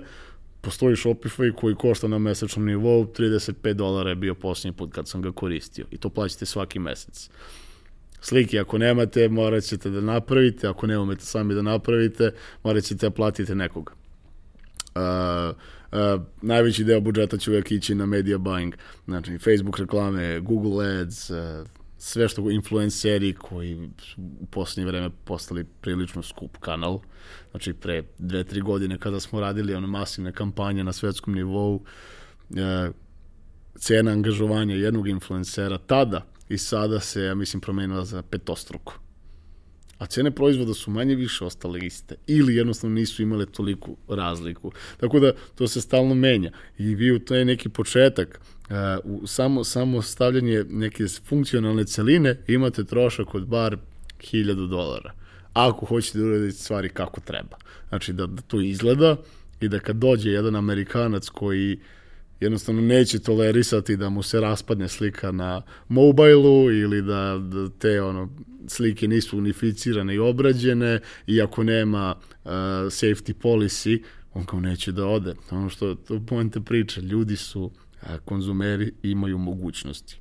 postoji 0.61 0.97
Shopify 0.97 1.55
koji 1.55 1.75
košta 1.75 2.09
na 2.09 2.19
mesečnom 2.19 2.67
nivou 2.67 3.05
35 3.05 3.73
dolara 3.73 4.11
je 4.11 4.17
bio 4.17 4.35
posljednji 4.35 4.77
put 4.77 4.93
kad 4.93 5.09
sam 5.09 5.23
ga 5.23 5.33
koristio 5.33 5.87
i 5.91 5.99
to 5.99 6.09
plaćate 6.09 6.47
svaki 6.47 6.79
mesec. 6.79 7.31
Slike 8.21 8.59
ako 8.59 8.79
nemate, 8.79 9.29
morat 9.29 9.65
ćete 9.65 9.91
da 9.91 10.01
napravite, 10.01 10.69
ako 10.69 10.87
ne 10.87 10.99
umete 10.99 11.25
sami 11.25 11.55
da 11.55 11.63
napravite, 11.63 12.31
morat 12.65 12.85
ćete 12.85 13.07
da 13.07 13.11
platite 13.11 13.55
nekoga. 13.55 13.93
Uh, 14.99 15.57
uh, 15.93 16.23
najveći 16.43 16.85
deo 16.85 17.01
budžeta 17.01 17.39
će 17.39 17.51
uvijek 17.51 17.71
ići 17.73 17.95
na 17.95 18.07
media 18.07 18.39
buying, 18.39 18.73
znači 19.05 19.39
Facebook 19.39 19.79
reklame, 19.79 20.41
Google 20.41 21.01
Ads, 21.01 21.31
uh, 21.31 21.37
sve 21.99 22.29
što 22.29 22.51
influenceri 22.51 23.33
koji 23.33 23.91
su 23.99 24.21
u 24.41 24.47
poslednje 24.47 24.91
vreme 24.91 25.11
postali 25.25 25.65
prilično 25.81 26.23
skup 26.23 26.57
kanal. 26.61 27.01
Znači 27.51 27.73
pre 27.73 28.03
dve, 28.19 28.45
tri 28.45 28.61
godine 28.61 28.99
kada 28.99 29.21
smo 29.21 29.41
radili 29.41 29.75
one 29.75 29.87
masivne 29.87 30.33
kampanje 30.33 30.85
na 30.85 30.93
svetskom 30.93 31.35
nivou, 31.35 31.75
uh, 31.75 32.57
cena 33.79 34.11
angažovanja 34.11 34.75
jednog 34.75 35.09
influencera 35.09 35.79
tada 35.79 36.27
i 36.49 36.59
sada 36.59 37.01
se, 37.01 37.23
ja 37.23 37.35
mislim, 37.35 37.61
promenila 37.61 38.05
za 38.05 38.23
petostruko 38.23 39.08
a 39.99 40.07
cene 40.07 40.31
proizvoda 40.31 40.75
su 40.75 40.91
manje 40.91 41.15
više 41.15 41.45
ostale 41.45 41.81
iste 41.81 42.15
ili 42.27 42.57
jednostavno 42.57 42.95
nisu 42.95 43.23
imale 43.23 43.47
toliku 43.47 43.97
razliku. 44.09 44.73
Tako 44.97 45.21
da 45.21 45.33
to 45.55 45.69
se 45.69 45.81
stalno 45.81 46.15
menja 46.15 46.51
i 46.79 46.95
vi 46.95 47.13
u 47.13 47.19
taj 47.19 47.45
neki 47.45 47.69
početak 47.69 48.41
uh, 48.71 48.77
u 49.05 49.27
samo, 49.27 49.65
samo 49.65 50.03
stavljanje 50.03 50.65
neke 50.69 51.05
funkcionalne 51.25 51.85
celine 51.85 52.37
imate 52.47 52.85
trošak 52.85 53.35
od 53.35 53.47
bar 53.47 53.77
1000 54.21 54.69
dolara 54.69 55.13
ako 55.53 55.87
hoćete 55.87 56.19
da 56.19 56.25
uradite 56.25 56.59
stvari 56.59 56.89
kako 56.89 57.21
treba. 57.21 57.57
Znači 57.89 58.13
da, 58.13 58.27
da 58.27 58.43
to 58.43 58.61
izgleda 58.61 59.17
i 59.61 59.69
da 59.69 59.79
kad 59.79 59.97
dođe 59.97 60.31
jedan 60.31 60.57
Amerikanac 60.57 61.29
koji 61.29 61.79
jednostavno 62.41 62.81
neće 62.81 63.19
tolerisati 63.19 63.97
da 63.97 64.09
mu 64.09 64.23
se 64.23 64.41
raspadne 64.41 64.89
slika 64.89 65.33
na 65.33 65.63
mobilu 65.89 66.73
ili 66.73 67.03
da, 67.03 67.39
da 67.39 67.69
te 67.79 68.03
ono 68.03 68.29
slike 68.67 69.09
nisu 69.09 69.39
unificirane 69.39 70.15
i 70.15 70.19
obrađene 70.19 71.01
i 71.27 71.43
ako 71.43 71.63
nema 71.63 72.15
uh, 72.19 72.51
safety 72.91 73.35
policy 73.43 74.03
on 74.35 74.45
kao 74.45 74.61
neće 74.61 74.93
da 74.93 75.07
ode. 75.07 75.35
Ono 75.51 75.69
što 75.69 75.95
to 75.95 76.21
pomente 76.27 76.61
priče, 76.61 77.01
ljudi 77.01 77.37
su 77.37 77.63
uh, 77.63 78.09
konzumeri 78.25 78.93
imaju 79.03 79.39
mogućnosti 79.39 80.19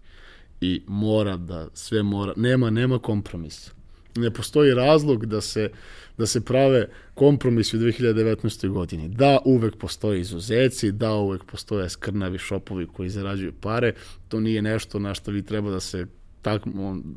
i 0.62 0.82
mora 0.88 1.38
da 1.38 1.68
sve 1.74 2.04
mora, 2.04 2.34
nema 2.36 2.70
nema 2.70 3.00
kompromisa. 3.00 3.72
Ne 4.16 4.32
postoji 4.32 4.74
razlog 4.74 5.26
da 5.26 5.42
se 5.42 5.70
da 6.18 6.26
se 6.26 6.42
prave 6.42 6.88
kompromisi 7.14 7.78
u 7.78 7.80
2019. 7.80 8.70
godini. 8.70 9.10
Da, 9.10 9.40
uvek 9.46 9.76
postoje 9.76 10.20
izuzeci, 10.20 10.92
da, 10.92 11.14
uvek 11.14 11.44
postoje 11.44 11.90
skrnavi 11.90 12.38
šopovi 12.38 12.88
koji 12.88 13.10
zarađuju 13.10 13.54
pare, 13.62 13.94
to 14.28 14.40
nije 14.40 14.62
nešto 14.62 15.00
na 15.00 15.14
što 15.14 15.32
vi 15.32 15.46
treba 15.46 15.72
da 15.72 15.80
se 15.80 16.06
tak, 16.42 16.62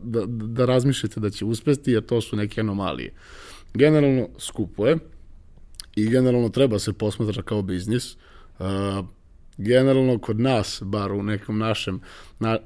da, 0.03 0.27
da 0.27 0.65
razmišljate 0.65 1.21
da 1.21 1.31
će 1.31 1.45
uspesti, 1.45 1.93
jer 1.93 2.07
to 2.07 2.21
su 2.21 2.37
neke 2.37 2.61
anomalije. 2.61 3.13
Generalno 3.75 4.29
skupo 4.39 4.87
je 4.87 4.99
i 5.97 6.09
generalno 6.09 6.49
treba 6.49 6.79
se 6.79 6.93
posmatra 6.93 7.43
kao 7.43 7.63
biznis. 7.63 8.17
Uh, 8.59 8.67
generalno 9.57 10.19
kod 10.19 10.41
nas, 10.41 10.83
bar 10.85 11.13
u 11.13 11.23
nekom 11.23 11.59
našem, 11.59 12.01
na, 12.39 12.59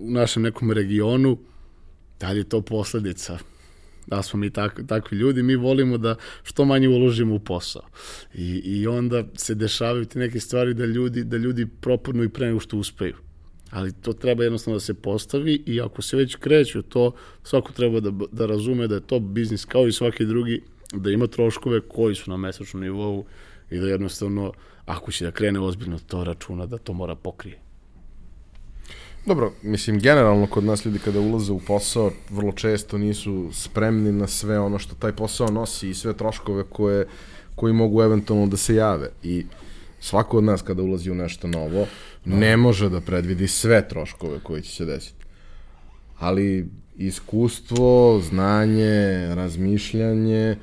u 0.00 0.10
našem 0.10 0.42
nekom 0.42 0.72
regionu, 0.72 1.38
da 2.20 2.30
li 2.30 2.38
je 2.38 2.48
to 2.48 2.60
posledica 2.60 3.38
da 4.06 4.22
smo 4.22 4.38
mi 4.38 4.50
tak, 4.50 4.80
takvi 4.86 5.18
ljudi, 5.18 5.42
mi 5.42 5.56
volimo 5.56 5.98
da 5.98 6.16
što 6.42 6.64
manje 6.64 6.88
uložimo 6.88 7.34
u 7.34 7.38
posao. 7.38 7.82
I, 8.34 8.62
I 8.64 8.86
onda 8.86 9.24
se 9.34 9.54
dešavaju 9.54 10.04
te 10.04 10.18
neke 10.18 10.40
stvari 10.40 10.74
da 10.74 10.84
ljudi, 10.84 11.24
da 11.24 11.36
ljudi 11.36 11.66
propadnu 11.80 12.24
i 12.24 12.28
pre 12.28 12.46
nego 12.46 12.60
što 12.60 12.76
uspeju. 12.76 13.16
Ali 13.70 13.92
to 13.92 14.12
treba 14.12 14.44
jednostavno 14.44 14.76
da 14.76 14.80
se 14.80 14.94
postavi 14.94 15.62
i 15.66 15.80
ako 15.80 16.02
se 16.02 16.16
već 16.16 16.34
kreću 16.34 16.82
to, 16.82 17.12
svako 17.42 17.72
treba 17.72 18.00
da, 18.00 18.10
da 18.32 18.46
razume 18.46 18.86
da 18.86 18.94
je 18.94 19.06
to 19.06 19.20
biznis 19.20 19.64
kao 19.64 19.86
i 19.86 19.92
svaki 19.92 20.24
drugi, 20.24 20.62
da 20.92 21.10
ima 21.10 21.26
troškove 21.26 21.80
koji 21.80 22.14
su 22.14 22.30
na 22.30 22.36
mesečnom 22.36 22.82
nivou 22.82 23.24
i 23.70 23.78
da 23.78 23.88
jednostavno, 23.88 24.52
ako 24.84 25.12
će 25.12 25.24
da 25.24 25.30
krene 25.30 25.60
ozbiljno 25.60 25.98
to 25.98 26.24
računa, 26.24 26.66
da 26.66 26.78
to 26.78 26.92
mora 26.92 27.14
pokrije. 27.14 27.65
Dobro, 29.26 29.52
mislim, 29.62 29.98
generalno 29.98 30.46
kod 30.46 30.64
nas 30.64 30.84
ljudi 30.84 30.98
kada 30.98 31.20
ulaze 31.20 31.52
u 31.52 31.60
posao, 31.60 32.10
vrlo 32.30 32.52
često 32.52 32.98
nisu 32.98 33.48
spremni 33.52 34.12
na 34.12 34.26
sve 34.26 34.58
ono 34.60 34.78
što 34.78 34.94
taj 34.94 35.12
posao 35.12 35.50
nosi 35.50 35.90
i 35.90 35.94
sve 35.94 36.12
troškove 36.12 36.64
koje, 36.70 37.06
koji 37.54 37.72
mogu 37.72 38.02
eventualno 38.02 38.46
da 38.46 38.56
se 38.56 38.74
jave. 38.74 39.10
I 39.22 39.46
svako 40.00 40.38
od 40.38 40.44
nas 40.44 40.62
kada 40.62 40.82
ulazi 40.82 41.10
u 41.10 41.14
nešto 41.14 41.48
novo, 41.48 41.86
no. 42.24 42.36
ne 42.36 42.56
može 42.56 42.88
da 42.88 43.00
predvidi 43.00 43.48
sve 43.48 43.88
troškove 43.88 44.40
koji 44.42 44.62
će 44.62 44.72
se 44.72 44.84
desiti. 44.84 45.24
Ali 46.18 46.68
iskustvo, 46.96 48.20
znanje, 48.28 49.34
razmišljanje, 49.34 50.56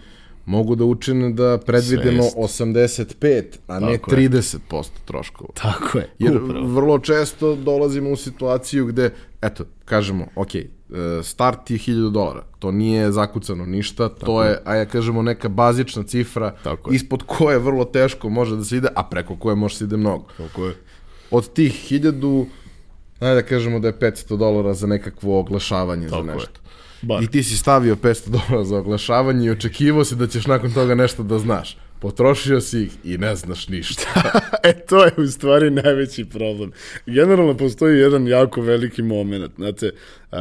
mogu 0.45 0.75
da 0.75 0.85
učine 0.85 1.29
da 1.29 1.57
predvidimo 1.65 2.23
Svest. 2.23 2.59
85, 2.59 3.43
a 3.67 3.79
Tako 3.79 3.85
ne 3.85 3.97
30% 3.97 4.75
je. 4.75 4.89
troškova. 5.05 5.49
Tako 5.53 5.97
je. 5.97 6.09
Jer 6.19 6.37
upravo. 6.43 6.67
vrlo 6.67 6.99
često 6.99 7.55
dolazimo 7.55 8.09
u 8.09 8.15
situaciju 8.15 8.85
gde, 8.85 9.13
eto, 9.41 9.63
kažemo, 9.85 10.27
ok, 10.35 10.55
e, 10.55 10.65
start 11.23 11.71
je 11.71 11.77
1000 11.77 12.11
dolara, 12.11 12.43
to 12.59 12.71
nije 12.71 13.11
zakucano 13.11 13.65
ništa, 13.65 14.09
Tako 14.09 14.25
to 14.25 14.43
je, 14.43 14.49
je, 14.49 14.59
a 14.65 14.75
ja 14.75 14.85
kažemo, 14.85 15.21
neka 15.21 15.49
bazična 15.49 16.03
cifra 16.03 16.55
Tako 16.63 16.93
ispod 16.93 17.23
koje 17.23 17.59
vrlo 17.59 17.85
teško 17.85 18.29
može 18.29 18.55
da 18.55 18.63
se 18.63 18.77
ide, 18.77 18.87
a 18.95 19.03
preko 19.03 19.35
koje 19.35 19.55
može 19.55 19.73
da 19.73 19.77
se 19.77 19.83
ide 19.83 19.97
mnogo. 19.97 20.25
Tako 20.37 20.65
je. 20.65 20.75
Od 21.31 21.53
tih 21.53 21.91
1000, 21.91 22.45
ajde 23.19 23.35
da 23.35 23.41
kažemo 23.41 23.79
da 23.79 23.87
je 23.87 23.99
500 23.99 24.37
dolara 24.37 24.73
za 24.73 24.87
nekakvo 24.87 25.39
oglašavanje 25.39 26.07
Tako 26.09 26.25
za 26.25 26.33
nešto. 26.33 26.49
Je 26.55 26.62
Bar. 27.03 27.23
I 27.23 27.27
ti 27.27 27.43
si 27.43 27.57
stavio 27.57 27.95
500 27.95 28.29
dolara 28.29 28.63
za 28.63 28.77
oglašavanje 28.77 29.47
i 29.47 29.49
očekivao 29.49 30.05
si 30.05 30.15
da 30.15 30.27
ćeš 30.27 30.47
nakon 30.47 30.73
toga 30.73 30.95
nešto 30.95 31.23
da 31.23 31.39
znaš. 31.39 31.77
Potrošio 31.99 32.61
si 32.61 32.81
ih 32.83 32.91
i 33.03 33.17
ne 33.17 33.35
znaš 33.35 33.67
ništa. 33.67 34.03
e, 34.63 34.73
to 34.73 35.05
je 35.05 35.11
u 35.17 35.27
stvari 35.27 35.71
najveći 35.71 36.25
problem. 36.25 36.71
Generalno 37.05 37.57
postoji 37.57 37.99
jedan 37.99 38.27
jako 38.27 38.61
veliki 38.61 39.01
moment. 39.01 39.51
Znate, 39.55 39.91
uh, 40.31 40.37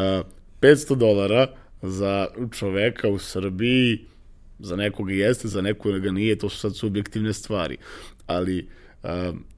500 0.60 0.94
dolara 0.94 1.46
za 1.82 2.26
čoveka 2.58 3.08
u 3.08 3.18
Srbiji, 3.18 3.98
za 4.58 4.76
nekoga 4.76 5.12
jeste, 5.12 5.48
za 5.48 5.60
nekoga 5.60 5.98
ga 5.98 6.10
nije, 6.10 6.38
to 6.38 6.48
su 6.48 6.58
sad 6.58 6.76
subjektivne 6.76 7.32
stvari. 7.32 7.76
Ali 8.26 8.68
uh, 9.02 9.08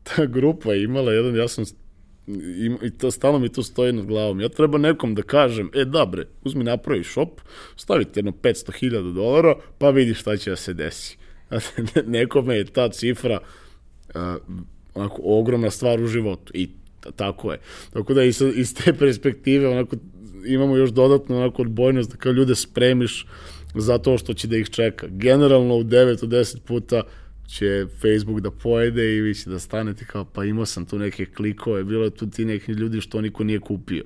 ta 0.02 0.26
grupa 0.26 0.72
je 0.72 0.82
imala 0.84 1.12
jedan, 1.12 1.36
ja 1.36 1.48
sam 1.48 1.64
I, 2.26 2.70
i 2.82 2.90
to, 2.90 3.10
stalno 3.10 3.38
mi 3.38 3.48
to 3.48 3.62
stoji 3.62 3.92
nad 3.92 4.06
glavom. 4.06 4.40
Ja 4.40 4.48
treba 4.48 4.78
nekom 4.78 5.14
da 5.14 5.22
kažem, 5.22 5.70
e 5.74 5.84
da 5.84 6.06
bre, 6.06 6.26
uzmi 6.44 6.64
napravi 6.64 7.04
shop, 7.04 7.40
stavite 7.76 8.18
jedno 8.18 8.32
500.000 8.42 9.14
dolara, 9.14 9.54
pa 9.78 9.90
vidi 9.90 10.14
šta 10.14 10.36
će 10.36 10.50
da 10.50 10.56
se 10.56 10.74
desi. 10.74 11.16
Nekome 12.06 12.56
je 12.56 12.64
ta 12.64 12.88
cifra 12.88 13.40
uh, 14.14 14.20
onako 14.94 15.22
ogromna 15.24 15.70
stvar 15.70 16.00
u 16.00 16.06
životu 16.06 16.52
i 16.54 16.68
tako 17.16 17.52
je. 17.52 17.58
Tako 17.92 18.14
da 18.14 18.22
iz, 18.22 18.42
iz 18.54 18.74
te 18.74 18.92
perspektive 18.92 19.68
onako 19.68 19.96
imamo 20.46 20.76
još 20.76 20.90
dodatno 20.90 21.36
onako 21.36 21.62
odbojnost 21.62 22.10
da 22.10 22.16
kao 22.16 22.32
ljude 22.32 22.54
spremiš 22.54 23.26
za 23.74 23.98
to 23.98 24.18
što 24.18 24.34
će 24.34 24.48
da 24.48 24.56
ih 24.56 24.70
čeka. 24.70 25.06
Generalno 25.10 25.76
u 25.76 25.84
9 25.84 26.24
od 26.24 26.30
10 26.30 26.58
puta 26.58 27.02
će 27.46 27.86
Facebook 28.00 28.40
da 28.40 28.50
pojede 28.50 29.16
i 29.16 29.20
vi 29.20 29.34
će 29.34 29.50
da 29.50 29.58
stanete 29.58 30.04
kao 30.04 30.24
pa 30.24 30.44
imao 30.44 30.66
sam 30.66 30.86
tu 30.86 30.98
neke 30.98 31.26
klikove, 31.26 31.84
bilo 31.84 32.04
je 32.04 32.10
tu 32.10 32.30
ti 32.30 32.44
neki 32.44 32.72
ljudi 32.72 33.00
što 33.00 33.20
niko 33.20 33.44
nije 33.44 33.60
kupio. 33.60 34.04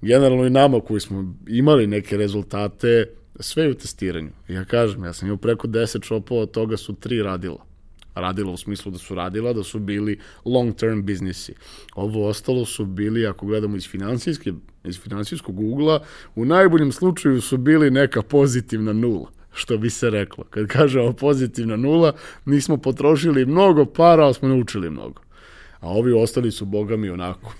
Generalno 0.00 0.46
i 0.46 0.50
nama 0.50 0.80
koji 0.80 1.00
smo 1.00 1.34
imali 1.48 1.86
neke 1.86 2.16
rezultate, 2.16 3.06
sve 3.40 3.68
u 3.70 3.74
testiranju. 3.74 4.30
Ja 4.48 4.64
kažem, 4.64 5.04
ja 5.04 5.12
sam 5.12 5.28
imao 5.28 5.36
preko 5.36 5.68
10 5.68 6.04
šopova, 6.04 6.42
od 6.42 6.50
toga 6.50 6.76
su 6.76 6.94
tri 6.94 7.22
radila. 7.22 7.64
Radila 8.14 8.52
u 8.52 8.56
smislu 8.56 8.92
da 8.92 8.98
su 8.98 9.14
radila, 9.14 9.52
da 9.52 9.62
su 9.62 9.78
bili 9.78 10.18
long 10.44 10.74
term 10.76 11.02
biznisi. 11.02 11.54
Ovo 11.94 12.28
ostalo 12.28 12.64
su 12.64 12.86
bili, 12.86 13.26
ako 13.26 13.46
gledamo 13.46 13.76
iz 13.76 13.88
finansijske, 13.88 14.52
iz 14.84 15.00
finansijskog 15.00 15.60
ugla, 15.60 16.04
u 16.34 16.44
najboljem 16.44 16.92
slučaju 16.92 17.40
su 17.40 17.56
bili 17.56 17.90
neka 17.90 18.22
pozitivna 18.22 18.92
nula 18.92 19.35
što 19.56 19.78
bi 19.78 19.90
se 19.90 20.10
reklo. 20.10 20.44
Kad 20.50 20.66
kažemo 20.66 21.12
pozitivna 21.12 21.76
nula, 21.76 22.12
nismo 22.44 22.76
potrošili 22.76 23.46
mnogo 23.46 23.84
para, 23.84 24.24
ali 24.24 24.34
smo 24.34 24.48
naučili 24.48 24.90
mnogo. 24.90 25.20
A 25.80 25.88
ovi 25.88 26.12
ostali 26.12 26.52
su, 26.52 26.64
boga 26.64 26.96
mi, 26.96 27.10
onako. 27.10 27.52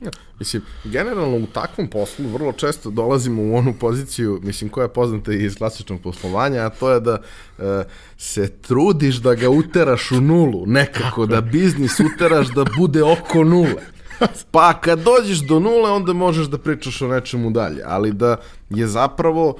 Ja, 0.00 0.10
mislim, 0.38 0.62
generalno 0.84 1.36
u 1.36 1.46
takvom 1.46 1.88
poslu 1.90 2.28
vrlo 2.28 2.52
često 2.52 2.90
dolazimo 2.90 3.42
u 3.42 3.56
onu 3.56 3.74
poziciju, 3.80 4.40
mislim, 4.42 4.70
koja 4.70 4.84
je 4.84 4.92
poznata 4.92 5.32
iz 5.32 5.56
klasičnog 5.56 6.00
poslovanja, 6.00 6.66
a 6.66 6.70
to 6.70 6.90
je 6.90 7.00
da 7.00 7.22
e, 7.58 7.84
se 8.16 8.48
trudiš 8.48 9.16
da 9.16 9.34
ga 9.34 9.50
uteraš 9.50 10.10
u 10.12 10.20
nulu, 10.20 10.66
nekako, 10.66 11.26
da 11.26 11.40
biznis 11.40 12.00
uteraš 12.00 12.48
da 12.54 12.64
bude 12.76 13.02
oko 13.02 13.44
nule. 13.44 13.97
Pa 14.52 14.80
kad 14.80 14.98
dođeš 14.98 15.38
do 15.38 15.60
nule, 15.60 15.90
onda 15.90 16.12
možeš 16.12 16.46
da 16.46 16.58
pričaš 16.58 17.02
o 17.02 17.08
nečemu 17.08 17.50
dalje, 17.50 17.82
ali 17.86 18.12
da 18.12 18.36
je 18.70 18.86
zapravo 18.86 19.58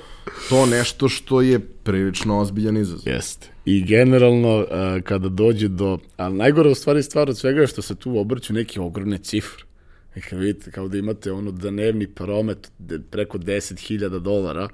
to 0.48 0.66
nešto 0.66 1.08
što 1.08 1.40
je 1.40 1.58
prilično 1.60 2.38
ozbiljan 2.38 2.76
izazov. 2.76 3.12
Jeste. 3.12 3.48
I 3.64 3.84
generalno, 3.84 4.58
uh, 4.58 4.66
kada 5.04 5.28
dođe 5.28 5.68
do... 5.68 5.98
A 6.16 6.28
najgore 6.28 6.70
u 6.70 6.74
stvari 6.74 7.02
stvar 7.02 7.30
od 7.30 7.38
svega 7.38 7.60
je 7.60 7.66
što 7.66 7.82
se 7.82 7.94
tu 7.94 8.18
obrću 8.18 8.52
neke 8.52 8.80
ogromne 8.80 9.18
cifre. 9.18 9.64
I 10.16 10.20
kad 10.20 10.38
vidite, 10.38 10.70
kao 10.70 10.88
da 10.88 10.98
imate 10.98 11.32
ono 11.32 11.50
dnevni 11.50 12.06
promet 12.06 12.72
preko 13.10 13.38
10.000 13.38 14.18
dolara, 14.18 14.68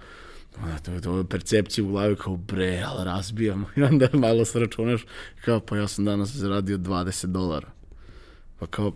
to, 0.85 1.01
to 1.01 1.19
je 1.19 1.25
percepcija 1.25 1.85
u 1.85 1.89
glavi 1.89 2.17
kao 2.17 2.37
bre, 2.37 2.83
ali 2.87 3.05
razbijamo. 3.05 3.67
I 3.77 3.83
onda 3.83 4.09
malo 4.13 4.45
se 4.45 4.61
računaš 4.61 5.07
kao 5.45 5.61
pa 5.61 5.77
ja 5.77 5.89
sam 5.89 6.05
danas 6.05 6.31
zaradio 6.31 6.79
20 6.79 7.27
dolara. 7.27 7.69
Pa 8.59 8.67
kao, 8.67 8.93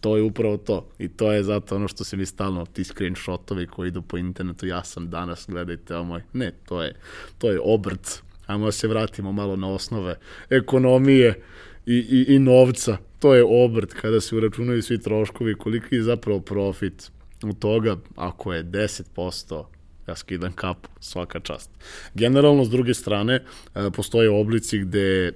to 0.00 0.16
je 0.16 0.22
upravo 0.22 0.56
to. 0.56 0.88
I 0.98 1.08
to 1.08 1.32
je 1.32 1.42
zato 1.42 1.76
ono 1.76 1.88
što 1.88 2.04
se 2.04 2.16
mi 2.16 2.26
stalno, 2.26 2.66
ti 2.66 2.84
screenshotovi 2.84 3.66
koji 3.66 3.88
idu 3.88 4.02
po 4.02 4.18
internetu, 4.18 4.66
ja 4.66 4.84
sam 4.84 5.10
danas, 5.10 5.44
gledajte, 5.48 5.96
o 5.96 6.04
moj. 6.04 6.22
Ne, 6.32 6.52
to 6.68 6.82
je, 6.82 6.94
to 7.38 7.50
je 7.50 7.60
obrt. 7.64 8.22
Ajmo 8.46 8.66
da 8.66 8.72
se 8.72 8.88
vratimo 8.88 9.32
malo 9.32 9.56
na 9.56 9.68
osnove 9.68 10.18
ekonomije 10.50 11.42
i, 11.86 11.94
i, 11.94 12.34
i 12.34 12.38
novca. 12.38 12.96
To 13.18 13.34
je 13.34 13.44
obrt 13.48 13.94
kada 13.94 14.20
se 14.20 14.36
uračunaju 14.36 14.82
svi 14.82 15.00
troškovi, 15.00 15.54
koliki 15.54 15.94
je 15.94 16.02
zapravo 16.02 16.40
profit 16.40 17.10
u 17.44 17.52
toga, 17.52 17.96
ako 18.16 18.52
je 18.52 18.64
10%, 18.64 19.64
ja 20.10 20.16
skidam 20.16 20.52
kapu, 20.52 20.88
svaka 21.00 21.40
čast. 21.40 21.70
Generalno, 22.14 22.64
s 22.64 22.70
druge 22.70 22.94
strane, 22.94 23.34
e, 23.34 23.90
postoje 23.90 24.30
oblici 24.30 24.78
gde 24.78 25.28
e, 25.28 25.32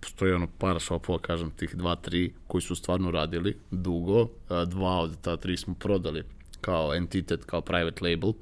postoje 0.00 0.34
ono 0.34 0.48
par 0.58 0.80
shopova, 0.80 1.18
kažem, 1.18 1.50
tih 1.56 1.74
dva, 1.74 1.96
tri, 1.96 2.32
koji 2.46 2.62
su 2.62 2.74
stvarno 2.76 3.10
radili 3.10 3.56
dugo. 3.70 4.22
E, 4.22 4.66
dva 4.66 4.98
od 5.00 5.16
ta 5.20 5.36
tri 5.36 5.56
smo 5.56 5.74
prodali 5.74 6.22
kao 6.60 6.94
entitet, 6.94 7.44
kao 7.44 7.60
private 7.60 8.04
label. 8.04 8.32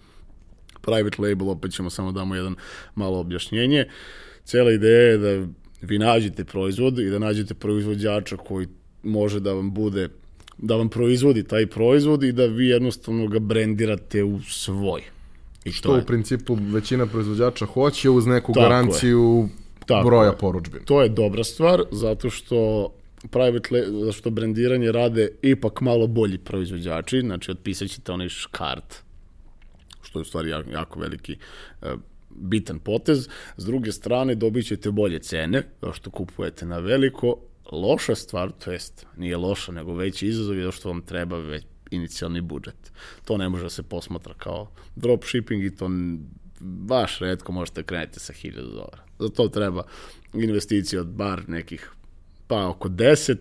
Private 0.83 1.23
label, 1.23 1.51
opet 1.51 1.73
ćemo 1.73 1.91
samo 1.91 2.13
damo 2.13 2.35
jedan 2.35 2.57
malo 2.95 3.19
objašnjenje. 3.19 3.87
Cela 4.45 4.73
ideja 4.73 5.11
je 5.11 5.19
da 5.19 5.47
vi 5.81 5.99
nađete 5.99 6.45
proizvod 6.45 6.99
i 6.99 7.11
da 7.11 7.19
nađete 7.19 7.55
proizvođača 7.55 8.37
koji 8.37 8.69
može 9.03 9.41
da 9.41 9.53
vam 9.53 9.75
bude 9.75 10.09
da 10.63 10.77
vam 10.77 10.89
proizvodi 10.89 11.43
taj 11.43 11.67
proizvod 11.67 12.23
i 12.23 12.33
da 12.33 12.47
vi 12.47 12.69
jednostavno 12.69 13.27
ga 13.27 13.39
brendirate 13.39 14.25
u 14.25 14.41
svoj. 14.41 15.20
I 15.65 15.73
što 15.73 15.99
u 15.99 16.07
principu 16.07 16.55
većina 16.61 17.07
proizvođača 17.07 17.67
hoće 17.67 18.11
uz 18.11 18.27
neku 18.27 18.53
Tako 18.53 18.61
garanciju 18.61 19.49
Tako 19.87 20.09
broja 20.09 20.31
je. 20.31 20.39
poručbina. 20.39 20.85
To 20.85 21.03
je 21.03 21.09
dobra 21.09 21.45
stvar, 21.45 21.83
zato 21.91 22.31
što 22.31 22.89
private, 23.31 23.85
zato 23.91 24.13
što 24.13 24.31
brendiranje 24.31 24.93
rade 24.93 25.29
ipak 25.43 25.81
malo 25.81 26.07
bolji 26.07 26.39
proizvođači, 26.39 27.21
znači 27.21 27.51
otpisat 27.51 27.89
ćete 27.89 28.13
onaj 28.13 28.29
škart, 28.29 28.97
što 30.03 30.19
je 30.19 30.21
u 30.21 30.25
stvari 30.25 30.51
jako, 30.51 30.71
jako 30.71 31.01
veliki 31.01 31.37
uh, 31.83 31.89
bitan 32.31 32.79
potez. 32.79 33.29
S 33.57 33.65
druge 33.65 33.93
strane, 33.93 34.35
dobit 34.35 34.67
ćete 34.67 34.91
bolje 34.91 35.19
cene, 35.19 35.63
zato 35.81 35.93
što 35.93 36.11
kupujete 36.11 36.67
na 36.67 36.79
veliko. 36.79 37.37
Loša 37.73 38.15
stvar, 38.15 38.51
to 38.65 38.73
jest 38.73 39.07
nije 39.17 39.37
loša, 39.37 39.73
nego 39.73 39.95
veći 39.95 40.27
izazov 40.27 40.59
je 40.59 40.73
što 40.73 40.89
vam 40.89 41.03
treba 41.03 41.39
već 41.39 41.65
inicijalni 41.91 42.41
budžet. 42.41 42.93
To 43.25 43.37
ne 43.37 43.49
može 43.49 43.63
da 43.63 43.71
se 43.71 43.83
posmatra 43.83 44.35
kao 44.35 44.71
dropshipping 44.97 45.65
i 45.65 45.77
to 45.77 45.91
baš 46.61 47.19
redko 47.19 47.53
možete 47.53 47.83
krenuti 47.83 48.21
sa 48.21 48.33
1000 48.33 48.55
dolara. 48.55 49.03
Za 49.19 49.29
to 49.29 49.49
treba 49.49 49.83
investicije 50.33 51.01
od 51.01 51.09
bar 51.09 51.49
nekih 51.49 51.91
pa 52.47 52.69
oko 52.69 52.89
10, 52.89 53.37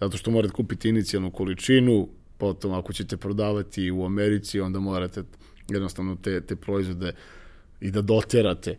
zato 0.00 0.16
što 0.16 0.30
morate 0.30 0.52
kupiti 0.52 0.88
inicijalnu 0.88 1.30
količinu, 1.30 2.08
potom 2.38 2.72
ako 2.72 2.92
ćete 2.92 3.16
prodavati 3.16 3.90
u 3.90 4.04
Americi, 4.04 4.60
onda 4.60 4.80
morate 4.80 5.22
jednostavno 5.68 6.16
te, 6.16 6.40
te 6.40 6.56
proizvode 6.56 7.12
i 7.80 7.90
da 7.90 8.02
doterate 8.02 8.78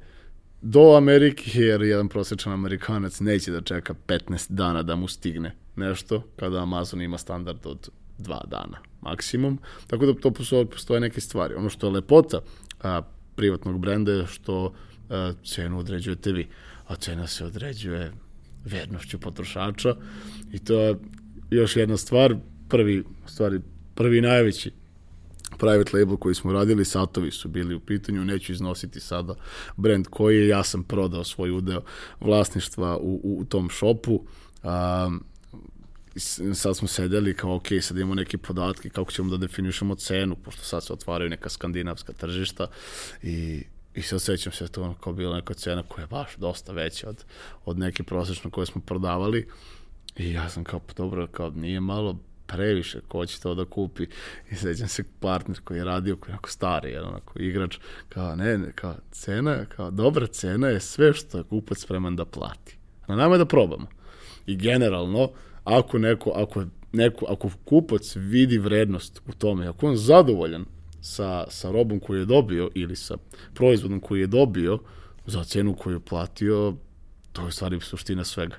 do 0.61 0.95
Amerike, 0.97 1.51
jer 1.53 1.81
jedan 1.81 2.09
prosječan 2.09 2.53
Amerikanac 2.53 3.19
neće 3.19 3.51
da 3.51 3.61
čeka 3.61 3.93
15 4.07 4.51
dana 4.51 4.83
da 4.83 4.95
mu 4.95 5.07
stigne 5.07 5.55
nešto, 5.75 6.23
kada 6.35 6.61
Amazon 6.61 7.01
ima 7.01 7.17
standard 7.17 7.65
od 7.65 7.89
dva 8.17 8.41
dana 8.47 8.88
maksimum. 9.01 9.59
Tako 9.87 10.05
da 10.05 10.13
to 10.13 10.31
postoje, 10.31 10.99
neke 10.99 11.21
stvari. 11.21 11.55
Ono 11.55 11.69
što 11.69 11.87
je 11.87 11.93
lepota 11.93 12.41
a, 12.81 13.01
privatnog 13.35 13.79
brenda 13.79 14.11
je 14.11 14.27
što 14.27 14.73
a, 15.09 15.33
cenu 15.45 15.79
određujete 15.79 16.31
vi, 16.31 16.47
a 16.87 16.95
cena 16.95 17.27
se 17.27 17.45
određuje 17.45 18.11
vernošću 18.65 19.19
potrošača 19.19 19.95
i 20.51 20.59
to 20.59 20.79
je 20.79 20.95
još 21.49 21.75
jedna 21.75 21.97
stvar, 21.97 22.35
prvi, 22.69 23.03
stvari, 23.25 23.59
prvi 23.95 24.21
najveći 24.21 24.71
private 25.57 25.97
label 25.97 26.17
koji 26.17 26.35
smo 26.35 26.53
radili, 26.53 26.85
satovi 26.85 27.31
su 27.31 27.47
bili 27.49 27.75
u 27.75 27.79
pitanju, 27.79 28.25
neću 28.25 28.51
iznositi 28.51 28.99
sada 28.99 29.35
brand 29.77 30.07
koji 30.07 30.37
je, 30.37 30.47
ja 30.47 30.63
sam 30.63 30.83
prodao 30.83 31.23
svoj 31.23 31.51
udeo 31.51 31.81
vlasništva 32.21 32.97
u, 32.97 33.21
u, 33.23 33.45
tom 33.45 33.69
šopu, 33.69 34.13
um, 34.63 35.23
sad 36.53 36.77
smo 36.77 36.87
sedeli 36.87 37.33
kao, 37.33 37.55
ok, 37.55 37.67
sad 37.81 37.97
imamo 37.97 38.15
neke 38.15 38.37
podatke 38.37 38.89
kako 38.89 39.11
ćemo 39.11 39.29
da 39.29 39.37
definišemo 39.37 39.95
cenu, 39.95 40.35
pošto 40.35 40.63
sad 40.63 40.83
se 40.83 40.93
otvaraju 40.93 41.29
neka 41.29 41.49
skandinavska 41.49 42.13
tržišta 42.13 42.67
i 43.23 43.63
I 43.95 44.01
se 44.01 44.15
osjećam 44.15 44.53
se 44.53 44.67
to 44.67 44.83
ono 44.83 44.93
kao 44.93 45.13
bila 45.13 45.35
neka 45.35 45.53
cena 45.53 45.83
koja 45.83 46.03
je 46.03 46.07
baš 46.07 46.35
dosta 46.37 46.73
veća 46.73 47.09
od, 47.09 47.25
od 47.65 47.77
neke 47.77 48.03
prosečne 48.03 48.51
koje 48.51 48.65
smo 48.65 48.81
prodavali. 48.81 49.47
I 50.17 50.31
ja 50.33 50.49
sam 50.49 50.63
kao, 50.63 50.79
pa 50.79 50.93
dobro, 50.93 51.27
kao 51.27 51.49
nije 51.49 51.79
malo 51.79 52.19
previše, 52.47 53.01
ko 53.07 53.25
će 53.25 53.39
to 53.39 53.55
da 53.55 53.65
kupi. 53.65 54.07
I 54.51 54.55
sećam 54.55 54.87
se 54.87 55.03
partner 55.19 55.59
koji 55.63 55.77
je 55.77 55.83
radio, 55.83 56.15
koji 56.15 56.29
je 56.29 56.33
onako 56.33 56.49
stari, 56.49 56.91
jedan 56.91 57.09
onako 57.09 57.39
igrač, 57.39 57.77
kao 58.09 58.35
ne, 58.35 58.57
ne, 58.57 58.71
kao 58.71 58.95
cena, 59.11 59.65
kao 59.65 59.91
dobra 59.91 60.27
cena 60.27 60.67
je 60.67 60.79
sve 60.79 61.13
što 61.13 61.37
je 61.37 61.43
kupac 61.43 61.77
spreman 61.77 62.15
da 62.15 62.25
plati. 62.25 62.77
Na 63.07 63.15
nama 63.15 63.35
je 63.35 63.37
da 63.37 63.45
probamo. 63.45 63.87
I 64.45 64.55
generalno, 64.55 65.31
ako 65.69 65.97
neko, 65.97 66.31
ako 66.35 66.65
neko, 66.91 67.25
ako 67.29 67.49
kupac 67.65 68.15
vidi 68.15 68.57
vrednost 68.57 69.21
u 69.27 69.31
tome, 69.33 69.67
ako 69.67 69.87
on 69.87 69.97
zadovoljan 69.97 70.65
sa, 71.01 71.45
sa 71.49 71.71
robom 71.71 71.99
koju 71.99 72.19
je 72.19 72.25
dobio 72.25 72.69
ili 72.75 72.95
sa 72.95 73.17
proizvodom 73.53 73.99
koju 73.99 74.21
je 74.21 74.27
dobio 74.27 74.79
za 75.25 75.43
cenu 75.43 75.75
koju 75.75 75.93
je 75.93 75.99
platio, 75.99 76.75
to 77.33 77.45
je 77.45 77.51
stvari 77.51 77.79
suština 77.81 78.23
svega. 78.23 78.55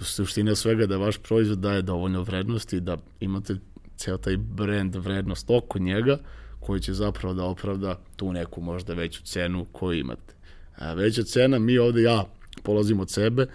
Suština 0.00 0.54
svega 0.54 0.86
da 0.86 0.96
vaš 0.96 1.18
proizvod 1.18 1.58
daje 1.58 1.82
dovoljno 1.82 2.22
vrednosti, 2.22 2.80
da 2.80 2.96
imate 3.20 3.56
ceo 3.96 4.16
taj 4.16 4.36
brand 4.36 4.96
vrednost 4.96 5.50
oko 5.50 5.78
njega, 5.78 6.18
koji 6.60 6.80
će 6.80 6.92
zapravo 6.92 7.34
da 7.34 7.44
opravda 7.44 8.00
tu 8.16 8.32
neku 8.32 8.60
možda 8.60 8.94
veću 8.94 9.22
cenu 9.22 9.66
koju 9.72 9.98
imate. 9.98 10.34
A 10.76 10.94
veća 10.94 11.22
cena, 11.22 11.58
mi 11.58 11.78
ovde, 11.78 12.02
ja 12.02 12.24
polazim 12.62 13.00
od 13.00 13.10
sebe, 13.10 13.46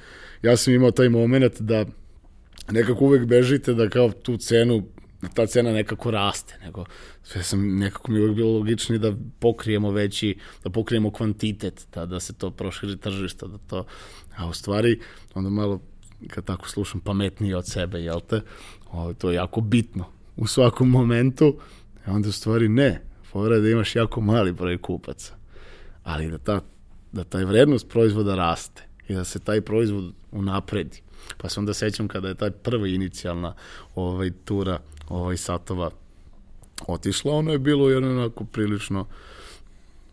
ja 0.42 0.58
sam 0.58 0.74
imao 0.74 0.92
taj 0.92 1.10
moment 1.10 1.62
da 1.62 1.86
nekako 2.72 3.06
uvek 3.06 3.26
bežite 3.26 3.74
da 3.74 3.90
kao 3.90 4.12
tu 4.12 4.38
cenu 4.38 4.84
ta 5.34 5.48
cena 5.48 5.72
nekako 5.72 6.12
raste, 6.12 6.58
nego 6.64 6.86
sve 7.24 7.44
sam, 7.44 7.78
nekako 7.78 8.12
mi 8.12 8.20
uvijek 8.20 8.36
bilo 8.36 8.52
logični 8.52 9.00
da 9.00 9.14
pokrijemo 9.40 9.92
veći, 9.92 10.38
da 10.64 10.70
pokrijemo 10.70 11.12
kvantitet, 11.12 11.88
da, 11.94 12.06
da 12.06 12.20
se 12.20 12.34
to 12.34 12.52
proširi 12.52 12.98
tržišta, 12.98 13.48
da 13.48 13.58
to, 13.58 13.86
a 14.38 14.48
u 14.48 14.54
stvari, 14.54 15.00
onda 15.34 15.50
malo, 15.50 15.82
kad 16.28 16.46
tako 16.46 16.70
slušam, 16.70 17.00
pametnije 17.00 17.58
od 17.58 17.68
sebe, 17.68 18.00
jel 18.00 18.20
te, 18.20 18.42
o, 18.92 19.14
to 19.14 19.30
je 19.30 19.36
jako 19.36 19.62
bitno 19.62 20.06
u 20.38 20.48
svakom 20.48 20.90
momentu, 20.90 21.58
a 22.06 22.12
onda 22.12 22.30
u 22.30 22.32
stvari 22.32 22.70
ne, 22.70 23.02
fora 23.32 23.60
da 23.60 23.70
imaš 23.70 23.96
jako 23.96 24.22
mali 24.22 24.52
broj 24.52 24.78
kupaca, 24.78 25.34
ali 26.04 26.32
da, 26.32 26.38
ta, 26.38 26.62
da 27.12 27.24
taj 27.24 27.46
vrednost 27.46 27.90
proizvoda 27.90 28.36
raste 28.36 28.84
i 29.08 29.14
da 29.14 29.24
se 29.24 29.40
taj 29.40 29.62
proizvod 29.62 30.14
unapredi. 30.32 31.02
Pa 31.38 31.50
se 31.50 31.60
onda 31.60 31.74
sećam 31.74 32.08
kada 32.08 32.28
je 32.28 32.36
taj 32.36 32.52
prva 32.52 32.88
inicijalna 32.88 33.54
ovaj, 33.96 34.32
tura 34.46 34.80
ovaj, 35.10 35.38
satova 35.38 35.92
otišla, 36.88 37.34
ono 37.34 37.52
je 37.52 37.60
bilo 37.60 37.90
jedno 37.90 38.10
onako 38.10 38.44
prilično 38.44 39.06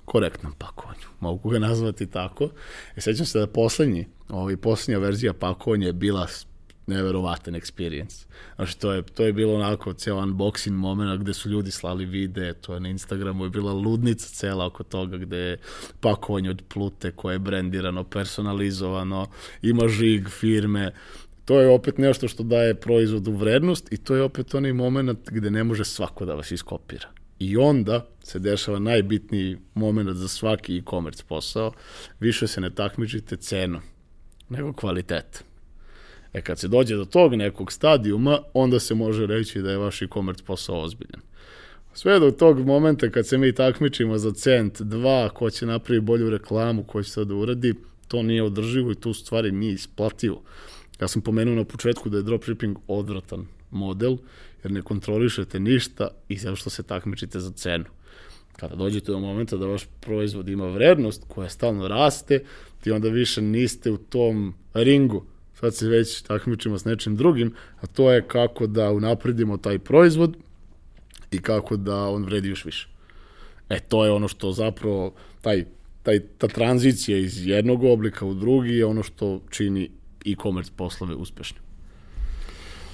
korektnom 0.05 0.53
pakovanju. 0.59 1.07
Mogu 1.21 1.49
ga 1.49 1.59
nazvati 1.59 2.07
tako. 2.07 2.49
E, 2.97 3.01
sećam 3.01 3.27
se 3.27 3.39
da 3.39 3.47
poslednji, 3.47 4.07
ovaj, 4.29 4.57
poslednja 4.57 4.99
verzija 4.99 5.33
pakovanja 5.33 5.87
je 5.87 5.93
bila 5.93 6.27
neverovatan 6.87 7.55
experience. 7.55 8.27
Znači, 8.57 8.79
to 8.79 8.93
je, 8.93 9.03
to 9.03 9.25
je 9.25 9.33
bilo 9.33 9.55
onako 9.55 9.93
ceo 9.93 10.17
unboxing 10.17 10.77
moment 10.77 11.21
gde 11.21 11.35
su 11.35 11.49
ljudi 11.49 11.71
slali 11.71 12.05
vide, 12.05 12.55
to 12.55 12.75
je 12.75 12.81
na 12.81 12.89
Instagramu 12.89 13.45
je 13.45 13.51
bila 13.51 13.73
ludnica 13.73 14.29
cela 14.29 14.67
oko 14.67 14.83
toga 14.83 15.17
gde 15.17 15.37
je 15.37 15.59
pakovanje 16.01 16.51
od 16.51 16.63
plute 16.69 17.11
koje 17.11 17.35
je 17.35 17.39
brendirano, 17.39 18.05
personalizovano, 18.05 19.27
ima 19.63 19.89
žig 19.89 20.29
firme, 20.29 20.93
to 21.45 21.61
je 21.61 21.69
opet 21.69 21.99
nešto 21.99 22.29
što 22.29 22.43
daje 22.43 22.75
proizvodu 22.75 23.33
vrednost 23.33 23.93
i 23.93 23.97
to 23.97 24.17
je 24.17 24.23
opet 24.23 24.55
onaj 24.55 24.73
moment 24.73 25.31
gde 25.31 25.51
ne 25.51 25.65
može 25.65 25.85
svako 25.85 26.25
da 26.25 26.35
vas 26.35 26.51
iskopira. 26.51 27.09
I 27.39 27.57
onda 27.57 28.07
se 28.23 28.39
dešava 28.39 28.79
najbitniji 28.79 29.57
moment 29.75 30.17
za 30.17 30.29
svaki 30.29 30.79
e-commerce 30.79 31.25
posao, 31.29 31.73
više 32.21 32.47
se 32.47 32.61
ne 32.61 32.71
takmičite 32.71 33.37
cenom, 33.37 33.83
nego 34.49 34.73
kvalitet. 34.73 35.45
E 36.37 36.43
kad 36.43 36.59
se 36.59 36.69
dođe 36.69 36.97
do 36.97 37.05
tog 37.05 37.35
nekog 37.35 37.73
stadijuma, 37.73 38.39
onda 38.55 38.81
se 38.81 38.95
može 38.95 39.27
reći 39.27 39.63
da 39.63 39.71
je 39.71 39.79
vaš 39.79 40.03
e-commerce 40.03 40.45
posao 40.45 40.83
ozbiljan. 40.83 41.21
Sve 41.95 42.19
do 42.21 42.31
tog 42.31 42.67
momenta 42.67 43.11
kad 43.11 43.27
se 43.27 43.39
mi 43.39 43.55
takmičimo 43.55 44.19
za 44.19 44.33
cent, 44.33 44.81
dva, 44.81 45.29
ko 45.29 45.51
će 45.51 45.67
napravi 45.67 46.01
bolju 46.01 46.31
reklamu, 46.31 46.85
ko 46.85 47.03
će 47.03 47.15
to 47.15 47.25
da 47.25 47.35
uradi, 47.35 47.75
to 48.09 48.23
nije 48.23 48.43
održivo 48.43 48.93
i 48.93 48.95
tu 48.95 49.13
stvari 49.13 49.53
nije 49.53 49.73
isplativo. 49.73 50.43
Ja 51.01 51.09
sam 51.09 51.23
pomenuo 51.23 51.55
na 51.55 51.65
početku 51.65 52.09
da 52.09 52.17
je 52.17 52.23
dropshipping 52.23 52.77
odvratan 52.87 53.47
model, 53.71 54.17
jer 54.65 54.73
ne 54.73 54.83
kontrolišete 54.83 55.61
ništa 55.61 56.09
i 56.29 56.37
zato 56.37 56.57
što 56.57 56.71
se 56.71 56.83
takmičite 56.83 57.41
za 57.41 57.51
cenu. 57.51 57.85
Kada 58.57 58.75
dođete 58.75 59.13
do 59.13 59.21
momenta 59.21 59.57
da 59.57 59.67
vaš 59.67 59.89
proizvod 60.01 60.49
ima 60.49 60.67
vrednost 60.67 61.25
koja 61.29 61.49
stalno 61.49 61.89
raste, 61.89 62.45
ti 62.85 62.91
onda 62.91 63.09
više 63.09 63.43
niste 63.43 63.91
u 63.91 63.97
tom 63.97 64.55
ringu. 64.75 65.25
Sad 65.61 65.75
se 65.75 65.89
već 65.89 66.23
takmičimo 66.23 66.79
s 66.79 66.85
nečim 66.85 67.17
drugim, 67.17 67.55
a 67.81 67.87
to 67.87 68.13
je 68.13 68.23
kako 68.29 68.67
da 68.67 68.93
unapredimo 68.93 69.57
taj 69.57 69.79
proizvod 69.79 70.37
i 71.31 71.39
kako 71.39 71.77
da 71.77 72.09
on 72.09 72.25
vredi 72.25 72.49
još 72.49 72.65
više. 72.65 72.89
E, 73.69 73.81
to 73.81 74.05
je 74.05 74.11
ono 74.11 74.29
što 74.29 74.53
zapravo, 74.53 75.13
taj, 75.41 75.65
taj, 76.03 76.21
ta 76.39 76.49
tranzicija 76.49 77.19
iz 77.19 77.47
jednog 77.47 77.85
oblika 77.85 78.27
u 78.27 78.35
drugi 78.35 78.71
je 78.71 78.87
ono 78.87 79.03
što 79.03 79.41
čini 79.51 79.91
e-commerce 80.27 80.73
poslove 80.77 81.15
uspešne. 81.15 81.59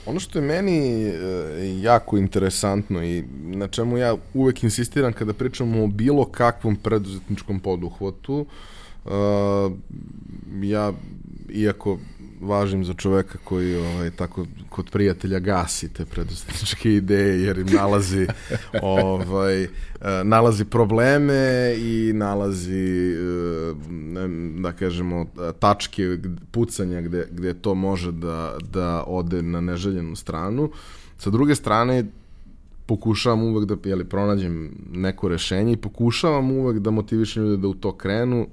Ono 0.07 0.21
što 0.21 0.39
je 0.39 0.43
meni 0.43 1.05
e, 1.05 1.15
jako 1.81 2.19
interesantno 2.19 3.05
i 3.05 3.25
na 3.41 3.69
čemu 3.69 3.99
ja 3.99 4.17
uvek 4.35 4.63
insistiram 4.63 5.13
kada 5.13 5.33
pričamo 5.33 5.85
o 5.85 5.87
bilo 5.87 6.25
kakvom 6.25 6.77
preduzetničkom 6.77 7.61
poduhvatu, 7.61 8.47
uh, 9.05 9.13
ja, 10.63 10.93
iako 11.51 11.99
važim 12.43 12.85
za 12.85 12.95
čoveka 12.95 13.39
koji 13.45 13.77
ovaj, 13.77 14.11
tako 14.11 14.47
kod 14.69 14.91
prijatelja 14.91 15.39
gasi 15.39 15.89
te 15.89 16.05
preduzetničke 16.05 16.95
ideje 17.03 17.43
jer 17.43 17.59
im 17.59 17.67
nalazi 17.67 18.27
ovaj, 18.83 19.63
eh, 19.63 19.69
nalazi 20.25 20.65
probleme 20.65 21.75
i 21.79 22.13
nalazi 22.15 23.13
eh, 23.13 23.75
da 24.61 24.73
kažemo 24.73 25.27
tačke 25.59 26.19
pucanja 26.51 27.01
gde, 27.01 27.29
gde 27.31 27.55
to 27.55 27.75
može 27.75 28.13
da, 28.13 28.57
da 28.73 29.05
ode 29.07 29.43
na 29.43 29.61
neželjenu 29.61 30.17
stranu. 30.17 30.71
Sa 31.19 31.31
druge 31.31 31.55
strane, 31.55 32.05
pokušavam 32.87 33.43
uvek 33.43 33.69
da 33.69 33.89
jeli, 33.89 34.05
pronađem 34.05 34.71
neko 34.93 35.29
rešenje 35.29 35.73
i 35.73 35.77
pokušavam 35.77 36.51
uvek 36.51 36.79
da 36.79 36.91
motivišem 36.91 37.43
ljude 37.43 37.57
da 37.57 37.69
u 37.69 37.75
to 37.75 37.93
krenu 37.93 38.47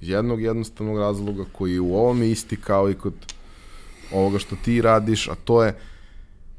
iz 0.00 0.08
jednog 0.08 0.42
jednostavnog 0.42 0.98
razloga 0.98 1.44
koji 1.52 1.72
je 1.72 1.80
u 1.80 1.94
ovome 1.94 2.30
isti 2.30 2.56
kao 2.56 2.90
i 2.90 2.94
kod 2.94 3.14
ovoga 4.12 4.38
što 4.38 4.56
ti 4.56 4.82
radiš, 4.82 5.28
a 5.28 5.34
to 5.34 5.64
je 5.64 5.78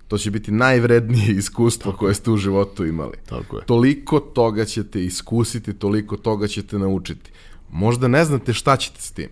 to 0.08 0.18
će 0.18 0.32
biti 0.32 0.52
najvrednije 0.52 1.32
iskustvo 1.38 1.92
Tako 1.92 2.00
koje 2.00 2.14
ste 2.14 2.32
u 2.32 2.38
životu 2.38 2.86
imali. 2.86 3.18
Tako 3.30 3.58
je. 3.58 3.66
Toliko 3.66 4.20
toga 4.20 4.66
ćete 4.66 5.06
iskusiti, 5.06 5.74
toliko 5.74 6.18
toga 6.18 6.48
ćete 6.48 6.80
naučiti. 6.80 7.32
Možda 7.72 8.08
ne 8.08 8.26
znate 8.26 8.54
šta 8.54 8.78
ćete 8.78 9.02
s 9.02 9.12
tim. 9.12 9.30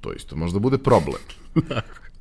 To 0.00 0.12
isto 0.12 0.36
možda 0.36 0.58
bude 0.58 0.78
problem. 0.78 1.20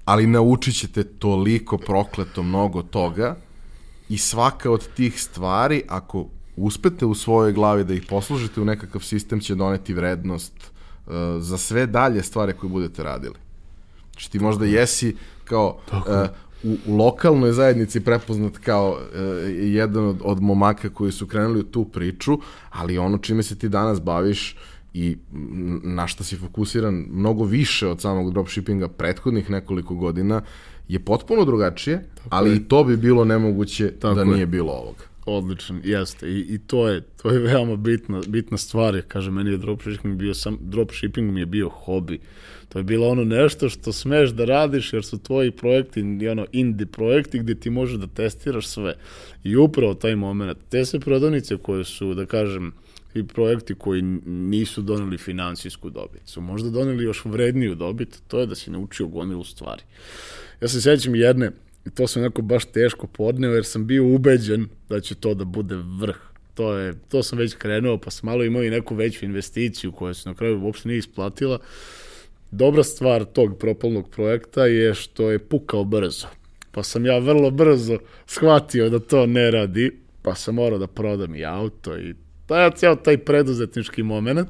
Ali 0.05 0.27
naučit 0.27 0.75
ćete 0.75 1.03
toliko 1.03 1.77
prokleto 1.77 2.43
mnogo 2.43 2.81
toga 2.81 3.35
i 4.09 4.17
svaka 4.17 4.71
od 4.71 4.87
tih 4.95 5.21
stvari, 5.21 5.83
ako 5.87 6.27
uspete 6.55 7.05
u 7.05 7.15
svojoj 7.15 7.53
glavi 7.53 7.83
da 7.83 7.93
ih 7.93 8.05
poslužite 8.09 8.61
u 8.61 8.65
nekakav 8.65 9.01
sistem, 9.01 9.39
će 9.39 9.55
doneti 9.55 9.93
vrednost 9.93 10.72
za 11.39 11.57
sve 11.57 11.85
dalje 11.87 12.23
stvari 12.23 12.53
koje 12.53 12.69
budete 12.69 13.03
radili. 13.03 13.35
Znači 14.11 14.31
ti 14.31 14.39
možda 14.39 14.65
jesi 14.65 15.15
kao 15.43 15.77
uh, 15.91 15.97
u, 16.63 16.77
u 16.85 16.97
lokalnoj 16.97 17.51
zajednici 17.51 17.99
prepoznat 17.99 18.57
kao 18.57 18.89
uh, 18.91 18.97
jedan 19.49 20.05
od, 20.05 20.17
od 20.23 20.41
momaka 20.41 20.89
koji 20.89 21.11
su 21.11 21.27
krenuli 21.27 21.59
u 21.59 21.63
tu 21.63 21.85
priču, 21.85 22.39
ali 22.69 22.97
ono 22.97 23.17
čime 23.17 23.43
se 23.43 23.55
ti 23.55 23.69
danas 23.69 24.01
baviš 24.01 24.55
i 24.93 25.17
na 25.83 26.07
šta 26.07 26.23
si 26.23 26.35
fokusiran 26.37 27.05
mnogo 27.11 27.43
više 27.43 27.87
od 27.87 28.01
samog 28.01 28.33
dropshippinga 28.33 28.87
prethodnih 28.87 29.49
nekoliko 29.49 29.95
godina 29.95 30.41
je 30.87 30.99
potpuno 30.99 31.45
drugačije, 31.45 32.05
Tako 32.15 32.27
ali 32.29 32.49
je. 32.49 32.55
i 32.55 32.63
to 32.63 32.83
bi 32.83 32.97
bilo 32.97 33.25
nemoguće 33.25 33.91
Tako 33.91 34.15
da 34.15 34.23
nije 34.23 34.39
je. 34.39 34.45
bilo 34.45 34.71
ovoga. 34.71 35.03
Odličan, 35.25 35.81
jeste. 35.83 36.29
I, 36.29 36.39
i 36.39 36.57
to 36.57 36.87
je 36.87 37.01
to 37.01 37.29
je 37.29 37.39
veoma 37.39 37.75
bitna, 37.75 38.21
bitna 38.27 38.57
stvar. 38.57 39.01
Kaže, 39.07 39.31
meni 39.31 39.51
je 39.51 39.57
dropshipping 39.57 40.17
bio 40.17 40.33
sam, 40.33 40.57
dropshipping 40.61 41.31
mi 41.31 41.39
je 41.39 41.45
bio 41.45 41.69
hobi. 41.69 42.19
To 42.69 42.79
je 42.79 42.83
bilo 42.83 43.07
ono 43.07 43.23
nešto 43.23 43.69
što 43.69 43.91
smeš 43.93 44.29
da 44.29 44.45
radiš 44.45 44.93
jer 44.93 45.03
su 45.03 45.17
tvoji 45.17 45.51
projekti 45.51 46.27
ono 46.31 46.45
indie 46.51 46.87
projekti 46.87 47.39
gde 47.39 47.55
ti 47.55 47.69
možeš 47.69 47.97
da 47.97 48.07
testiraš 48.07 48.67
sve. 48.67 48.95
I 49.43 49.55
upravo 49.55 49.93
taj 49.93 50.15
moment, 50.15 50.57
te 50.69 50.85
se 50.85 50.99
prodavnice 50.99 51.57
koje 51.57 51.83
su, 51.83 52.13
da 52.13 52.25
kažem, 52.25 52.73
i 53.13 53.23
projekti 53.23 53.75
koji 53.75 54.01
nisu 54.25 54.81
doneli 54.81 55.17
finansijsku 55.17 55.89
dobit, 55.89 56.21
su 56.25 56.41
možda 56.41 56.69
doneli 56.69 57.03
još 57.03 57.25
vredniju 57.25 57.75
dobit, 57.75 58.21
to 58.27 58.39
je 58.39 58.45
da 58.45 58.55
si 58.55 58.71
naučio 58.71 59.07
gomilu 59.07 59.43
stvari. 59.43 59.81
Ja 60.61 60.67
se 60.67 60.81
sećam 60.81 61.15
jedne, 61.15 61.51
i 61.85 61.89
to 61.89 62.07
sam 62.07 62.21
onako 62.21 62.41
baš 62.41 62.65
teško 62.65 63.07
podneo, 63.07 63.53
jer 63.53 63.65
sam 63.65 63.87
bio 63.87 64.05
ubeđen 64.05 64.67
da 64.89 64.99
će 64.99 65.15
to 65.15 65.33
da 65.33 65.45
bude 65.45 65.75
vrh. 65.99 66.17
To, 66.53 66.73
je, 66.73 66.93
to 67.09 67.23
sam 67.23 67.37
već 67.39 67.53
krenuo, 67.53 67.97
pa 67.97 68.11
sam 68.11 68.29
malo 68.29 68.43
imao 68.43 68.63
i 68.63 68.69
neku 68.69 68.95
veću 68.95 69.25
investiciju 69.25 69.91
koja 69.91 70.13
se 70.13 70.29
na 70.29 70.35
kraju 70.35 70.63
uopšte 70.63 70.89
nije 70.89 70.97
isplatila. 70.97 71.59
Dobra 72.51 72.83
stvar 72.83 73.25
tog 73.25 73.57
propalnog 73.57 74.09
projekta 74.09 74.65
je 74.65 74.93
što 74.93 75.31
je 75.31 75.39
pukao 75.39 75.83
brzo. 75.83 76.27
Pa 76.71 76.83
sam 76.83 77.05
ja 77.05 77.17
vrlo 77.17 77.51
brzo 77.51 77.97
shvatio 78.25 78.89
da 78.89 78.99
to 78.99 79.25
ne 79.25 79.51
radi, 79.51 79.91
pa 80.21 80.35
sam 80.35 80.55
morao 80.55 80.79
da 80.79 80.87
prodam 80.87 81.35
i 81.35 81.45
auto 81.45 81.97
i 81.97 82.13
taj, 82.45 82.71
cijel 82.71 82.95
taj 83.03 83.17
preduzetnički 83.17 84.03
moment, 84.03 84.49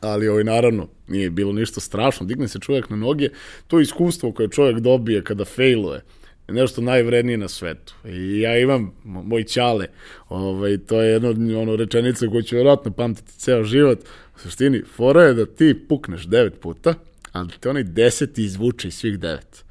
ali 0.00 0.28
ovaj, 0.28 0.44
naravno 0.44 0.88
nije 1.08 1.30
bilo 1.30 1.52
ništa 1.52 1.80
strašno, 1.80 2.26
digne 2.26 2.48
se 2.48 2.58
čovjek 2.58 2.90
na 2.90 2.96
noge, 2.96 3.28
to 3.66 3.80
iskustvo 3.80 4.32
koje 4.32 4.48
čovjek 4.48 4.78
dobije 4.78 5.24
kada 5.24 5.44
failuje, 5.44 5.96
je 5.96 6.02
nešto 6.48 6.80
najvrednije 6.80 7.38
na 7.38 7.48
svetu. 7.48 7.94
I 8.04 8.40
ja 8.40 8.58
imam 8.58 8.92
moj 9.04 9.44
ćale, 9.44 9.86
ovaj, 10.28 10.78
to 10.78 11.02
je 11.02 11.12
jedna 11.12 11.60
ono, 11.60 11.76
rečenica 11.76 12.26
koju 12.26 12.42
ću 12.42 12.54
vjerojatno 12.54 12.92
pamtiti 12.92 13.38
ceo 13.38 13.64
život, 13.64 13.98
u 14.36 14.38
suštini, 14.38 14.82
fora 14.96 15.22
je 15.22 15.34
da 15.34 15.46
ti 15.46 15.86
pukneš 15.88 16.26
devet 16.26 16.60
puta, 16.60 16.94
a 17.32 17.44
da 17.44 17.54
te 17.60 17.70
onaj 17.70 17.82
deseti 17.82 18.44
izvuče 18.44 18.88
iz 18.88 18.94
svih 18.94 19.18
devet. 19.18 19.64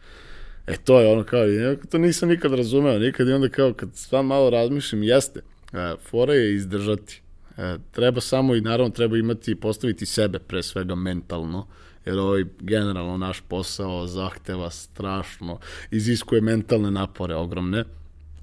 E 0.67 0.78
to 0.78 0.99
je 0.99 1.07
ono 1.07 1.23
kao, 1.23 1.45
to 1.89 1.97
nisam 1.97 2.30
nikad 2.30 2.53
razumeo, 2.53 2.99
nikad 2.99 3.28
i 3.28 3.34
onda 3.34 3.49
kao 3.49 3.73
kad 3.73 3.89
sam 3.93 4.26
malo 4.26 4.49
razmišljam, 4.49 5.03
jeste, 5.03 5.41
E, 5.76 5.95
fora 6.09 6.34
je 6.34 6.55
izdržati. 6.55 7.21
E, 7.57 7.78
treba 7.91 8.21
samo 8.21 8.55
i 8.55 8.61
naravno 8.61 8.89
treba 8.89 9.17
imati, 9.17 9.55
postaviti 9.55 10.05
sebe 10.05 10.39
pre 10.39 10.63
svega 10.63 10.95
mentalno, 10.95 11.67
jer 12.06 12.20
ovaj 12.20 12.43
generalno 12.60 13.18
naš 13.18 13.41
posao 13.41 14.08
zahteva 14.08 14.70
strašno, 14.70 15.60
iziskuje 15.91 16.41
mentalne 16.41 16.91
napore 16.91 17.36
ogromne, 17.36 17.84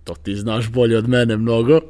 to 0.04 0.14
ti 0.14 0.36
znaš 0.36 0.70
bolje 0.70 0.98
od 0.98 1.08
mene 1.08 1.36
mnogo, 1.36 1.80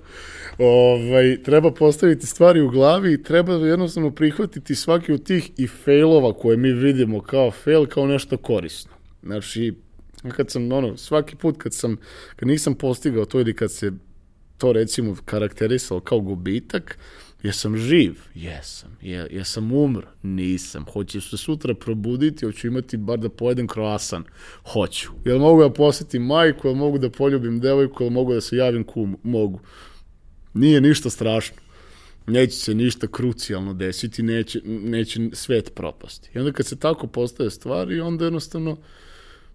ovaj, 0.59 1.43
treba 1.43 1.70
postaviti 1.70 2.27
stvari 2.27 2.61
u 2.61 2.68
glavi 2.68 3.12
i 3.12 3.23
treba 3.23 3.53
jednostavno 3.53 4.11
prihvatiti 4.11 4.75
svaki 4.75 5.12
od 5.12 5.25
tih 5.25 5.51
i 5.57 5.66
failova 5.66 6.33
koje 6.33 6.57
mi 6.57 6.73
vidimo 6.73 7.20
kao 7.20 7.51
fail, 7.51 7.87
kao 7.87 8.07
nešto 8.07 8.37
korisno. 8.37 8.93
Znači, 9.23 9.75
kad 10.29 10.51
sam, 10.51 10.73
ono, 10.73 10.97
svaki 10.97 11.37
put 11.37 11.57
kad 11.59 11.75
sam, 11.75 11.97
kad 12.37 12.49
nisam 12.49 12.75
postigao 12.75 13.25
to 13.25 13.41
ili 13.41 13.57
kad 13.57 13.73
se 13.73 13.93
to 14.59 14.73
recimo 14.73 15.16
karakterisalo 15.25 16.01
kao 16.01 16.20
gubitak, 16.20 16.99
jesam 17.43 17.76
živ? 17.76 18.14
Jesam. 18.34 18.97
Je, 19.03 19.28
jesam 19.30 19.72
umr? 19.72 20.05
Nisam. 20.22 20.84
Hoću 20.93 21.20
se 21.20 21.36
sutra 21.36 21.74
probuditi, 21.74 22.45
hoću 22.45 22.66
imati 22.66 22.97
bar 22.97 23.18
da 23.18 23.28
pojedem 23.28 23.66
kroasan? 23.66 24.24
Hoću. 24.72 25.11
Jel 25.24 25.38
mogu 25.38 25.62
da 25.62 25.72
posjetim 25.72 26.22
majku, 26.22 26.68
jel 26.68 26.74
mogu 26.74 26.99
da 26.99 27.11
poljubim 27.11 27.61
devojku, 27.61 28.05
jel 28.05 28.11
mogu 28.11 28.34
da 28.34 28.40
se 28.40 28.57
javim 28.57 28.84
kumu? 28.84 29.18
Mogu. 29.22 29.61
Nije 30.55 30.80
ništa 30.80 31.11
strašno. 31.11 31.57
Neće 32.26 32.57
se 32.57 32.74
ništa 32.74 33.07
krucijalno 33.07 33.74
desiti, 33.74 34.22
neće, 34.22 34.61
neće 34.64 35.20
svet 35.32 35.74
propasti. 35.74 36.30
I 36.34 36.38
onda 36.38 36.53
kad 36.53 36.66
se 36.66 36.78
tako 36.78 37.07
postaje 37.07 37.51
stvari, 37.51 38.01
onda 38.01 38.24
jednostavno 38.24 38.76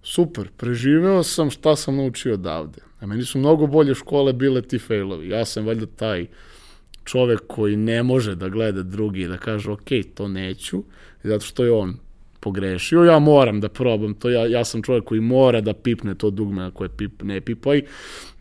super, 0.04 0.50
preživeo 0.58 1.24
sam 1.24 1.52
šta 1.52 1.76
sam 1.76 1.96
naučio 1.96 2.34
odavde. 2.34 2.82
A 3.00 3.06
meni 3.06 3.24
su 3.24 3.40
mnogo 3.40 3.68
bolje 3.68 3.96
škole 3.96 4.34
bile 4.34 4.62
ti 4.62 4.80
failovi. 4.80 5.30
Ja 5.30 5.46
sam 5.46 5.66
valjda 5.66 5.86
taj 5.86 6.28
čovek 7.08 7.40
koji 7.48 7.76
ne 7.76 8.04
može 8.04 8.36
da 8.36 8.50
gleda 8.50 8.84
drugi 8.84 9.22
i 9.22 9.28
da 9.28 9.38
kaže 9.38 9.72
ok, 9.72 9.90
to 10.14 10.28
neću, 10.28 10.84
zato 11.24 11.46
što 11.46 11.64
je 11.64 11.72
on 11.72 11.98
pogrešio, 12.40 13.04
ja 13.04 13.20
moram 13.20 13.62
da 13.62 13.70
probam 13.70 14.14
to, 14.14 14.30
ja, 14.30 14.46
ja 14.46 14.66
sam 14.66 14.82
čovjek 14.82 15.04
koji 15.04 15.22
mora 15.22 15.62
da 15.62 15.74
pipne 15.74 16.16
to 16.16 16.30
dugme 16.30 16.64
ako 16.64 16.84
je 16.84 16.90
pip, 16.90 17.24
ne 17.24 17.42
pipaj, 17.42 17.82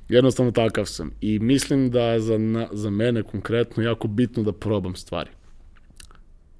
jednostavno 0.09 0.53
takav 0.53 0.85
sam. 0.85 1.11
I 1.21 1.39
mislim 1.39 1.91
da 1.91 2.21
za, 2.21 2.39
na, 2.39 2.69
za 2.73 2.91
mene 2.91 3.23
konkretno 3.23 3.83
jako 3.83 4.09
bitno 4.09 4.43
da 4.43 4.53
probam 4.53 4.95
stvari. 4.95 5.31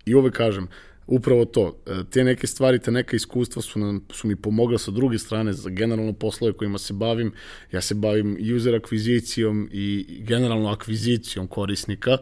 I 0.07 0.15
uvek 0.15 0.35
kažem, 0.35 0.69
upravo 1.07 1.45
to, 1.45 1.77
e, 1.87 2.03
te 2.11 2.25
neke 2.25 2.47
stvari, 2.47 2.79
te 2.79 2.91
neka 2.91 3.17
iskustva 3.17 3.63
su, 3.63 3.79
nam, 3.79 4.05
su 4.13 4.29
mi 4.29 4.37
pomogla 4.37 4.79
sa 4.79 4.91
druge 4.91 5.19
strane 5.19 5.53
za 5.53 5.71
generalno 5.71 6.13
poslove 6.13 6.53
kojima 6.53 6.79
se 6.79 6.93
bavim. 6.93 7.33
Ja 7.73 7.81
se 7.81 7.95
bavim 7.95 8.39
user 8.57 8.75
akvizicijom 8.75 9.69
i 9.73 10.07
generalno 10.21 10.69
akvizicijom 10.69 11.47
korisnika, 11.47 12.19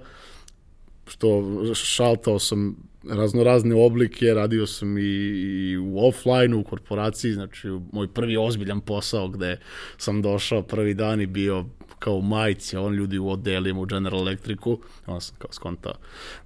što 1.07 1.43
šaltao 1.75 2.39
sam 2.39 2.77
razno 3.09 3.45
razne 3.45 3.75
oblike, 3.75 4.35
radio 4.35 4.67
sam 4.67 4.99
i, 4.99 5.03
i 5.03 5.77
u 5.79 6.07
offline 6.07 6.57
u 6.57 6.65
korporaciji, 6.65 7.33
znači 7.33 7.69
moj 7.93 8.09
prvi 8.09 8.37
ozbiljan 8.37 8.81
posao 8.81 9.29
gde 9.29 9.61
sam 9.97 10.23
došao 10.23 10.63
prvi 10.63 10.95
dan 10.95 11.21
i 11.21 11.27
bio 11.27 11.65
kao 11.99 12.21
majici, 12.21 12.77
on 12.77 12.95
ljudi 12.95 13.19
u 13.19 13.31
odelima 13.31 13.81
u 13.81 13.85
General 13.85 14.21
Electricu, 14.21 14.81
on 15.07 15.21
sam 15.21 15.37
kao 15.39 15.53
skontao 15.53 15.95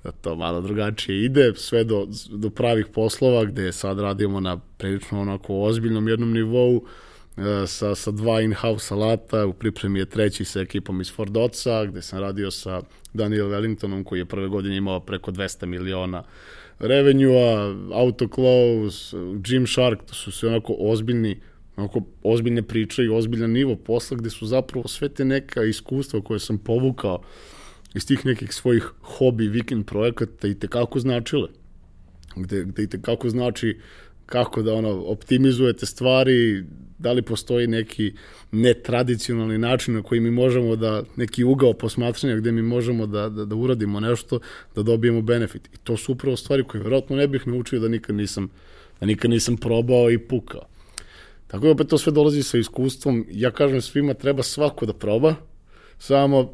da 0.05 0.13
to 0.13 0.37
malo 0.37 0.61
drugačije 0.61 1.25
ide, 1.25 1.53
sve 1.57 1.85
do, 1.85 2.07
do 2.31 2.51
pravih 2.51 2.87
poslova 2.95 3.45
gde 3.45 3.73
sad 3.73 3.99
radimo 3.99 4.41
na 4.41 4.57
prilično 4.79 5.21
onako 5.21 5.61
ozbiljnom 5.61 6.09
jednom 6.09 6.33
nivou, 6.33 6.85
sa, 7.67 7.95
sa 7.95 8.11
dva 8.11 8.41
in-house 8.41 8.95
alata, 8.95 9.47
u 9.47 9.53
pripremi 9.53 9.99
je 9.99 10.07
treći 10.07 10.45
sa 10.45 10.61
ekipom 10.61 11.01
iz 11.01 11.13
Fordoca, 11.13 11.85
gde 11.85 12.03
sam 12.03 12.21
radio 12.21 12.51
sa 12.51 12.83
Daniel 13.15 13.47
Wellingtonom, 13.47 14.05
koji 14.05 14.19
je 14.19 14.25
prve 14.25 14.49
godine 14.49 14.77
imao 14.77 15.01
preko 15.01 15.31
200 15.31 15.67
miliona 15.67 16.23
revenue-a, 16.79 17.75
Autoclose, 17.95 19.17
Gymshark, 19.17 19.97
to 20.07 20.15
su 20.15 20.33
sve 20.33 20.49
onako 20.49 20.77
ozbiljni 20.79 21.41
onako 21.79 22.03
ozbiljne 22.23 22.63
priče 22.63 23.05
i 23.05 23.09
ozbiljan 23.09 23.51
nivo 23.51 23.77
posla 23.77 24.17
gde 24.17 24.31
su 24.31 24.47
zapravo 24.47 24.89
sve 24.89 25.09
te 25.09 25.25
neka 25.25 25.65
iskustva 25.65 26.21
koje 26.21 26.41
sam 26.41 26.59
povukao 26.59 27.23
iz 27.95 28.07
tih 28.07 28.27
nekih 28.27 28.55
svojih 28.55 28.91
hobi, 29.03 29.49
vikend 29.49 29.87
projekata 29.87 30.49
i 30.49 30.55
tekako 30.55 30.99
značile. 30.99 31.49
Gde, 32.37 32.65
gde 32.65 32.83
i 32.83 32.87
tekako 32.87 33.31
znači 33.31 33.79
kako 34.29 34.63
da 34.63 34.75
ono 34.75 35.03
optimizujete 35.07 35.87
stvari, 35.87 36.65
da 36.99 37.13
li 37.13 37.23
postoji 37.23 37.67
neki 37.67 38.13
netradicionalni 38.53 39.59
način 39.59 39.95
na 39.95 40.03
koji 40.03 40.21
mi 40.21 40.31
možemo 40.31 40.77
da, 40.77 41.03
neki 41.17 41.45
ugao 41.45 41.73
posmatranja 41.73 42.37
gde 42.37 42.53
mi 42.53 42.63
možemo 42.63 43.07
da, 43.07 43.29
da, 43.29 43.45
da 43.45 43.55
uradimo 43.55 44.01
nešto, 44.01 44.41
da 44.75 44.83
dobijemo 44.83 45.23
benefit. 45.23 45.69
I 45.75 45.77
to 45.85 45.97
su 45.97 46.13
upravo 46.13 46.37
stvari 46.37 46.65
koje 46.65 46.81
vjerojatno 46.81 47.17
ne 47.17 47.29
bih 47.29 47.47
naučio 47.47 47.81
da 47.81 47.89
nikad 47.89 48.17
nisam, 48.17 48.49
da 49.01 49.07
nikad 49.07 49.31
nisam 49.31 49.57
probao 49.57 50.11
i 50.11 50.19
pukao. 50.19 50.67
Tako 51.47 51.67
da 51.67 51.73
opet 51.73 51.89
to 51.89 51.99
sve 51.99 52.13
dolazi 52.13 52.43
sa 52.43 52.59
iskustvom. 52.59 53.27
Ja 53.31 53.51
kažem 53.51 53.81
svima 53.81 54.15
treba 54.15 54.43
svako 54.43 54.87
da 54.87 54.93
proba, 54.93 55.35
samo 55.99 56.53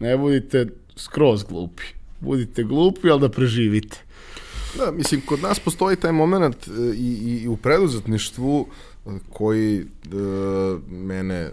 ne 0.00 0.16
budite 0.16 0.66
skroz 0.96 1.44
glupi. 1.44 1.82
Budite 2.20 2.62
glupi, 2.62 3.10
ali 3.10 3.20
da 3.20 3.28
preživite. 3.28 4.05
Da, 4.76 4.90
mislim, 4.90 5.20
kod 5.20 5.42
nas 5.42 5.58
postoji 5.60 5.96
taj 5.96 6.12
moment 6.12 6.68
e, 6.68 6.70
i, 6.96 7.40
i 7.42 7.48
u 7.48 7.56
preduzetništvu 7.56 8.66
e, 9.06 9.10
koji 9.32 9.78
e, 9.78 9.84
mene 10.90 11.50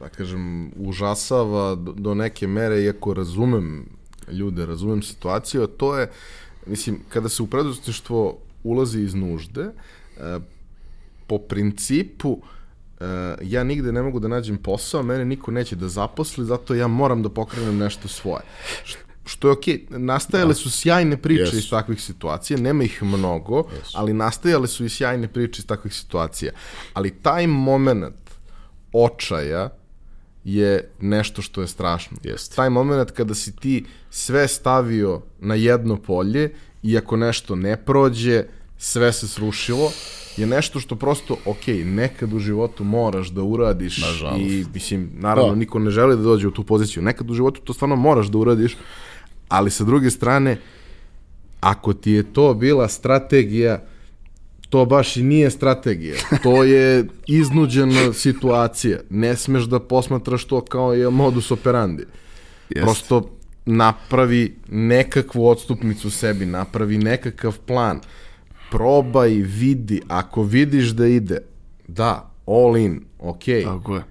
da 0.00 0.08
kažem, 0.08 0.70
užasava 0.76 1.74
do, 1.74 2.14
neke 2.14 2.46
mere, 2.46 2.82
iako 2.82 3.14
razumem 3.14 3.86
ljude, 4.32 4.66
razumem 4.66 5.02
situaciju, 5.02 5.62
a 5.62 5.66
to 5.66 5.98
je, 5.98 6.10
mislim, 6.66 7.00
kada 7.08 7.28
se 7.28 7.42
u 7.42 7.46
preduzetništvo 7.46 8.38
ulazi 8.64 9.00
iz 9.00 9.14
nužde, 9.14 9.62
e, 9.62 10.38
po 11.26 11.38
principu 11.38 12.38
ja 13.42 13.64
nigde 13.64 13.92
ne 13.92 14.02
mogu 14.02 14.20
da 14.20 14.28
nađem 14.28 14.56
posao, 14.56 15.02
mene 15.02 15.24
niko 15.24 15.50
neće 15.50 15.76
da 15.76 15.88
zaposli, 15.88 16.44
zato 16.44 16.74
ja 16.74 16.86
moram 16.86 17.22
da 17.22 17.28
pokrenem 17.28 17.78
nešto 17.78 18.08
svoje. 18.08 18.42
Što 19.28 19.48
je 19.48 19.52
okej, 19.52 19.86
okay. 19.90 19.98
nastajale 19.98 20.48
da. 20.48 20.54
su 20.54 20.70
sjajne 20.70 21.16
priče 21.16 21.52
yes. 21.52 21.58
iz 21.58 21.70
takvih 21.70 22.02
situacija, 22.02 22.58
nema 22.58 22.84
ih 22.84 23.02
mnogo, 23.02 23.56
yes. 23.56 23.90
ali 23.94 24.12
nastajale 24.12 24.68
su 24.68 24.84
i 24.84 24.88
sjajne 24.88 25.28
priče 25.28 25.60
iz 25.60 25.66
takvih 25.66 25.94
situacija. 25.94 26.52
Ali 26.94 27.10
taj 27.10 27.46
moment 27.46 28.30
očaja 28.92 29.68
je 30.44 30.90
nešto 31.00 31.42
što 31.42 31.60
je 31.60 31.68
strašno. 31.68 32.16
Yes. 32.24 32.54
Taj 32.56 32.70
moment 32.70 33.10
kada 33.10 33.34
si 33.34 33.56
ti 33.56 33.84
sve 34.10 34.48
stavio 34.48 35.20
na 35.40 35.54
jedno 35.54 35.96
polje 35.96 36.54
i 36.82 36.98
ako 36.98 37.16
nešto 37.16 37.56
ne 37.56 37.76
prođe, 37.76 38.44
sve 38.78 39.12
se 39.12 39.28
srušilo, 39.28 39.92
je 40.36 40.46
nešto 40.46 40.80
što 40.80 40.96
prosto, 40.96 41.36
ok, 41.44 41.66
nekad 41.84 42.32
u 42.32 42.38
životu 42.38 42.84
moraš 42.84 43.28
da 43.28 43.42
uradiš 43.42 43.98
Nažalost. 43.98 44.40
i, 44.40 44.64
mislim, 44.74 45.10
naravno, 45.14 45.50
da. 45.50 45.58
niko 45.58 45.78
ne 45.78 45.90
želi 45.90 46.16
da 46.16 46.22
dođe 46.22 46.48
u 46.48 46.50
tu 46.50 46.64
poziciju. 46.64 47.02
Nekad 47.02 47.30
u 47.30 47.34
životu 47.34 47.60
to 47.60 47.72
stvarno 47.72 47.96
moraš 47.96 48.26
da 48.26 48.38
uradiš, 48.38 48.76
ali 49.48 49.70
sa 49.70 49.84
druge 49.84 50.10
strane, 50.10 50.58
ako 51.60 51.92
ti 51.92 52.12
je 52.12 52.32
to 52.32 52.54
bila 52.54 52.88
strategija, 52.88 53.82
to 54.68 54.84
baš 54.84 55.16
i 55.16 55.22
nije 55.22 55.50
strategija. 55.50 56.16
To 56.42 56.64
je 56.64 57.08
iznuđena 57.40 58.12
situacija. 58.12 58.98
Ne 59.10 59.36
smeš 59.36 59.64
da 59.64 59.80
posmatraš 59.80 60.44
to 60.44 60.60
kao 60.60 60.94
je 60.94 61.10
modus 61.10 61.50
operandi. 61.50 62.04
Jest. 62.70 62.84
Prosto 62.84 63.30
napravi 63.66 64.56
nekakvu 64.68 65.46
odstupnicu 65.46 66.10
sebi, 66.10 66.46
napravi 66.46 66.98
nekakav 66.98 67.58
plan 67.66 68.00
probaj, 68.70 69.30
vidi, 69.30 70.02
ako 70.08 70.42
vidiš 70.42 70.88
da 70.88 71.06
ide, 71.06 71.38
da, 71.88 72.30
all 72.46 72.76
in, 72.76 73.00
ok. 73.18 73.44
Tako 73.64 73.96
je. 73.96 74.02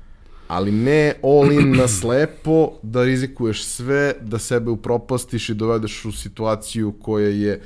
Ali 0.47 0.71
ne 0.71 1.13
all 1.23 1.51
in 1.51 1.71
na 1.75 1.87
slepo, 1.87 2.71
da 2.83 3.03
rizikuješ 3.03 3.63
sve, 3.63 4.13
da 4.21 4.39
sebe 4.39 4.71
upropastiš 4.71 5.49
i 5.49 5.53
dovedeš 5.53 6.05
u 6.05 6.11
situaciju 6.11 6.91
koja 7.01 7.29
je, 7.29 7.61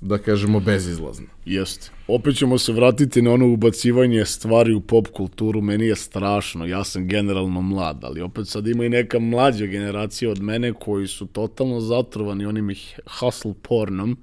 da 0.00 0.18
kažemo, 0.18 0.60
bezizlazna. 0.60 1.26
Jeste. 1.44 1.90
Opet 2.08 2.36
ćemo 2.36 2.58
se 2.58 2.72
vratiti 2.72 3.22
na 3.22 3.32
ono 3.32 3.46
ubacivanje 3.52 4.24
stvari 4.24 4.74
u 4.74 4.80
pop 4.80 5.08
kulturu, 5.08 5.60
meni 5.60 5.86
je 5.86 5.96
strašno, 5.96 6.66
ja 6.66 6.84
sam 6.84 7.08
generalno 7.08 7.60
mlad, 7.60 8.04
ali 8.04 8.20
opet 8.20 8.48
sad 8.48 8.66
ima 8.66 8.84
i 8.84 8.88
neka 8.88 9.18
mlađa 9.18 9.66
generacija 9.66 10.30
od 10.30 10.42
mene 10.42 10.72
koji 10.72 11.06
su 11.06 11.26
totalno 11.26 11.80
zatrovani 11.80 12.46
onim 12.46 12.74
hustle 13.20 13.54
pornom, 13.62 14.16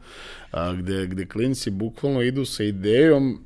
gde, 0.77 1.07
gde 1.07 1.25
klinci 1.25 1.69
bukvalno 1.69 2.21
idu 2.21 2.45
sa 2.45 2.63
idejom 2.63 3.45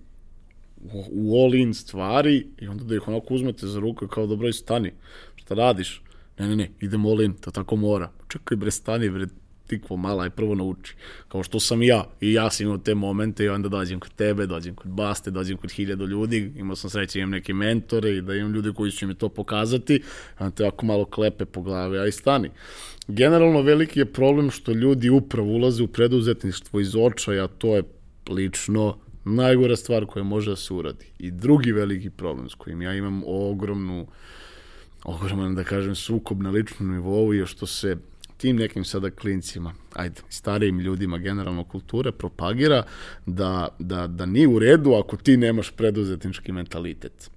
u, 0.93 1.03
u 1.11 1.43
all 1.43 1.55
in 1.55 1.73
stvari 1.73 2.47
i 2.57 2.67
onda 2.67 2.83
da 2.83 2.95
ih 2.95 3.07
onako 3.07 3.33
uzmete 3.33 3.67
za 3.67 3.79
ruku 3.79 4.07
kao 4.07 4.27
dobro 4.27 4.47
i 4.47 4.53
stani, 4.53 4.91
šta 5.35 5.55
radiš? 5.55 6.01
Ne, 6.39 6.47
ne, 6.47 6.55
ne, 6.55 6.71
idem 6.79 7.05
all 7.05 7.21
in, 7.21 7.33
to 7.33 7.51
tako 7.51 7.75
mora. 7.75 8.11
Čekaj 8.27 8.57
bre, 8.57 8.71
stani 8.71 9.09
bre, 9.09 9.27
tikvo 9.69 9.97
mala 9.97 10.23
je 10.23 10.29
prvo 10.29 10.55
nauči. 10.55 10.95
Kao 11.27 11.43
što 11.43 11.59
sam 11.59 11.83
ja. 11.83 12.03
I 12.21 12.33
ja 12.33 12.49
sam 12.49 12.65
imao 12.65 12.77
te 12.77 12.95
momente 12.95 13.43
i 13.43 13.49
onda 13.49 13.69
dođem 13.69 13.99
kod 13.99 14.11
tebe, 14.15 14.45
dođem 14.45 14.75
kod 14.75 14.91
Baste, 14.91 15.31
dođem 15.31 15.57
kod 15.57 15.71
hiljada 15.71 16.05
ljudi. 16.05 16.53
Imao 16.55 16.75
sam 16.75 16.89
sreće, 16.89 17.19
imam 17.19 17.31
neke 17.31 17.53
mentore 17.53 18.15
i 18.15 18.21
da 18.21 18.35
imam 18.35 18.53
ljudi 18.53 18.73
koji 18.73 18.91
će 18.91 19.07
mi 19.07 19.15
to 19.15 19.29
pokazati. 19.29 20.01
A 20.37 20.49
te 20.49 20.67
ako 20.67 20.85
malo 20.85 21.05
klepe 21.05 21.45
po 21.45 21.61
glavi, 21.61 21.99
aj 21.99 22.11
stani. 22.11 22.49
Generalno 23.07 23.61
veliki 23.61 23.99
je 23.99 24.13
problem 24.13 24.51
što 24.51 24.71
ljudi 24.71 25.09
upravo 25.09 25.49
ulaze 25.49 25.83
u 25.83 25.87
preduzetništvo 25.87 26.79
iz 26.79 26.95
očaja, 26.95 27.47
to 27.47 27.75
je 27.75 27.83
lično 28.29 28.97
najgora 29.35 29.75
stvar 29.75 30.05
koja 30.05 30.23
može 30.23 30.49
da 30.49 30.55
se 30.55 30.73
uradi. 30.73 31.05
I 31.19 31.31
drugi 31.31 31.71
veliki 31.71 32.09
problem 32.09 32.49
s 32.49 32.55
kojim 32.55 32.81
ja 32.81 32.93
imam 32.93 33.21
ogromnu 33.25 34.07
ogroman, 35.03 35.55
da 35.55 35.63
kažem, 35.63 35.95
sukob 35.95 36.41
na 36.41 36.49
ličnom 36.49 36.91
nivou 36.91 37.33
je 37.33 37.45
što 37.45 37.65
se 37.65 37.97
tim 38.37 38.55
nekim 38.55 38.85
sada 38.85 39.09
klincima, 39.09 39.73
ajde, 39.93 40.21
starijim 40.29 40.79
ljudima 40.79 41.17
generalno 41.17 41.63
kulture 41.63 42.11
propagira 42.11 42.83
da, 43.25 43.67
da, 43.79 44.07
da 44.07 44.25
nije 44.25 44.47
u 44.47 44.59
redu 44.59 44.93
ako 44.93 45.17
ti 45.17 45.37
nemaš 45.37 45.71
preduzetnički 45.71 46.51
mentalitet. 46.51 47.31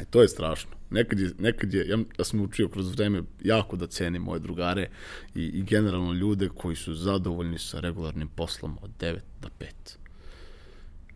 E, 0.00 0.04
to 0.04 0.22
je 0.22 0.28
strašno. 0.28 0.70
Nekad 0.90 1.20
je, 1.20 1.30
nekad 1.38 1.74
je 1.74 1.88
ja, 1.88 1.98
ja 2.18 2.24
sam 2.24 2.40
učio 2.40 2.68
kroz 2.68 2.94
vreme 2.94 3.22
jako 3.42 3.76
da 3.76 3.86
cenim 3.86 4.22
moje 4.22 4.40
drugare 4.40 4.88
i, 5.34 5.42
i 5.42 5.62
generalno 5.62 6.12
ljude 6.12 6.48
koji 6.48 6.76
su 6.76 6.94
zadovoljni 6.94 7.58
sa 7.58 7.80
regularnim 7.80 8.28
poslom 8.28 8.78
od 8.82 8.90
9 9.00 9.18
do 9.42 9.48
5. 9.60 10.03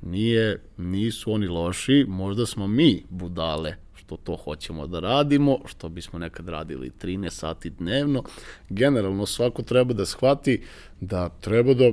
Nije, 0.03 0.61
nisu 0.77 1.33
oni 1.33 1.47
loši, 1.47 2.05
možda 2.09 2.47
smo 2.47 2.67
mi 2.67 3.03
budale 3.11 3.75
što 3.95 4.17
to 4.17 4.37
hoćemo 4.37 4.87
da 4.87 5.01
radimo, 5.01 5.59
što 5.67 5.89
bismo 5.89 6.19
nekad 6.19 6.49
radili 6.49 6.91
13 7.03 7.31
sati 7.31 7.71
dnevno. 7.71 8.23
Generalno 8.69 9.27
svako 9.27 9.63
treba 9.63 9.95
da 9.95 10.07
shvati 10.07 10.63
da 11.01 11.29
treba 11.29 11.75
da 11.75 11.93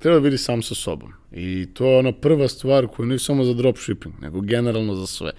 treba 0.00 0.18
da 0.18 0.24
vidi 0.24 0.38
sam 0.38 0.62
sa 0.62 0.74
sobom. 0.74 1.12
I 1.32 1.66
to 1.74 1.86
je 1.86 1.98
ona 1.98 2.12
prva 2.12 2.48
stvar 2.48 2.86
koja 2.86 3.06
nije 3.06 3.18
samo 3.18 3.44
za 3.44 3.54
dropshipping, 3.54 4.14
nego 4.20 4.40
generalno 4.40 4.94
za 4.94 5.06
sve. 5.06 5.32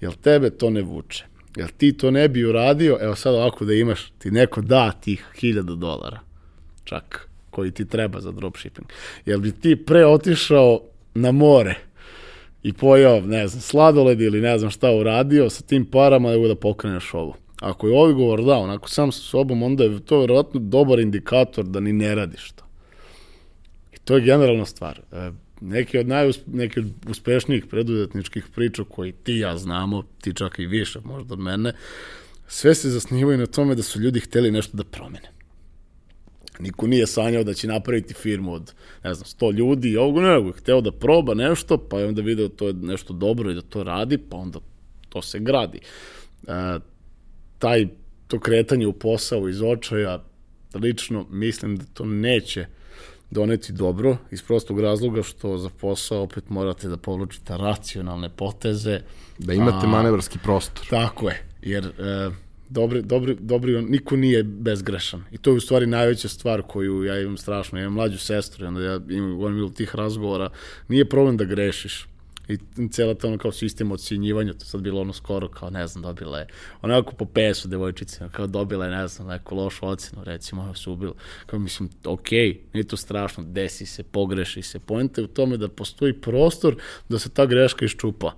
Jel 0.00 0.12
tebe 0.12 0.50
to 0.50 0.70
ne 0.70 0.82
vuče? 0.82 1.24
Jel 1.56 1.68
ti 1.76 1.92
to 1.92 2.10
ne 2.10 2.28
bi 2.28 2.44
uradio? 2.44 2.98
Evo 3.00 3.14
sad 3.14 3.34
ovako 3.34 3.64
da 3.64 3.74
imaš, 3.74 4.12
ti 4.18 4.30
neko 4.30 4.60
da 4.60 4.92
tih 4.92 5.26
hiljada 5.40 5.74
dolara, 5.74 6.20
čak, 6.84 7.28
koji 7.50 7.70
ti 7.70 7.88
treba 7.88 8.20
za 8.20 8.32
dropshipping. 8.32 8.88
Jel 9.26 9.40
bi 9.40 9.52
ti 9.52 9.76
pre 9.76 10.06
otišao 10.06 10.80
na 11.16 11.32
more 11.32 11.74
i 12.62 12.72
pojao, 12.72 13.20
ne 13.20 13.48
znam, 13.48 13.60
sladoled 13.60 14.20
ili 14.20 14.40
ne 14.40 14.58
znam 14.58 14.70
šta 14.70 14.90
uradio 14.90 15.50
sa 15.50 15.62
tim 15.62 15.84
parama 15.84 16.30
nego 16.30 16.48
da 16.48 16.54
pokreneš 16.54 17.14
ovo. 17.14 17.36
Ako 17.60 17.88
je 17.88 17.98
odgovor 17.98 18.44
da, 18.44 18.54
onako 18.54 18.88
sam 18.88 19.12
sa 19.12 19.20
sobom, 19.20 19.62
onda 19.62 19.84
je 19.84 20.00
to 20.00 20.20
verovatno 20.20 20.60
dobar 20.60 20.98
indikator 20.98 21.64
da 21.64 21.80
ni 21.80 21.92
ne 21.92 22.14
radiš 22.14 22.50
to. 22.50 22.64
I 23.92 23.98
to 23.98 24.14
je 24.14 24.20
generalna 24.20 24.64
stvar. 24.64 25.00
E, 25.12 25.30
neki 25.60 25.98
od 25.98 26.08
najus, 26.08 26.40
neki 26.46 26.80
od 26.80 26.86
uspešnijih 27.08 27.66
preduzetničkih 27.66 28.46
priča 28.54 28.84
koji 28.88 29.12
ti 29.12 29.38
ja 29.38 29.56
znamo, 29.56 30.02
ti 30.20 30.34
čak 30.34 30.58
i 30.58 30.66
više 30.66 31.00
možda 31.04 31.34
od 31.34 31.40
mene, 31.40 31.72
sve 32.48 32.74
se 32.74 32.90
zasnivaju 32.90 33.38
na 33.38 33.46
tome 33.46 33.74
da 33.74 33.82
su 33.82 34.00
ljudi 34.00 34.20
hteli 34.20 34.50
nešto 34.50 34.76
da 34.76 34.84
promene. 34.84 35.35
Niko 36.58 36.86
nije 36.86 37.06
sanjao 37.06 37.44
da 37.44 37.54
će 37.54 37.68
napraviti 37.68 38.14
firmu 38.14 38.52
od, 38.52 38.72
ne 39.04 39.14
znam, 39.14 39.24
100 39.24 39.54
ljudi 39.54 39.90
i 39.90 39.96
ovog 39.96 40.18
nego 40.18 40.46
je 40.46 40.52
hteo 40.52 40.80
da 40.80 40.92
proba 40.92 41.34
nešto, 41.34 41.78
pa 41.78 41.98
je 41.98 42.06
onda 42.06 42.22
video 42.22 42.48
to 42.48 42.66
je 42.66 42.72
nešto 42.72 43.12
dobro 43.12 43.50
i 43.50 43.54
da 43.54 43.60
to 43.62 43.82
radi, 43.82 44.18
pa 44.18 44.36
onda 44.36 44.58
to 45.08 45.22
se 45.22 45.38
gradi. 45.38 45.80
E, 46.46 46.78
taj, 47.58 47.86
to 48.26 48.38
kretanje 48.38 48.86
u 48.86 48.92
posao 48.92 49.48
iz 49.48 49.62
očaja, 49.62 50.24
lično 50.74 51.26
mislim 51.30 51.76
da 51.76 51.84
to 51.94 52.04
neće 52.04 52.66
doneti 53.30 53.72
dobro, 53.72 54.16
iz 54.30 54.42
prostog 54.42 54.80
razloga 54.80 55.22
što 55.22 55.58
za 55.58 55.68
posao 55.80 56.22
opet 56.22 56.48
morate 56.48 56.88
da 56.88 56.96
povlučite 56.96 57.56
racionalne 57.56 58.28
poteze. 58.28 59.00
Da 59.38 59.52
imate 59.52 59.86
a, 59.86 59.88
manevarski 59.88 60.38
prostor. 60.38 60.86
Tako 60.90 61.28
je, 61.28 61.42
jer... 61.62 61.84
E, 61.86 62.45
dobri, 62.68 63.02
dobri, 63.02 63.36
dobri, 63.40 63.82
niko 63.82 64.16
nije 64.16 64.42
bezgrešan. 64.42 65.24
I 65.32 65.38
to 65.38 65.50
je 65.50 65.56
u 65.56 65.60
stvari 65.60 65.86
najveća 65.86 66.28
stvar 66.28 66.62
koju 66.62 67.04
ja 67.04 67.20
imam 67.20 67.36
strašno. 67.36 67.78
Ja 67.78 67.82
imam 67.82 67.94
mlađu 67.94 68.18
sestru 68.18 68.66
onda 68.66 68.82
ja 68.82 69.00
imam 69.10 69.36
govorim 69.36 69.72
tih 69.74 69.94
razgovora. 69.94 70.50
Nije 70.88 71.08
problem 71.08 71.36
da 71.36 71.44
grešiš. 71.44 72.06
I 72.48 72.58
cijela 72.90 73.14
ta 73.14 73.28
ono 73.28 73.38
kao 73.38 73.52
sistem 73.52 73.92
ocenjivanja, 73.92 74.52
to 74.52 74.64
sad 74.64 74.80
bilo 74.80 75.00
ono 75.00 75.12
skoro 75.12 75.48
kao, 75.48 75.70
ne 75.70 75.86
znam, 75.86 76.02
dobila 76.02 76.38
je 76.38 76.46
onako 76.82 77.12
po 77.12 77.24
pesu 77.24 77.68
devojčice, 77.68 78.28
kao 78.32 78.46
dobila 78.46 78.84
je, 78.84 78.90
ne 78.90 79.08
znam, 79.08 79.28
neku 79.28 79.56
lošu 79.56 79.86
ocenu, 79.86 80.24
recimo, 80.24 80.74
se 80.74 80.90
ubila. 80.90 81.14
Kao 81.46 81.58
mislim, 81.58 81.88
ok, 82.04 82.30
nije 82.72 82.84
to 82.86 82.96
strašno, 82.96 83.44
desi 83.44 83.86
se, 83.86 84.02
pogreši 84.02 84.62
se. 84.62 84.78
Pojenta 84.78 85.20
je 85.20 85.24
u 85.24 85.28
tome 85.28 85.56
da 85.56 85.68
postoji 85.68 86.12
prostor 86.12 86.76
da 87.08 87.18
se 87.18 87.28
ta 87.28 87.46
greška 87.46 87.84
iščupa. 87.84 88.32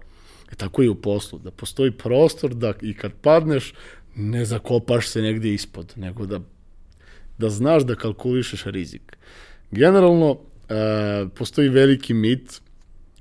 E 0.52 0.54
tako 0.54 0.82
i 0.82 0.88
u 0.88 0.94
poslu, 0.94 1.38
da 1.38 1.50
postoji 1.50 1.90
prostor 1.90 2.54
da 2.54 2.72
i 2.82 2.94
kad 2.94 3.12
padneš, 3.12 3.74
ne 4.18 4.44
zakopaš 4.44 5.08
se 5.08 5.22
negdje 5.22 5.54
ispod, 5.54 5.92
nego 5.96 6.26
da, 6.26 6.40
da 7.38 7.50
znaš 7.50 7.82
da 7.82 7.94
kalkulišeš 7.94 8.64
rizik. 8.64 9.16
Generalno, 9.70 10.38
e, 10.68 11.26
postoji 11.34 11.68
veliki 11.68 12.14
mit 12.14 12.60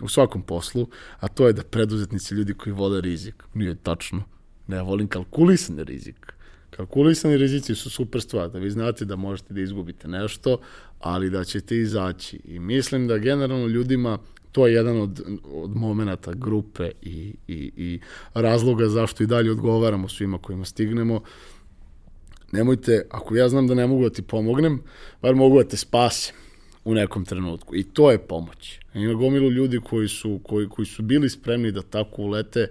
u 0.01 0.07
svakom 0.07 0.41
poslu, 0.41 0.87
a 1.19 1.27
to 1.27 1.47
je 1.47 1.53
da 1.53 1.63
preduzetnici 1.63 2.33
ljudi 2.33 2.53
koji 2.53 2.73
vole 2.73 3.01
rizik. 3.01 3.43
Nije 3.53 3.75
tačno. 3.75 4.23
Ne, 4.67 4.75
ja 4.75 4.81
volim 4.81 5.07
kalkulisani 5.07 5.83
rizik. 5.83 6.33
Kalkulisani 6.69 7.37
rizici 7.37 7.75
su 7.75 7.89
super 7.89 8.21
stvar, 8.21 8.49
da 8.49 8.59
vi 8.59 8.69
znate 8.69 9.05
da 9.05 9.15
možete 9.15 9.53
da 9.53 9.61
izgubite 9.61 10.07
nešto, 10.07 10.59
ali 10.99 11.29
da 11.29 11.43
ćete 11.43 11.77
izaći. 11.77 12.39
I 12.45 12.59
mislim 12.59 13.07
da 13.07 13.17
generalno 13.17 13.67
ljudima 13.67 14.19
to 14.51 14.67
je 14.67 14.73
jedan 14.73 15.01
od, 15.01 15.21
od 15.53 15.75
momenta 15.75 16.33
grupe 16.33 16.91
i, 17.01 17.33
i, 17.47 17.71
i 17.77 17.99
razloga 18.33 18.87
zašto 18.87 19.23
i 19.23 19.27
dalje 19.27 19.51
odgovaramo 19.51 20.09
svima 20.09 20.37
kojima 20.37 20.65
stignemo. 20.65 21.21
Nemojte, 22.51 23.05
ako 23.11 23.35
ja 23.35 23.49
znam 23.49 23.67
da 23.67 23.73
ne 23.73 23.87
mogu 23.87 24.03
da 24.03 24.09
ti 24.09 24.21
pomognem, 24.21 24.81
bar 25.21 25.35
mogu 25.35 25.57
da 25.57 25.69
te 25.69 25.77
spasim 25.77 26.35
u 26.87 26.93
nekom 26.93 27.25
trenutku. 27.25 27.75
I 27.75 27.83
to 27.83 28.11
je 28.11 28.17
pomoć. 28.17 28.79
Ima 28.93 29.13
gomilu 29.13 29.51
ljudi 29.51 29.79
koji 29.79 30.07
su, 30.07 30.39
koji, 30.43 30.69
koji 30.69 30.85
su 30.85 31.03
bili 31.03 31.29
spremni 31.29 31.71
da 31.71 31.81
tako 31.81 32.21
ulete, 32.21 32.67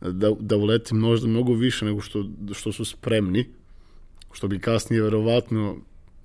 da, 0.00 0.30
da 0.40 0.56
ulete 0.56 0.94
možda 0.94 1.28
mnogo 1.28 1.52
više 1.52 1.84
nego 1.84 2.00
što, 2.00 2.24
što 2.54 2.72
su 2.72 2.84
spremni, 2.84 3.46
što 4.32 4.48
bi 4.48 4.58
kasnije 4.58 5.02
verovatno 5.02 5.76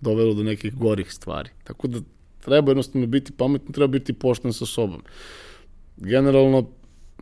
dovelo 0.02 0.34
do 0.34 0.44
nekih 0.44 0.76
gorih 0.76 1.12
stvari. 1.12 1.50
Tako 1.64 1.88
da 1.88 2.00
treba 2.46 2.72
jednostavno 2.72 3.08
biti 3.08 3.32
pametno, 3.32 3.74
treba 3.74 3.88
biti 3.88 4.14
pošten 4.14 4.54
sa 4.54 4.66
sobom. 4.66 5.04
Generalno, 5.98 6.70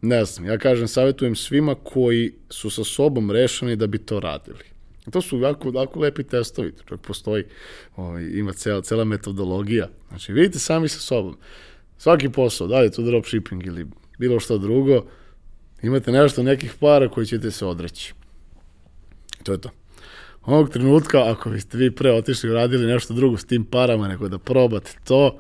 ne 0.02 0.26
znam, 0.26 0.48
ja 0.48 0.58
kažem, 0.58 0.88
savjetujem 0.88 1.36
svima 1.36 1.76
koji 1.76 2.34
su 2.50 2.70
sa 2.70 2.84
sobom 2.84 3.32
rešeni 3.32 3.76
da 3.76 3.88
bi 3.88 3.98
to 3.98 4.20
radili. 4.20 4.64
To 5.12 5.22
su 5.22 5.40
jako, 5.40 5.72
jako 5.76 6.00
lepi 6.00 6.24
testovi, 6.24 6.74
čak 6.90 7.02
postoji, 7.02 7.44
ovaj, 7.96 8.24
ima 8.24 8.54
cela, 8.54 8.82
cela 8.82 9.04
metodologija. 9.04 9.90
Znači, 10.10 10.34
vidite 10.34 10.60
sami 10.60 10.88
sa 10.88 11.00
sobom. 11.00 11.38
Svaki 11.98 12.30
posao, 12.30 12.68
da 12.68 12.80
li 12.80 12.86
je 12.86 12.92
to 12.92 13.02
dropshipping 13.02 13.66
ili 13.66 13.88
bilo 14.20 14.40
što 14.40 14.58
drugo, 14.58 15.06
imate 15.82 16.12
nešto, 16.12 16.44
nekih 16.44 16.74
para 16.80 17.10
koji 17.10 17.26
ćete 17.26 17.52
se 17.52 17.66
odreći. 17.66 18.14
To 19.44 19.52
je 19.52 19.62
to. 19.62 19.70
Ovog 20.46 20.70
trenutka, 20.70 21.32
ako 21.32 21.50
biste 21.50 21.78
vi 21.78 21.92
pre 21.92 22.12
otišli 22.12 22.50
i 22.50 22.54
radili 22.54 22.86
nešto 22.86 23.14
drugo 23.14 23.38
s 23.38 23.46
tim 23.46 23.66
parama, 23.66 24.08
nego 24.08 24.28
da 24.28 24.38
probate 24.38 24.92
to, 25.04 25.40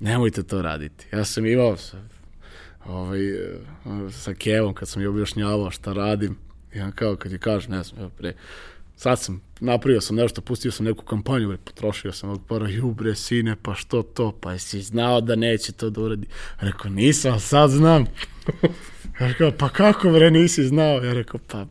nemojte 0.00 0.42
to 0.42 0.62
raditi. 0.62 1.06
Ja 1.12 1.24
sam 1.24 1.46
imao 1.46 1.76
sa, 1.76 1.96
ovaj, 2.86 3.20
sa 4.10 4.34
Kevom, 4.34 4.74
kad 4.74 4.88
sam 4.88 5.02
je 5.02 5.08
objašnjavao 5.08 5.70
šta 5.70 5.92
radim, 5.92 6.36
on 6.82 6.92
kao 6.92 7.16
kad 7.16 7.32
je 7.32 7.38
kaže, 7.38 7.68
ne 7.68 7.82
znam, 7.82 8.10
pre, 8.18 8.34
sad 8.96 9.20
sam, 9.20 9.40
napravio 9.60 10.00
sam 10.00 10.16
nešto, 10.16 10.40
pustio 10.40 10.72
sam 10.72 10.86
neku 10.86 11.04
kampanju, 11.04 11.48
bre, 11.48 11.56
potrošio 11.64 12.12
sam 12.12 12.28
ovog 12.28 12.42
para, 12.48 12.68
ju 12.68 12.94
bre, 12.94 13.14
sine, 13.14 13.56
pa 13.62 13.74
što 13.74 14.02
to, 14.02 14.32
pa 14.40 14.52
jesi 14.52 14.82
znao 14.82 15.20
da 15.20 15.36
neće 15.36 15.72
to 15.72 15.90
da 15.90 16.00
uradi? 16.00 16.26
Rekao, 16.60 16.90
nisam, 16.90 17.40
sad 17.40 17.70
znam. 17.70 18.06
ja 19.20 19.28
rekao, 19.28 19.52
pa 19.58 19.68
kako 19.68 20.10
bre, 20.10 20.30
nisi 20.30 20.64
znao? 20.64 21.04
Ja 21.04 21.12
rekao, 21.12 21.40
pa 21.48 21.66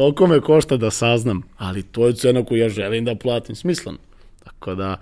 toliko 0.00 0.26
me 0.26 0.40
košta 0.40 0.76
da 0.76 0.90
saznam, 0.90 1.42
ali 1.56 1.82
to 1.82 2.06
je 2.06 2.14
cena 2.14 2.44
koju 2.44 2.58
ja 2.58 2.68
želim 2.68 3.04
da 3.04 3.14
platim, 3.14 3.56
smisleno. 3.56 3.98
Tako 4.44 4.74
da, 4.74 4.96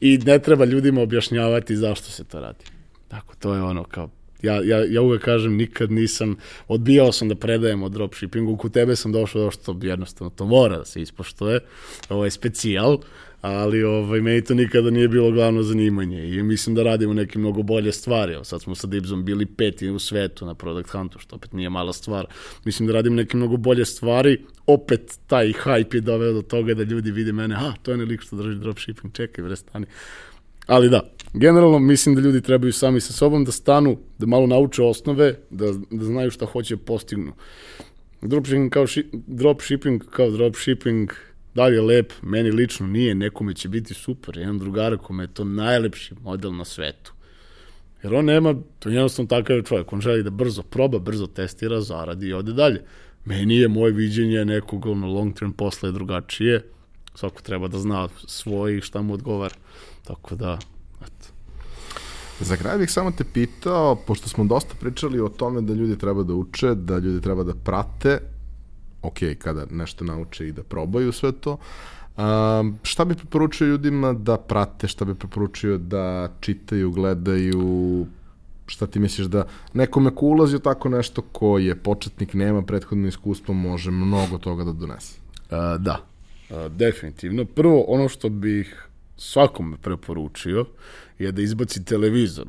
i 0.00 0.18
ne 0.18 0.38
treba 0.38 0.64
ljudima 0.64 1.02
objašnjavati 1.02 1.76
zašto 1.76 2.10
se 2.10 2.24
to 2.24 2.40
radi. 2.40 2.64
Tako, 3.08 3.34
to 3.38 3.54
je 3.54 3.62
ono 3.62 3.84
kao, 3.84 4.10
ja, 4.42 4.60
ja, 4.64 4.84
ja 4.88 5.02
uvek 5.02 5.22
kažem, 5.22 5.56
nikad 5.56 5.92
nisam, 5.92 6.36
odbijao 6.68 7.12
sam 7.12 7.28
da 7.28 7.34
predajem 7.34 7.82
o 7.82 7.88
dropshippingu, 7.88 8.56
kod 8.56 8.72
tebe 8.72 8.96
sam 8.96 9.12
došao 9.12 9.44
do 9.44 9.50
što 9.50 9.76
jednostavno 9.82 10.30
to 10.30 10.46
mora 10.46 10.78
da 10.78 10.84
se 10.84 11.02
ispoštuje, 11.02 11.60
ovo 12.08 12.24
je 12.24 12.30
specijal, 12.30 12.98
ali 13.40 13.82
ovaj, 13.82 14.20
meni 14.20 14.44
to 14.44 14.54
nikada 14.54 14.90
nije 14.90 15.08
bilo 15.08 15.30
glavno 15.30 15.62
zanimanje 15.62 16.28
i 16.28 16.42
mislim 16.42 16.74
da 16.74 16.82
radimo 16.82 17.14
neke 17.14 17.38
mnogo 17.38 17.62
bolje 17.62 17.92
stvari. 17.92 18.32
Evo, 18.32 18.44
sad 18.44 18.62
smo 18.62 18.74
sa 18.74 18.86
Dibzom 18.86 19.24
bili 19.24 19.46
peti 19.46 19.88
u 19.88 19.98
svetu 19.98 20.46
na 20.46 20.54
Product 20.54 20.90
Huntu, 20.90 21.18
što 21.18 21.36
opet 21.36 21.52
nije 21.52 21.70
mala 21.70 21.92
stvar. 21.92 22.26
Mislim 22.64 22.86
da 22.86 22.92
radimo 22.92 23.16
neke 23.16 23.36
mnogo 23.36 23.56
bolje 23.56 23.84
stvari. 23.84 24.44
Opet 24.66 25.18
taj 25.26 25.52
hype 25.52 25.94
je 25.94 26.00
doveo 26.00 26.32
do 26.32 26.42
toga 26.42 26.74
da 26.74 26.82
ljudi 26.82 27.10
vide 27.10 27.32
mene, 27.32 27.54
a, 27.54 27.72
to 27.82 27.90
je 27.90 27.96
nelik 27.96 28.20
što 28.20 28.36
drži 28.36 28.58
dropshipping, 28.58 29.12
čekaj, 29.12 29.44
bre, 29.44 29.56
stani. 29.56 29.86
Ali 30.66 30.88
da, 30.88 31.10
generalno 31.32 31.78
mislim 31.78 32.14
da 32.14 32.20
ljudi 32.20 32.40
trebaju 32.40 32.72
sami 32.72 33.00
sa 33.00 33.12
sobom 33.12 33.44
da 33.44 33.52
stanu, 33.52 33.98
da 34.18 34.26
malo 34.26 34.46
nauče 34.46 34.82
osnove, 34.82 35.34
da, 35.50 35.72
da 35.90 36.04
znaju 36.04 36.30
šta 36.30 36.46
hoće 36.46 36.76
da 36.76 36.82
postignu. 36.82 37.32
Dropshipping 38.22 38.72
kao, 38.72 38.86
ši, 38.86 39.06
dropshipping 39.12 40.04
kao 40.10 40.30
dropshipping, 40.30 41.10
da 41.54 41.66
li 41.66 41.74
je 41.74 41.82
lep, 41.82 42.12
meni 42.22 42.50
lično 42.50 42.86
nije, 42.86 43.14
nekome 43.14 43.54
će 43.54 43.68
biti 43.68 43.94
super, 43.94 44.38
jedan 44.38 44.58
drugar 44.58 44.96
kome 44.98 45.24
je 45.24 45.34
to 45.34 45.44
najlepši 45.44 46.14
model 46.22 46.56
na 46.56 46.64
svetu. 46.64 47.12
Jer 48.02 48.14
on 48.14 48.24
nema, 48.24 48.54
to 48.78 48.88
je 48.88 48.94
jednostavno 48.94 49.28
takav 49.28 49.56
je 49.56 49.62
čovjek, 49.62 49.92
on 49.92 50.00
želi 50.00 50.22
da 50.22 50.30
brzo 50.30 50.62
proba, 50.62 50.98
brzo 50.98 51.26
testira, 51.26 51.80
zaradi 51.80 52.26
i 52.26 52.32
ode 52.32 52.52
dalje. 52.52 52.82
Meni 53.24 53.56
je 53.56 53.68
moje 53.68 53.92
viđenje 53.92 54.44
nekog 54.44 54.86
ono, 54.86 55.06
long 55.06 55.34
term 55.34 55.52
posla 55.52 55.88
je 55.88 55.92
drugačije, 55.92 56.62
svako 57.14 57.42
treba 57.42 57.68
da 57.68 57.78
zna 57.78 58.08
svoje 58.26 58.78
i 58.78 58.80
šta 58.80 59.02
mu 59.02 59.14
odgovara. 59.14 59.54
Tako 60.04 60.34
da, 60.34 60.58
eto. 61.02 61.28
Za 62.40 62.56
kraj 62.56 62.78
bih 62.78 62.90
samo 62.90 63.10
te 63.10 63.24
pitao, 63.24 63.96
pošto 64.06 64.28
smo 64.28 64.44
dosta 64.44 64.74
pričali 64.80 65.20
o 65.20 65.28
tome 65.28 65.60
da 65.60 65.74
ljudi 65.74 65.98
treba 65.98 66.22
da 66.22 66.34
uče, 66.34 66.74
da 66.74 66.98
ljudi 66.98 67.20
treba 67.20 67.44
da 67.44 67.54
prate, 67.54 68.18
ok, 69.02 69.18
kada 69.38 69.66
nešto 69.70 70.04
nauče 70.04 70.48
i 70.48 70.52
da 70.52 70.62
probaju 70.62 71.12
sve 71.12 71.32
to, 71.32 71.58
Um, 72.20 72.78
šta 72.82 73.04
bi 73.04 73.14
preporučio 73.14 73.66
ljudima 73.66 74.12
da 74.12 74.36
prate, 74.36 74.88
šta 74.88 75.04
bi 75.04 75.14
preporučio 75.14 75.78
da 75.78 76.28
čitaju, 76.40 76.90
gledaju, 76.90 78.06
šta 78.66 78.86
ti 78.86 78.98
misliš 78.98 79.26
da 79.26 79.46
nekome 79.72 80.14
ko 80.14 80.26
ulazi 80.26 80.56
u 80.56 80.58
tako 80.58 80.88
nešto 80.88 81.22
ko 81.22 81.58
je 81.58 81.76
početnik, 81.76 82.34
nema 82.34 82.62
prethodno 82.62 83.08
iskustvo, 83.08 83.54
može 83.54 83.90
mnogo 83.90 84.38
toga 84.38 84.64
da 84.64 84.72
donese? 84.72 85.18
Uh, 85.50 85.82
da, 85.82 86.04
uh, 86.50 86.72
definitivno. 86.72 87.44
Prvo, 87.44 87.84
ono 87.88 88.08
što 88.08 88.28
bih 88.28 88.88
svakome 89.16 89.76
preporučio 89.76 90.66
je 91.18 91.32
da 91.32 91.42
izbaci 91.42 91.84
televizor 91.84 92.46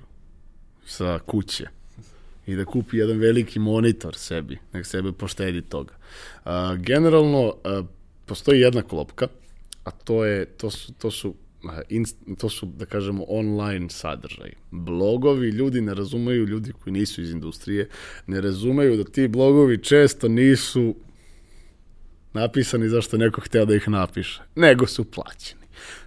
sa 0.86 1.20
kuće 1.26 1.68
i 2.46 2.56
da 2.56 2.66
kupi 2.66 2.98
jedan 2.98 3.18
veliki 3.18 3.60
monitor 3.60 4.16
sebi, 4.16 4.58
nek 4.74 4.86
sebe 4.86 5.12
poštedi 5.12 5.62
toga. 5.62 5.94
Uh, 6.46 6.52
generalno, 6.78 7.46
uh, 7.48 7.86
postoji 8.26 8.62
jedna 8.62 8.82
klopka, 8.82 9.28
a 9.84 9.92
to, 9.92 10.26
je, 10.26 10.46
to 10.46 10.70
su, 10.70 10.94
to 10.94 11.12
su 11.12 11.36
inst, 11.90 12.18
to 12.38 12.50
su, 12.50 12.66
da 12.66 12.86
kažemo, 12.86 13.26
online 13.28 13.90
sadržaj. 13.90 14.52
Blogovi, 14.72 15.50
ljudi 15.50 15.82
ne 15.82 15.94
razumeju, 15.94 16.46
ljudi 16.46 16.72
koji 16.72 16.94
nisu 16.94 17.22
iz 17.22 17.32
industrije, 17.32 17.90
ne 18.28 18.42
razumeju 18.42 18.98
da 18.98 19.04
ti 19.04 19.28
blogovi 19.28 19.84
često 19.84 20.28
nisu 20.28 20.96
napisani 22.34 22.90
zašto 22.90 23.18
neko 23.18 23.42
hteo 23.42 23.66
da 23.66 23.76
ih 23.76 23.90
napiše, 23.90 24.42
nego 24.56 24.88
su 24.88 25.12
plaćeni. 25.12 25.62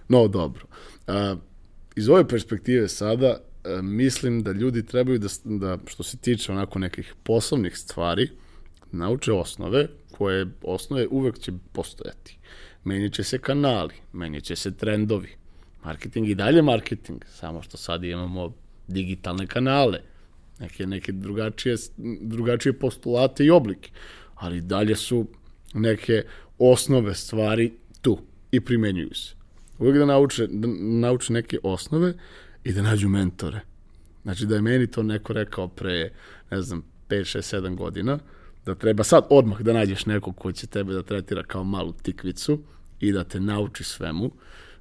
No, 0.09 0.27
dobro. 0.27 0.65
A, 1.07 1.35
iz 1.95 2.09
ove 2.09 2.27
perspektive 2.27 2.87
sada, 2.87 3.27
a, 3.27 3.37
mislim 3.81 4.43
da 4.43 4.51
ljudi 4.51 4.85
trebaju 4.85 5.19
da, 5.19 5.27
da, 5.43 5.77
što 5.85 6.03
se 6.03 6.17
tiče 6.17 6.51
onako 6.51 6.79
nekih 6.79 7.13
poslovnih 7.23 7.77
stvari, 7.77 8.29
nauče 8.91 9.31
osnove, 9.33 9.87
koje 10.11 10.47
osnove 10.63 11.07
uvek 11.07 11.39
će 11.39 11.51
postojati. 11.71 12.37
Menit 12.83 13.13
će 13.13 13.23
se 13.23 13.37
kanali, 13.37 13.93
menit 14.13 14.43
će 14.43 14.55
se 14.55 14.77
trendovi. 14.77 15.29
Marketing 15.83 16.29
i 16.29 16.35
dalje 16.35 16.61
marketing, 16.61 17.21
samo 17.27 17.61
što 17.61 17.77
sad 17.77 18.03
imamo 18.03 18.53
digitalne 18.87 19.47
kanale, 19.47 19.99
neke, 20.59 20.85
neke 20.87 21.11
drugačije, 21.11 21.75
drugačije 22.21 22.79
postulate 22.79 23.45
i 23.45 23.49
oblike, 23.49 23.91
ali 24.35 24.61
dalje 24.61 24.95
su 24.95 25.27
neke 25.73 26.23
osnove 26.57 27.15
stvari 27.15 27.73
tu 28.01 28.17
i 28.51 28.59
primenjuju 28.59 29.13
se. 29.13 29.35
Uvijek 29.79 29.97
da 29.97 30.05
nauče, 30.05 30.47
da 30.47 30.67
nauče 31.07 31.33
neke 31.33 31.57
osnove 31.63 32.13
i 32.65 32.73
da 32.73 32.81
nađu 32.81 33.09
mentore. 33.09 33.59
Znači 34.23 34.45
da 34.45 34.55
je 34.55 34.61
meni 34.61 34.87
to 34.87 35.03
neko 35.03 35.33
rekao 35.33 35.67
pre, 35.67 36.11
ne 36.51 36.61
znam, 36.61 36.83
5, 37.09 37.37
6, 37.37 37.57
7 37.57 37.75
godina, 37.75 38.19
da 38.65 38.75
treba 38.75 39.03
sad 39.03 39.25
odmah 39.29 39.61
da 39.61 39.73
nađeš 39.73 40.05
nekog 40.05 40.35
ko 40.35 40.51
će 40.51 40.67
tebe 40.67 40.93
da 40.93 41.03
tretira 41.03 41.43
kao 41.43 41.63
malu 41.63 41.93
tikvicu 41.93 42.61
i 42.99 43.11
da 43.11 43.23
te 43.23 43.39
nauči 43.39 43.83
svemu. 43.83 44.31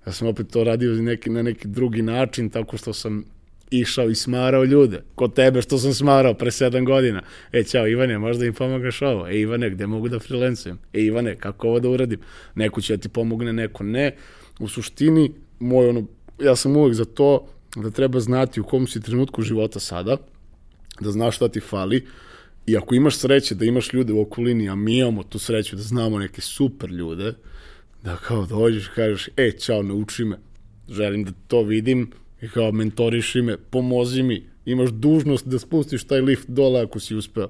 Ja 0.06 0.12
sam 0.12 0.28
opet 0.28 0.48
to 0.50 0.64
radio 0.64 0.92
neki, 0.92 1.30
na 1.30 1.42
neki 1.42 1.68
drugi 1.68 2.02
način, 2.02 2.50
tako 2.50 2.76
što 2.76 2.92
sam 2.92 3.24
išao 3.70 4.10
i 4.10 4.14
smarao 4.14 4.64
ljude. 4.64 5.02
Kod 5.14 5.34
tebe 5.34 5.62
što 5.62 5.78
sam 5.78 5.94
smarao 5.94 6.34
pre 6.34 6.50
7 6.50 6.86
godina. 6.86 7.22
E, 7.52 7.64
čao 7.64 7.88
Ivane, 7.88 8.18
možda 8.18 8.46
im 8.46 8.54
pomagaš 8.54 9.02
ovo? 9.02 9.28
E, 9.28 9.40
Ivane, 9.40 9.70
gde 9.70 9.86
mogu 9.86 10.08
da 10.08 10.18
freelancujem? 10.18 10.78
E, 10.92 11.00
Ivane, 11.00 11.36
kako 11.36 11.68
ovo 11.68 11.80
da 11.80 11.88
uradim? 11.88 12.20
Neko 12.54 12.80
će 12.80 12.96
da 12.96 13.02
ti 13.02 13.08
pomogne, 13.08 13.52
neko 13.52 13.84
ne. 13.84 14.16
U 14.58 14.68
suštini, 14.68 15.32
moj 15.58 15.88
ono, 15.88 16.06
ja 16.40 16.56
sam 16.56 16.76
uvek 16.76 16.94
za 16.94 17.04
to 17.04 17.46
da 17.76 17.90
treba 17.90 18.20
znati 18.20 18.60
u 18.60 18.64
kom 18.64 18.86
si 18.86 19.00
trenutku 19.00 19.42
života 19.42 19.80
sada, 19.80 20.16
da 21.00 21.10
znaš 21.10 21.36
šta 21.36 21.48
ti 21.48 21.60
fali, 21.60 22.06
I 22.66 22.76
ako 22.76 22.94
imaš 22.94 23.16
sreće 23.16 23.54
da 23.54 23.64
imaš 23.64 23.92
ljude 23.92 24.12
u 24.12 24.20
okolini, 24.20 24.68
a 24.68 24.74
mi 24.74 24.98
imamo 24.98 25.22
tu 25.22 25.38
sreću 25.38 25.76
da 25.76 25.82
znamo 25.82 26.18
neke 26.18 26.40
super 26.40 26.90
ljude, 26.90 27.34
da 28.02 28.16
kao 28.16 28.46
dođeš 28.46 28.88
kažeš, 28.88 29.28
e, 29.36 29.50
čao, 29.52 29.82
nauči 29.82 30.24
me, 30.24 30.38
želim 30.88 31.24
da 31.24 31.32
to 31.48 31.62
vidim, 31.62 32.10
i 32.40 32.48
kao 32.48 32.72
mentoriši 32.72 33.42
me, 33.42 33.56
pomozi 33.56 34.22
mi, 34.22 34.42
imaš 34.64 34.90
dužnost 34.90 35.46
da 35.46 35.58
spustiš 35.58 36.04
taj 36.04 36.20
lift 36.20 36.48
dole 36.48 36.80
ako 36.80 37.00
si 37.00 37.14
uspeo. 37.14 37.48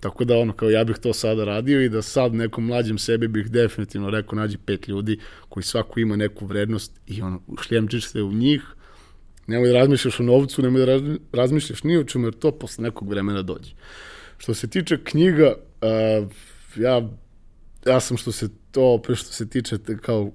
Tako 0.00 0.24
da 0.24 0.36
ono, 0.36 0.52
kao 0.52 0.70
ja 0.70 0.84
bih 0.84 0.96
to 0.96 1.12
sada 1.12 1.44
radio 1.44 1.80
i 1.80 1.88
da 1.88 2.02
sad 2.02 2.34
nekom 2.34 2.66
mlađem 2.66 2.98
sebi 2.98 3.28
bih 3.28 3.50
definitivno 3.50 4.10
rekao 4.10 4.36
nađi 4.36 4.58
pet 4.66 4.88
ljudi 4.88 5.18
koji 5.48 5.64
svako 5.64 6.00
ima 6.00 6.16
neku 6.16 6.46
vrednost 6.46 7.00
i 7.06 7.22
ono, 7.22 7.40
šljemčiš 7.62 8.08
se 8.08 8.22
u 8.22 8.32
njih, 8.32 8.62
nemoj 9.46 9.68
da 9.68 9.74
razmišljaš 9.74 10.20
o 10.20 10.22
novcu, 10.22 10.62
nemoj 10.62 10.86
da 10.86 11.00
razmišljaš 11.32 11.84
ni 11.84 11.96
o 11.98 12.04
čemu, 12.04 12.26
jer 12.26 12.34
to 12.34 12.52
posle 12.52 12.82
nekog 12.82 13.08
vremena 13.08 13.42
dođe. 13.42 13.70
Što 14.38 14.54
se 14.54 14.68
tiče 14.68 15.04
knjiga, 15.04 15.54
uh, 15.54 16.30
ja, 16.76 17.08
ja 17.86 18.00
sam 18.00 18.16
što 18.16 18.32
se 18.32 18.48
to, 18.70 18.98
pre 19.02 19.16
što 19.16 19.32
se 19.32 19.48
tiče 19.48 19.78
kao 20.02 20.32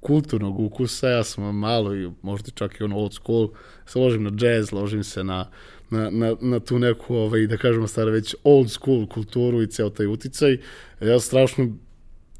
kulturnog 0.00 0.60
ukusa, 0.60 1.08
ja 1.08 1.24
sam 1.24 1.58
malo 1.58 1.94
i 1.96 2.10
možda 2.22 2.50
čak 2.50 2.80
i 2.80 2.84
ono 2.84 2.96
old 2.96 3.14
school, 3.14 3.48
se 3.86 3.98
ložim 3.98 4.22
na 4.22 4.30
jazz, 4.38 4.72
ložim 4.72 5.04
se 5.04 5.24
na, 5.24 5.50
na, 5.90 6.10
na, 6.10 6.36
na 6.40 6.60
tu 6.60 6.78
neku, 6.78 7.14
ovaj, 7.14 7.46
da 7.46 7.56
kažemo 7.56 7.86
stara 7.86 8.10
već 8.10 8.34
old 8.44 8.70
school 8.70 9.06
kulturu 9.06 9.62
i 9.62 9.66
ceo 9.66 9.90
taj 9.90 10.06
uticaj. 10.06 10.58
Ja 11.00 11.20
strašno 11.20 11.68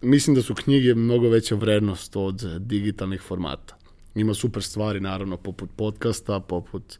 mislim 0.02 0.36
da 0.36 0.42
su 0.42 0.54
knjige 0.54 0.94
mnogo 0.94 1.28
veća 1.28 1.54
vrednost 1.54 2.16
od 2.16 2.44
digitalnih 2.58 3.20
formata. 3.20 3.77
Ima 4.18 4.34
super 4.34 4.62
stvari, 4.62 5.00
naravno, 5.00 5.36
poput 5.36 5.70
podcasta, 5.76 6.40
poput 6.40 6.98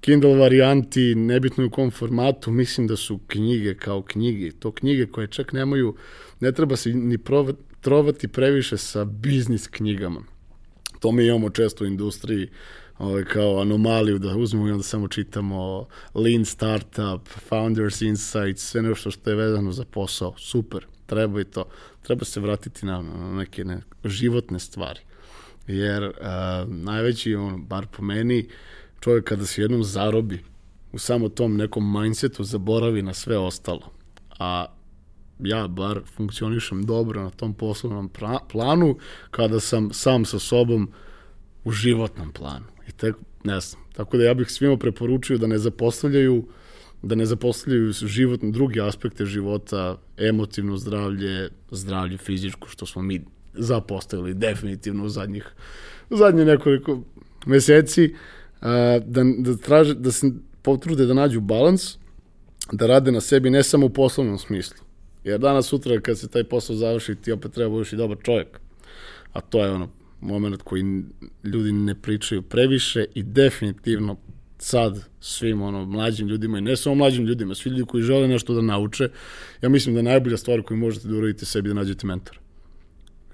Kindle 0.00 0.34
varijanti, 0.34 1.14
nebitno 1.14 1.66
u 1.66 1.70
kom 1.70 1.90
formatu, 1.90 2.50
mislim 2.50 2.86
da 2.86 2.96
su 2.96 3.20
knjige 3.26 3.74
kao 3.74 4.02
knjige. 4.02 4.52
To 4.52 4.72
knjige 4.72 5.06
koje 5.06 5.26
čak 5.26 5.52
nemaju, 5.52 5.94
ne 6.40 6.52
treba 6.52 6.76
se 6.76 6.90
ni 6.90 7.18
trovati 7.80 8.28
previše 8.28 8.76
sa 8.76 9.04
biznis 9.04 9.66
knjigama. 9.66 10.20
To 11.00 11.12
mi 11.12 11.26
imamo 11.26 11.50
često 11.50 11.84
u 11.84 11.86
industriji, 11.86 12.48
ovaj, 12.98 13.24
kao 13.24 13.60
anomaliju 13.60 14.18
da 14.18 14.36
uzmemo 14.36 14.68
i 14.68 14.70
onda 14.70 14.82
samo 14.82 15.08
čitamo 15.08 15.86
Lean 16.14 16.44
Startup, 16.44 17.28
Founders 17.28 18.00
Insights, 18.00 18.62
sve 18.62 18.82
nešto 18.82 19.10
što 19.10 19.30
je 19.30 19.36
vezano 19.36 19.72
za 19.72 19.84
posao. 19.84 20.34
Super, 20.38 20.86
treba 21.06 21.40
i 21.40 21.44
to. 21.44 21.64
Treba 22.02 22.24
se 22.24 22.40
vratiti 22.40 22.86
na, 22.86 23.02
na 23.02 23.34
neke 23.34 23.64
ne, 23.64 23.80
životne 24.04 24.58
stvari. 24.58 25.00
Jer 25.68 26.02
uh, 26.04 26.12
najveći, 26.66 27.34
on, 27.34 27.64
bar 27.66 27.86
po 27.86 28.02
meni, 28.02 28.48
čovjek 29.00 29.24
kada 29.24 29.46
se 29.46 29.62
jednom 29.62 29.84
zarobi 29.84 30.44
u 30.92 30.98
samo 30.98 31.28
tom 31.28 31.56
nekom 31.56 32.00
mindsetu, 32.00 32.44
zaboravi 32.44 33.02
na 33.02 33.14
sve 33.14 33.38
ostalo. 33.38 33.90
A 34.38 34.66
ja 35.38 35.68
bar 35.68 36.00
funkcionišem 36.16 36.82
dobro 36.86 37.22
na 37.22 37.30
tom 37.30 37.54
poslovnom 37.54 38.10
planu 38.52 38.96
kada 39.30 39.60
sam 39.60 39.92
sam 39.92 40.24
sa 40.24 40.38
sobom 40.38 40.90
u 41.64 41.70
životnom 41.70 42.32
planu. 42.32 42.66
I 42.88 42.92
tek, 42.92 43.16
ne 43.44 43.60
znam. 43.60 43.82
Tako 43.92 44.16
da 44.16 44.24
ja 44.24 44.34
bih 44.34 44.50
svima 44.50 44.76
preporučio 44.76 45.38
da 45.38 45.46
ne 45.46 45.58
zapostavljaju 45.58 46.44
da 47.02 47.14
ne 47.14 47.26
zapostavljaju 47.26 47.92
životne, 47.92 48.50
druge 48.50 48.80
aspekte 48.80 49.24
života, 49.24 49.96
emotivno 50.16 50.76
zdravlje, 50.76 51.50
zdravlje 51.70 52.16
fizičko, 52.16 52.68
što 52.68 52.86
smo 52.86 53.02
mi 53.02 53.24
zapostavili 53.58 54.34
definitivno 54.34 55.04
u 55.04 55.08
zadnjih 55.08 55.52
u 56.10 56.16
zadnje 56.16 56.44
nekoliko 56.44 57.02
meseci, 57.46 58.14
da, 58.60 59.24
da, 59.38 59.56
traže, 59.56 59.94
da 59.94 60.12
se 60.12 60.30
potrude 60.62 61.06
da 61.06 61.14
nađu 61.14 61.40
balans, 61.40 61.96
da 62.72 62.86
rade 62.86 63.12
na 63.12 63.20
sebi 63.20 63.50
ne 63.50 63.62
samo 63.62 63.86
u 63.86 63.90
poslovnom 63.90 64.38
smislu. 64.38 64.84
Jer 65.24 65.40
danas, 65.40 65.66
sutra, 65.66 66.00
kad 66.00 66.18
se 66.18 66.28
taj 66.28 66.44
posao 66.44 66.76
završi, 66.76 67.14
ti 67.14 67.32
opet 67.32 67.52
treba 67.52 67.70
budeš 67.70 67.92
i 67.92 67.96
dobar 67.96 68.16
čovjek. 68.22 68.60
A 69.32 69.40
to 69.40 69.64
je 69.64 69.70
ono 69.70 69.88
moment 70.20 70.62
koji 70.62 71.02
ljudi 71.44 71.72
ne 71.72 71.94
pričaju 71.94 72.42
previše 72.42 73.04
i 73.14 73.22
definitivno 73.22 74.16
sad 74.58 75.08
svim 75.20 75.62
ono 75.62 75.84
mlađim 75.84 76.28
ljudima 76.28 76.58
i 76.58 76.60
ne 76.60 76.76
samo 76.76 76.94
mlađim 76.94 77.24
ljudima, 77.24 77.54
svi 77.54 77.70
ljudi 77.70 77.84
koji 77.84 78.02
žele 78.02 78.28
nešto 78.28 78.54
da 78.54 78.62
nauče, 78.62 79.08
ja 79.62 79.68
mislim 79.68 79.94
da 79.94 80.02
najbolja 80.02 80.36
stvar 80.36 80.62
koju 80.62 80.78
možete 80.78 81.08
da 81.08 81.16
uradite 81.16 81.46
sebi 81.46 81.68
da 81.68 81.74
nađete 81.74 82.06
mentora. 82.06 82.38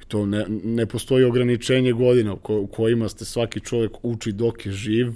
I 0.05 0.09
to 0.09 0.27
ne, 0.27 0.45
ne 0.49 0.87
postoji 0.87 1.25
ograničenje 1.25 1.93
godina 1.93 2.33
u, 2.33 2.37
ko, 2.37 2.61
u 2.61 2.67
kojima 2.67 3.09
ste 3.09 3.25
svaki 3.25 3.61
čovjek 3.61 3.93
uči 4.03 4.33
dok 4.33 4.67
je 4.67 4.73
živ, 4.73 5.13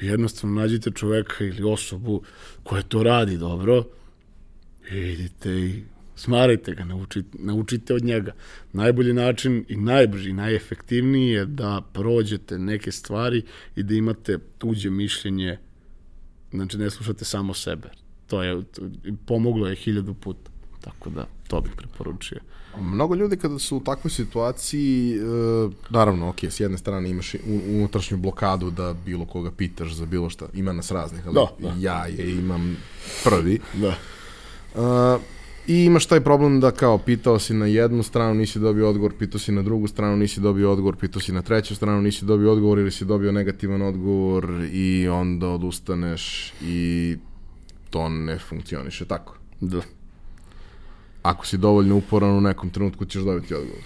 jednostavno 0.00 0.60
nađite 0.60 0.90
čoveka 0.90 1.44
ili 1.44 1.62
osobu 1.62 2.22
koja 2.62 2.82
to 2.82 3.02
radi 3.02 3.36
dobro 3.36 3.84
i 4.90 4.96
idite 4.96 5.50
i 5.50 5.82
Smarajte 6.22 6.74
ga, 6.74 6.84
naučite, 6.84 7.38
naučite 7.38 7.94
od 7.94 8.04
njega. 8.04 8.32
Najbolji 8.72 9.12
način 9.12 9.64
i 9.68 9.76
najbrži, 9.76 10.32
najefektivniji 10.32 11.30
je 11.30 11.46
da 11.46 11.82
prođete 11.92 12.58
neke 12.58 12.92
stvari 12.92 13.42
i 13.76 13.82
da 13.82 13.94
imate 13.94 14.38
tuđe 14.58 14.90
mišljenje, 14.90 15.58
znači 16.50 16.78
ne 16.78 16.90
slušate 16.90 17.24
samo 17.24 17.54
sebe. 17.54 17.88
To 18.26 18.42
je, 18.42 18.62
pomoglo 19.26 19.66
je 19.68 19.74
hiljadu 19.74 20.14
puta. 20.14 20.50
Tako 20.80 21.10
da, 21.10 21.26
to 21.48 21.60
bih 21.60 21.72
preporučio. 21.76 22.38
Mnogo 22.80 23.14
ljudi 23.14 23.36
kada 23.36 23.58
su 23.58 23.76
u 23.76 23.80
takvoj 23.80 24.10
situaciji, 24.10 25.16
e, 25.16 25.20
naravno, 25.90 26.28
ok, 26.28 26.44
s 26.44 26.60
jedne 26.60 26.78
strane 26.78 27.10
imaš 27.10 27.34
unutrašnju 27.68 28.16
blokadu 28.16 28.70
da 28.70 28.94
bilo 29.04 29.26
koga 29.26 29.50
pitaš 29.50 29.92
za 29.92 30.06
bilo 30.06 30.30
šta, 30.30 30.46
ima 30.54 30.72
nas 30.72 30.90
raznih, 30.90 31.26
ali 31.26 31.34
da, 31.34 31.46
da. 31.58 31.74
ja 31.78 32.06
je 32.06 32.32
imam 32.32 32.76
prvi. 33.24 33.60
Da. 33.74 33.94
Uh, 34.74 35.20
I 35.66 35.84
imaš 35.84 36.06
taj 36.06 36.20
problem 36.20 36.60
da 36.60 36.70
kao 36.70 36.98
pitao 36.98 37.38
si 37.38 37.54
na 37.54 37.66
jednu 37.66 38.02
stranu, 38.02 38.34
nisi 38.34 38.58
dobio 38.58 38.88
odgovor, 38.88 39.12
pitao 39.18 39.38
si 39.38 39.52
na 39.52 39.62
drugu 39.62 39.88
stranu, 39.88 40.16
nisi 40.16 40.40
dobio 40.40 40.72
odgovor, 40.72 40.96
pitao 40.96 41.22
si 41.22 41.32
na 41.32 41.42
treću 41.42 41.74
stranu, 41.74 42.02
nisi 42.02 42.24
dobio 42.24 42.52
odgovor 42.52 42.78
ili 42.78 42.90
si 42.90 43.04
dobio 43.04 43.32
negativan 43.32 43.82
odgovor 43.82 44.68
i 44.72 45.08
onda 45.08 45.48
odustaneš 45.48 46.52
i 46.62 47.16
to 47.90 48.08
ne 48.08 48.38
funkcioniše 48.38 49.04
tako. 49.04 49.36
Da. 49.60 49.80
Ako 51.22 51.46
si 51.46 51.58
dovoljno 51.58 51.96
uporan 51.96 52.30
u 52.30 52.40
nekom 52.40 52.70
trenutku 52.70 53.04
ćeš 53.04 53.22
dobiti 53.22 53.54
odgovor. 53.54 53.84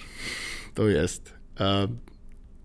To 0.74 0.88
jeste. 0.88 1.30
Uh, 1.58 1.90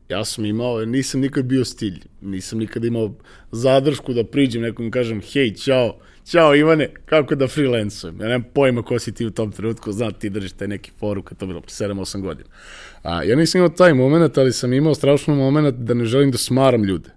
ja 0.10 0.26
sam 0.26 0.46
imao, 0.46 0.86
nisam 0.86 1.22
nikad 1.22 1.46
bio 1.46 1.66
stilj, 1.66 2.00
nisam 2.22 2.60
nikad 2.60 2.86
imao 2.86 3.14
zadršku 3.52 4.14
da 4.14 4.24
priđem 4.24 4.62
nekom 4.62 4.88
i 4.88 4.92
kažem 4.92 5.22
hej, 5.34 5.56
čao, 5.56 5.98
Ćao 6.26 6.56
Ivane, 6.56 6.90
kako 7.06 7.36
da 7.36 7.48
freelancujem? 7.48 8.22
Ja 8.22 8.28
nemam 8.28 8.44
pojma 8.54 8.84
ko 8.84 9.00
si 9.00 9.14
ti 9.14 9.26
u 9.26 9.32
tom 9.32 9.52
trenutku, 9.52 9.92
znam 9.92 10.14
ti 10.14 10.30
držiš 10.30 10.52
taj 10.52 10.68
neki 10.68 10.92
foru 11.00 11.24
kad 11.24 11.38
to 11.38 11.46
bilo 11.46 11.62
7-8 11.62 12.22
godina. 12.22 12.50
A, 13.04 13.24
ja 13.24 13.36
nisam 13.36 13.60
imao 13.60 13.70
taj 13.70 13.94
moment, 13.94 14.38
ali 14.38 14.54
sam 14.54 14.74
imao 14.74 14.96
strašno 14.96 15.36
moment 15.36 15.76
da 15.76 15.94
ne 15.94 16.06
želim 16.06 16.32
da 16.32 16.38
smaram 16.38 16.84
ljude. 16.84 17.10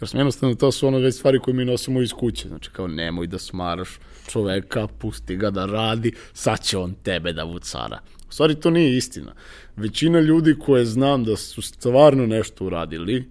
Jer 0.00 0.08
sam 0.08 0.20
jednostavno, 0.20 0.54
to 0.54 0.72
su 0.72 0.86
ono 0.86 0.98
već 0.98 1.14
stvari 1.14 1.38
koje 1.38 1.54
mi 1.54 1.64
nosimo 1.64 2.02
iz 2.02 2.12
kuće. 2.12 2.48
Znači 2.48 2.70
kao 2.70 2.86
nemoj 2.88 3.26
da 3.26 3.38
smaraš 3.38 3.88
čoveka, 4.28 4.86
pusti 4.86 5.36
ga 5.36 5.50
da 5.50 5.66
radi, 5.66 6.12
sad 6.32 6.62
će 6.62 6.78
on 6.78 6.94
tebe 6.94 7.32
da 7.32 7.44
vucara. 7.44 8.00
U 8.28 8.32
stvari 8.32 8.54
to 8.54 8.70
nije 8.70 8.96
istina. 8.96 9.34
Većina 9.76 10.20
ljudi 10.20 10.56
koje 10.58 10.84
znam 10.84 11.24
da 11.24 11.36
su 11.36 11.62
stvarno 11.62 12.26
nešto 12.26 12.64
uradili, 12.64 13.24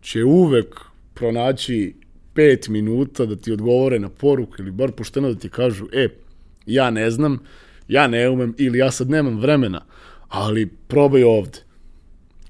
će 0.00 0.24
uvek 0.24 0.80
pronaći 1.14 1.94
pet 2.34 2.68
minuta 2.68 3.26
da 3.26 3.36
ti 3.36 3.52
odgovore 3.52 3.98
na 3.98 4.08
poruku 4.08 4.54
ili 4.58 4.70
bar 4.70 4.92
pošteno 4.92 5.32
da 5.32 5.38
ti 5.38 5.48
kažu, 5.48 5.86
e, 5.92 6.08
ja 6.66 6.90
ne 6.90 7.10
znam, 7.10 7.38
ja 7.88 8.06
ne 8.06 8.28
umem 8.30 8.54
ili 8.58 8.78
ja 8.78 8.90
sad 8.90 9.10
nemam 9.10 9.38
vremena, 9.38 9.84
ali 10.28 10.66
probaj 10.66 11.24
ovde. 11.24 11.58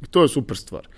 I 0.03 0.07
to 0.07 0.23
je 0.23 0.29
super 0.29 0.57
stvar. 0.57 0.89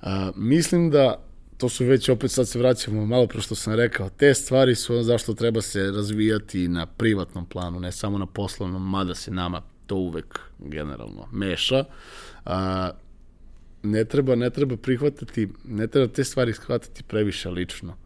A, 0.00 0.30
mislim 0.36 0.90
da 0.90 1.27
to 1.58 1.68
su 1.68 1.84
već, 1.84 2.08
opet 2.08 2.30
sad 2.30 2.48
se 2.48 2.58
vraćamo 2.58 3.06
malo 3.06 3.26
pro 3.26 3.40
što 3.40 3.54
sam 3.54 3.74
rekao, 3.74 4.08
te 4.08 4.34
stvari 4.34 4.74
su 4.74 4.92
ono 4.92 5.02
zašto 5.02 5.34
treba 5.34 5.62
se 5.62 5.90
razvijati 5.90 6.68
na 6.68 6.86
privatnom 6.86 7.46
planu, 7.46 7.80
ne 7.80 7.92
samo 7.92 8.18
na 8.18 8.26
poslovnom, 8.26 8.90
mada 8.90 9.14
se 9.14 9.30
nama 9.30 9.62
to 9.86 9.96
uvek 9.96 10.40
generalno 10.58 11.28
meša. 11.32 11.84
A, 12.44 12.90
ne 13.82 14.04
treba, 14.04 14.34
ne 14.34 14.50
treba 14.50 14.76
prihvatati, 14.76 15.48
ne 15.64 15.86
treba 15.86 16.12
te 16.12 16.24
stvari 16.24 16.52
shvatiti 16.52 17.02
previše 17.02 17.50
lično 17.50 17.96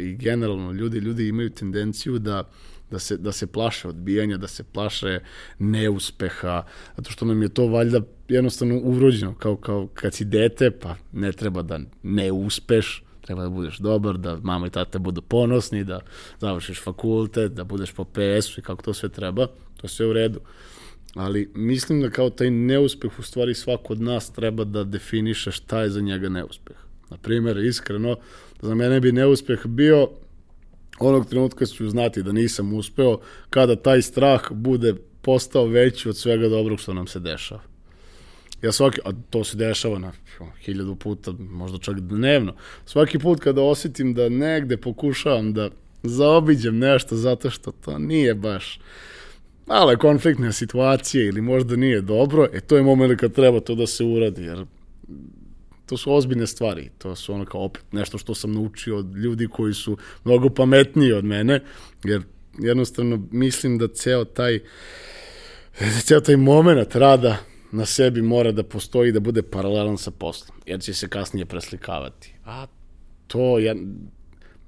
i 0.00 0.14
generalno 0.14 0.72
ljudi 0.72 0.98
ljudi 0.98 1.28
imaju 1.28 1.50
tendenciju 1.50 2.18
da 2.18 2.50
da 2.90 2.98
se, 2.98 3.16
da 3.16 3.32
se 3.32 3.46
plaše 3.46 3.88
odbijanja, 3.88 4.36
da 4.36 4.46
se 4.46 4.64
plaše 4.64 5.20
neuspeha, 5.58 6.62
zato 6.96 7.10
što 7.10 7.24
nam 7.24 7.42
je 7.42 7.48
to 7.48 7.66
valjda 7.66 8.00
jednostavno 8.28 8.80
uvrođeno, 8.82 9.34
kao, 9.34 9.56
kao 9.56 9.88
kad 9.94 10.14
si 10.14 10.24
dete, 10.24 10.70
pa 10.70 10.96
ne 11.12 11.32
treba 11.32 11.62
da 11.62 11.80
ne 12.02 12.32
uspeš, 12.32 13.04
treba 13.20 13.42
da 13.42 13.48
budeš 13.48 13.78
dobar, 13.78 14.18
da 14.18 14.38
mama 14.42 14.66
i 14.66 14.70
tata 14.70 14.98
budu 14.98 15.22
ponosni, 15.22 15.84
da 15.84 16.00
završiš 16.40 16.82
fakultet, 16.82 17.52
da 17.52 17.64
budeš 17.64 17.92
po 17.92 18.04
PS-u 18.04 18.60
i 18.60 18.62
kako 18.62 18.82
to 18.82 18.94
sve 18.94 19.08
treba, 19.08 19.46
to 19.80 19.88
sve 19.88 20.06
u 20.06 20.12
redu. 20.12 20.40
Ali 21.14 21.50
mislim 21.54 22.00
da 22.00 22.10
kao 22.10 22.30
taj 22.30 22.50
neuspeh 22.50 23.18
u 23.18 23.22
stvari 23.22 23.54
svako 23.54 23.92
od 23.92 24.00
nas 24.00 24.32
treba 24.32 24.64
da 24.64 24.84
definiše 24.84 25.50
šta 25.50 25.80
je 25.80 25.90
za 25.90 26.00
njega 26.00 26.28
neuspeh. 26.28 26.76
Na 27.10 27.16
primjer, 27.16 27.58
iskreno, 27.58 28.16
za 28.62 28.74
mene 28.74 29.00
bi 29.00 29.12
neuspeh 29.12 29.66
bio 29.66 30.08
onog 31.00 31.28
trenutka 31.28 31.66
ću 31.66 31.88
znati 31.88 32.22
da 32.22 32.32
nisam 32.32 32.72
uspeo 32.72 33.18
kada 33.50 33.76
taj 33.76 34.02
strah 34.02 34.40
bude 34.50 34.94
postao 35.22 35.66
veći 35.66 36.08
od 36.08 36.16
svega 36.16 36.48
dobrog 36.48 36.80
što 36.80 36.94
nam 36.94 37.06
se 37.06 37.20
dešava. 37.20 37.60
Ja 38.62 38.72
svaki, 38.72 39.00
a 39.04 39.10
to 39.30 39.44
se 39.44 39.56
dešava 39.56 39.98
na 39.98 40.12
hiljadu 40.64 40.96
puta, 40.96 41.32
možda 41.38 41.78
čak 41.78 42.00
dnevno, 42.00 42.54
svaki 42.86 43.18
put 43.18 43.40
kada 43.40 43.62
osetim 43.62 44.14
da 44.14 44.28
negde 44.28 44.76
pokušavam 44.76 45.52
da 45.52 45.70
zaobiđem 46.02 46.78
nešto 46.78 47.16
zato 47.16 47.50
što 47.50 47.72
to 47.72 47.98
nije 47.98 48.34
baš 48.34 48.80
male 49.66 49.96
konfliktne 49.96 50.52
situacije 50.52 51.26
ili 51.26 51.40
možda 51.40 51.76
nije 51.76 52.00
dobro, 52.00 52.48
e 52.52 52.60
to 52.60 52.76
je 52.76 52.82
moment 52.82 53.20
kad 53.20 53.32
treba 53.32 53.60
to 53.60 53.74
da 53.74 53.86
se 53.86 54.04
uradi, 54.04 54.42
jer 54.42 54.64
to 55.90 55.96
su 55.96 56.12
ozbiljne 56.14 56.46
stvari. 56.46 56.90
To 56.98 57.16
su 57.16 57.32
ono 57.34 57.44
kao 57.44 57.64
opet 57.64 57.82
nešto 57.92 58.18
što 58.18 58.34
sam 58.34 58.52
naučio 58.52 58.96
od 58.96 59.16
ljudi 59.16 59.48
koji 59.48 59.74
su 59.74 59.96
mnogo 60.24 60.48
pametniji 60.48 61.12
od 61.12 61.24
mene, 61.24 61.60
jer 62.04 62.22
jednostavno 62.58 63.22
mislim 63.30 63.78
da 63.78 63.88
ceo 63.88 64.24
taj 64.24 64.60
da 65.80 66.00
ceo 66.00 66.20
taj 66.20 66.36
moment 66.36 66.94
rada 66.94 67.36
na 67.72 67.86
sebi 67.86 68.22
mora 68.22 68.52
da 68.52 68.62
postoji 68.62 69.12
da 69.12 69.20
bude 69.20 69.42
paralelan 69.42 69.98
sa 69.98 70.10
poslom, 70.10 70.56
jer 70.66 70.80
će 70.80 70.94
se 70.94 71.08
kasnije 71.08 71.46
preslikavati. 71.46 72.34
A 72.44 72.66
to 73.26 73.58
ja 73.58 73.74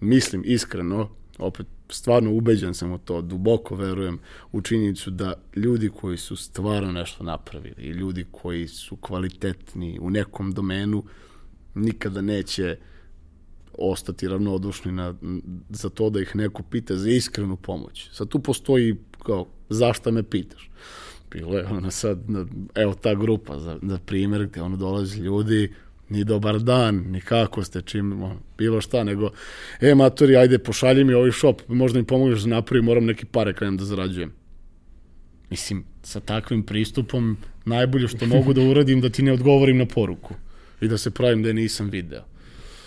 mislim 0.00 0.42
iskreno, 0.46 1.10
opet 1.38 1.66
stvarno 1.88 2.32
ubeđen 2.32 2.74
sam 2.74 2.92
u 2.92 2.98
to, 2.98 3.22
duboko 3.22 3.74
verujem 3.74 4.18
u 4.52 4.60
činjenicu 4.60 5.10
da 5.10 5.34
ljudi 5.56 5.88
koji 5.88 6.16
su 6.16 6.36
stvarno 6.36 6.92
nešto 6.92 7.24
napravili 7.24 7.82
i 7.82 7.88
ljudi 7.88 8.26
koji 8.30 8.68
su 8.68 8.96
kvalitetni 8.96 9.98
u 10.00 10.10
nekom 10.10 10.52
domenu 10.52 11.04
nikada 11.74 12.20
neće 12.20 12.76
ostati 13.78 14.28
ravnodušni 14.28 14.92
na, 14.92 15.14
za 15.68 15.88
to 15.88 16.10
da 16.10 16.20
ih 16.20 16.36
neko 16.36 16.62
pita 16.62 16.96
za 16.96 17.10
iskrenu 17.10 17.56
pomoć. 17.56 18.09
Sad 18.12 18.28
tu 18.28 18.38
postoji 18.38 18.96
kao, 19.22 19.46
zašta 19.68 20.10
me 20.10 20.22
pitaš? 20.22 20.70
Bilo 21.30 21.59
je 21.59 21.66
ono 21.66 21.90
sad, 21.90 22.18
evo 22.74 22.94
ta 22.94 23.14
grupa 23.14 23.59
za, 23.59 23.78
za 23.82 23.98
primjer 24.06 24.46
gde 24.46 24.62
ono 24.62 24.76
dolazi 24.76 25.20
ljudi, 25.20 25.72
ni 26.12 26.24
dobar 26.24 26.59
dan, 26.60 27.05
ni 27.09 27.20
kako 27.20 27.64
ste, 27.64 27.82
čim, 27.82 28.12
bilo 28.59 28.80
šta, 28.80 29.05
nego, 29.05 29.30
e, 29.80 29.94
matori, 29.94 30.36
ajde, 30.36 30.59
pošalji 30.59 31.05
mi 31.05 31.14
ovaj 31.14 31.32
shop, 31.32 31.62
možda 31.68 31.98
mi 31.98 32.06
pomogneš 32.06 32.43
da 32.43 32.48
napravim, 32.48 32.84
moram 32.84 33.05
neki 33.05 33.24
pare 33.24 33.55
krenem 33.55 33.76
da 33.76 33.84
zarađujem. 33.84 34.32
Mislim, 35.51 35.84
sa 36.02 36.20
takvim 36.20 36.62
pristupom, 36.62 37.36
najbolje 37.64 38.09
što 38.09 38.26
mogu 38.26 38.52
da 38.52 38.60
uradim 38.60 39.01
da 39.01 39.09
ti 39.09 39.22
ne 39.22 39.32
odgovorim 39.32 39.78
na 39.78 39.86
poruku 39.86 40.34
i 40.80 40.89
da 40.89 40.98
se 40.98 41.10
pravim 41.10 41.43
da 41.43 41.48
je 41.48 41.55
nisam 41.55 41.90
video. 41.90 42.24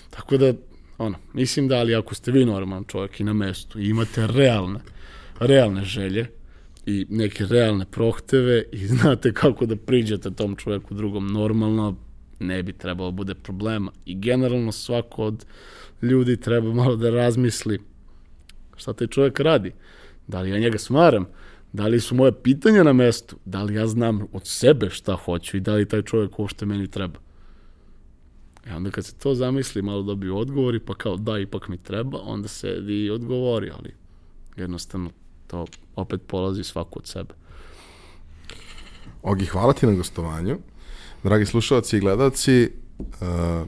Tako 0.10 0.38
da, 0.38 0.54
ono, 0.98 1.18
mislim 1.34 1.68
da, 1.68 1.78
ali 1.78 1.96
ako 1.96 2.16
ste 2.16 2.32
vi 2.32 2.46
normalan 2.46 2.84
čovjek 2.88 3.20
i 3.20 3.24
na 3.24 3.34
mestu 3.34 3.80
i 3.80 3.90
imate 3.90 4.28
realne, 4.28 4.80
realne 5.40 5.84
želje 5.84 6.28
i 6.86 7.06
neke 7.10 7.46
realne 7.46 7.86
prohteve 7.86 8.64
i 8.72 8.88
znate 8.98 9.34
kako 9.34 9.66
da 9.66 9.76
priđete 9.76 10.32
tom 10.32 10.56
čovjeku 10.56 10.94
drugom 10.94 11.28
normalno, 11.28 11.96
ne 12.40 12.64
bi 12.64 12.74
trebalo 12.74 13.12
da 13.12 13.16
bude 13.16 13.36
problema. 13.36 13.92
I 14.06 14.16
generalno 14.16 14.72
svako 14.72 15.24
od 15.24 15.46
ljudi 16.02 16.38
treba 16.38 16.74
malo 16.74 16.96
da 16.96 17.10
razmisli 17.10 17.80
šta 18.76 18.94
taj 18.94 19.08
čovjek 19.08 19.40
radi. 19.40 19.72
Da 20.28 20.42
li 20.42 20.50
ja 20.50 20.60
njega 20.60 20.78
smaram? 20.78 21.26
Da 21.74 21.88
li 21.88 22.00
su 22.00 22.16
moje 22.16 22.32
pitanja 22.32 22.84
na 22.84 22.94
mestu? 22.94 23.36
Da 23.46 23.64
li 23.64 23.76
ja 23.76 23.88
znam 23.88 24.28
od 24.34 24.48
sebe 24.48 24.90
šta 24.90 25.16
hoću 25.16 25.58
i 25.58 25.60
da 25.60 25.74
li 25.74 25.88
taj 25.88 26.02
čovjek 26.02 26.40
uopšte 26.40 26.66
meni 26.66 26.88
treba? 26.88 27.20
E 28.66 28.76
onda 28.76 28.92
kad 28.92 29.06
se 29.06 29.16
to 29.16 29.36
zamisli, 29.36 29.82
malo 29.82 30.02
dobiju 30.04 30.38
odgovori, 30.38 30.80
pa 30.80 30.94
kao 30.94 31.18
da, 31.18 31.40
ipak 31.40 31.68
mi 31.68 31.78
treba, 31.78 32.20
onda 32.22 32.48
se 32.48 32.68
i 32.88 33.10
odgovori, 33.10 33.72
ali 33.78 33.94
jednostavno 34.58 35.10
to 35.48 35.66
opet 35.96 36.22
polazi 36.28 36.64
svako 36.64 37.00
od 37.00 37.08
sebe. 37.08 37.34
Ogi, 39.22 39.46
hvala 39.46 39.74
ti 39.74 39.86
na 39.86 39.94
gostovanju. 39.94 40.58
Dragi 41.26 41.46
slušalci 41.46 41.98
i 41.98 42.00
gledalci, 42.00 42.70
uh, 43.00 43.68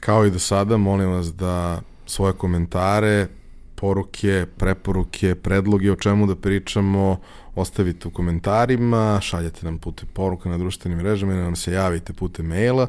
kao 0.00 0.26
i 0.26 0.30
do 0.30 0.38
sada, 0.38 0.76
molim 0.76 1.10
vas 1.10 1.34
da 1.34 1.80
svoje 2.06 2.32
komentare, 2.32 3.26
poruke, 3.74 4.46
preporuke, 4.56 5.34
predloge 5.34 5.92
o 5.92 5.96
čemu 5.96 6.26
da 6.26 6.36
pričamo, 6.36 7.20
ostavite 7.54 8.08
u 8.08 8.10
komentarima, 8.10 9.18
šaljete 9.22 9.66
nam 9.66 9.78
putem 9.78 10.08
poruka 10.12 10.48
na 10.48 10.58
društvenim 10.58 10.98
mrežama 10.98 11.32
ili 11.32 11.42
nam 11.42 11.56
se 11.56 11.72
javite 11.72 12.12
putem 12.12 12.46
maila. 12.46 12.86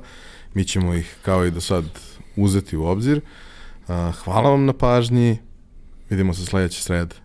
Mi 0.54 0.64
ćemo 0.64 0.94
ih, 0.94 1.16
kao 1.22 1.46
i 1.46 1.52
do 1.52 1.62
sad, 1.62 1.86
uzeti 2.36 2.78
u 2.78 2.86
obzir. 2.86 3.18
Uh, 3.18 4.16
hvala 4.16 4.50
vam 4.50 4.66
na 4.66 4.74
pažnji. 4.74 5.38
Vidimo 6.10 6.34
se 6.34 6.46
sledeće 6.46 6.84
srede. 6.84 7.25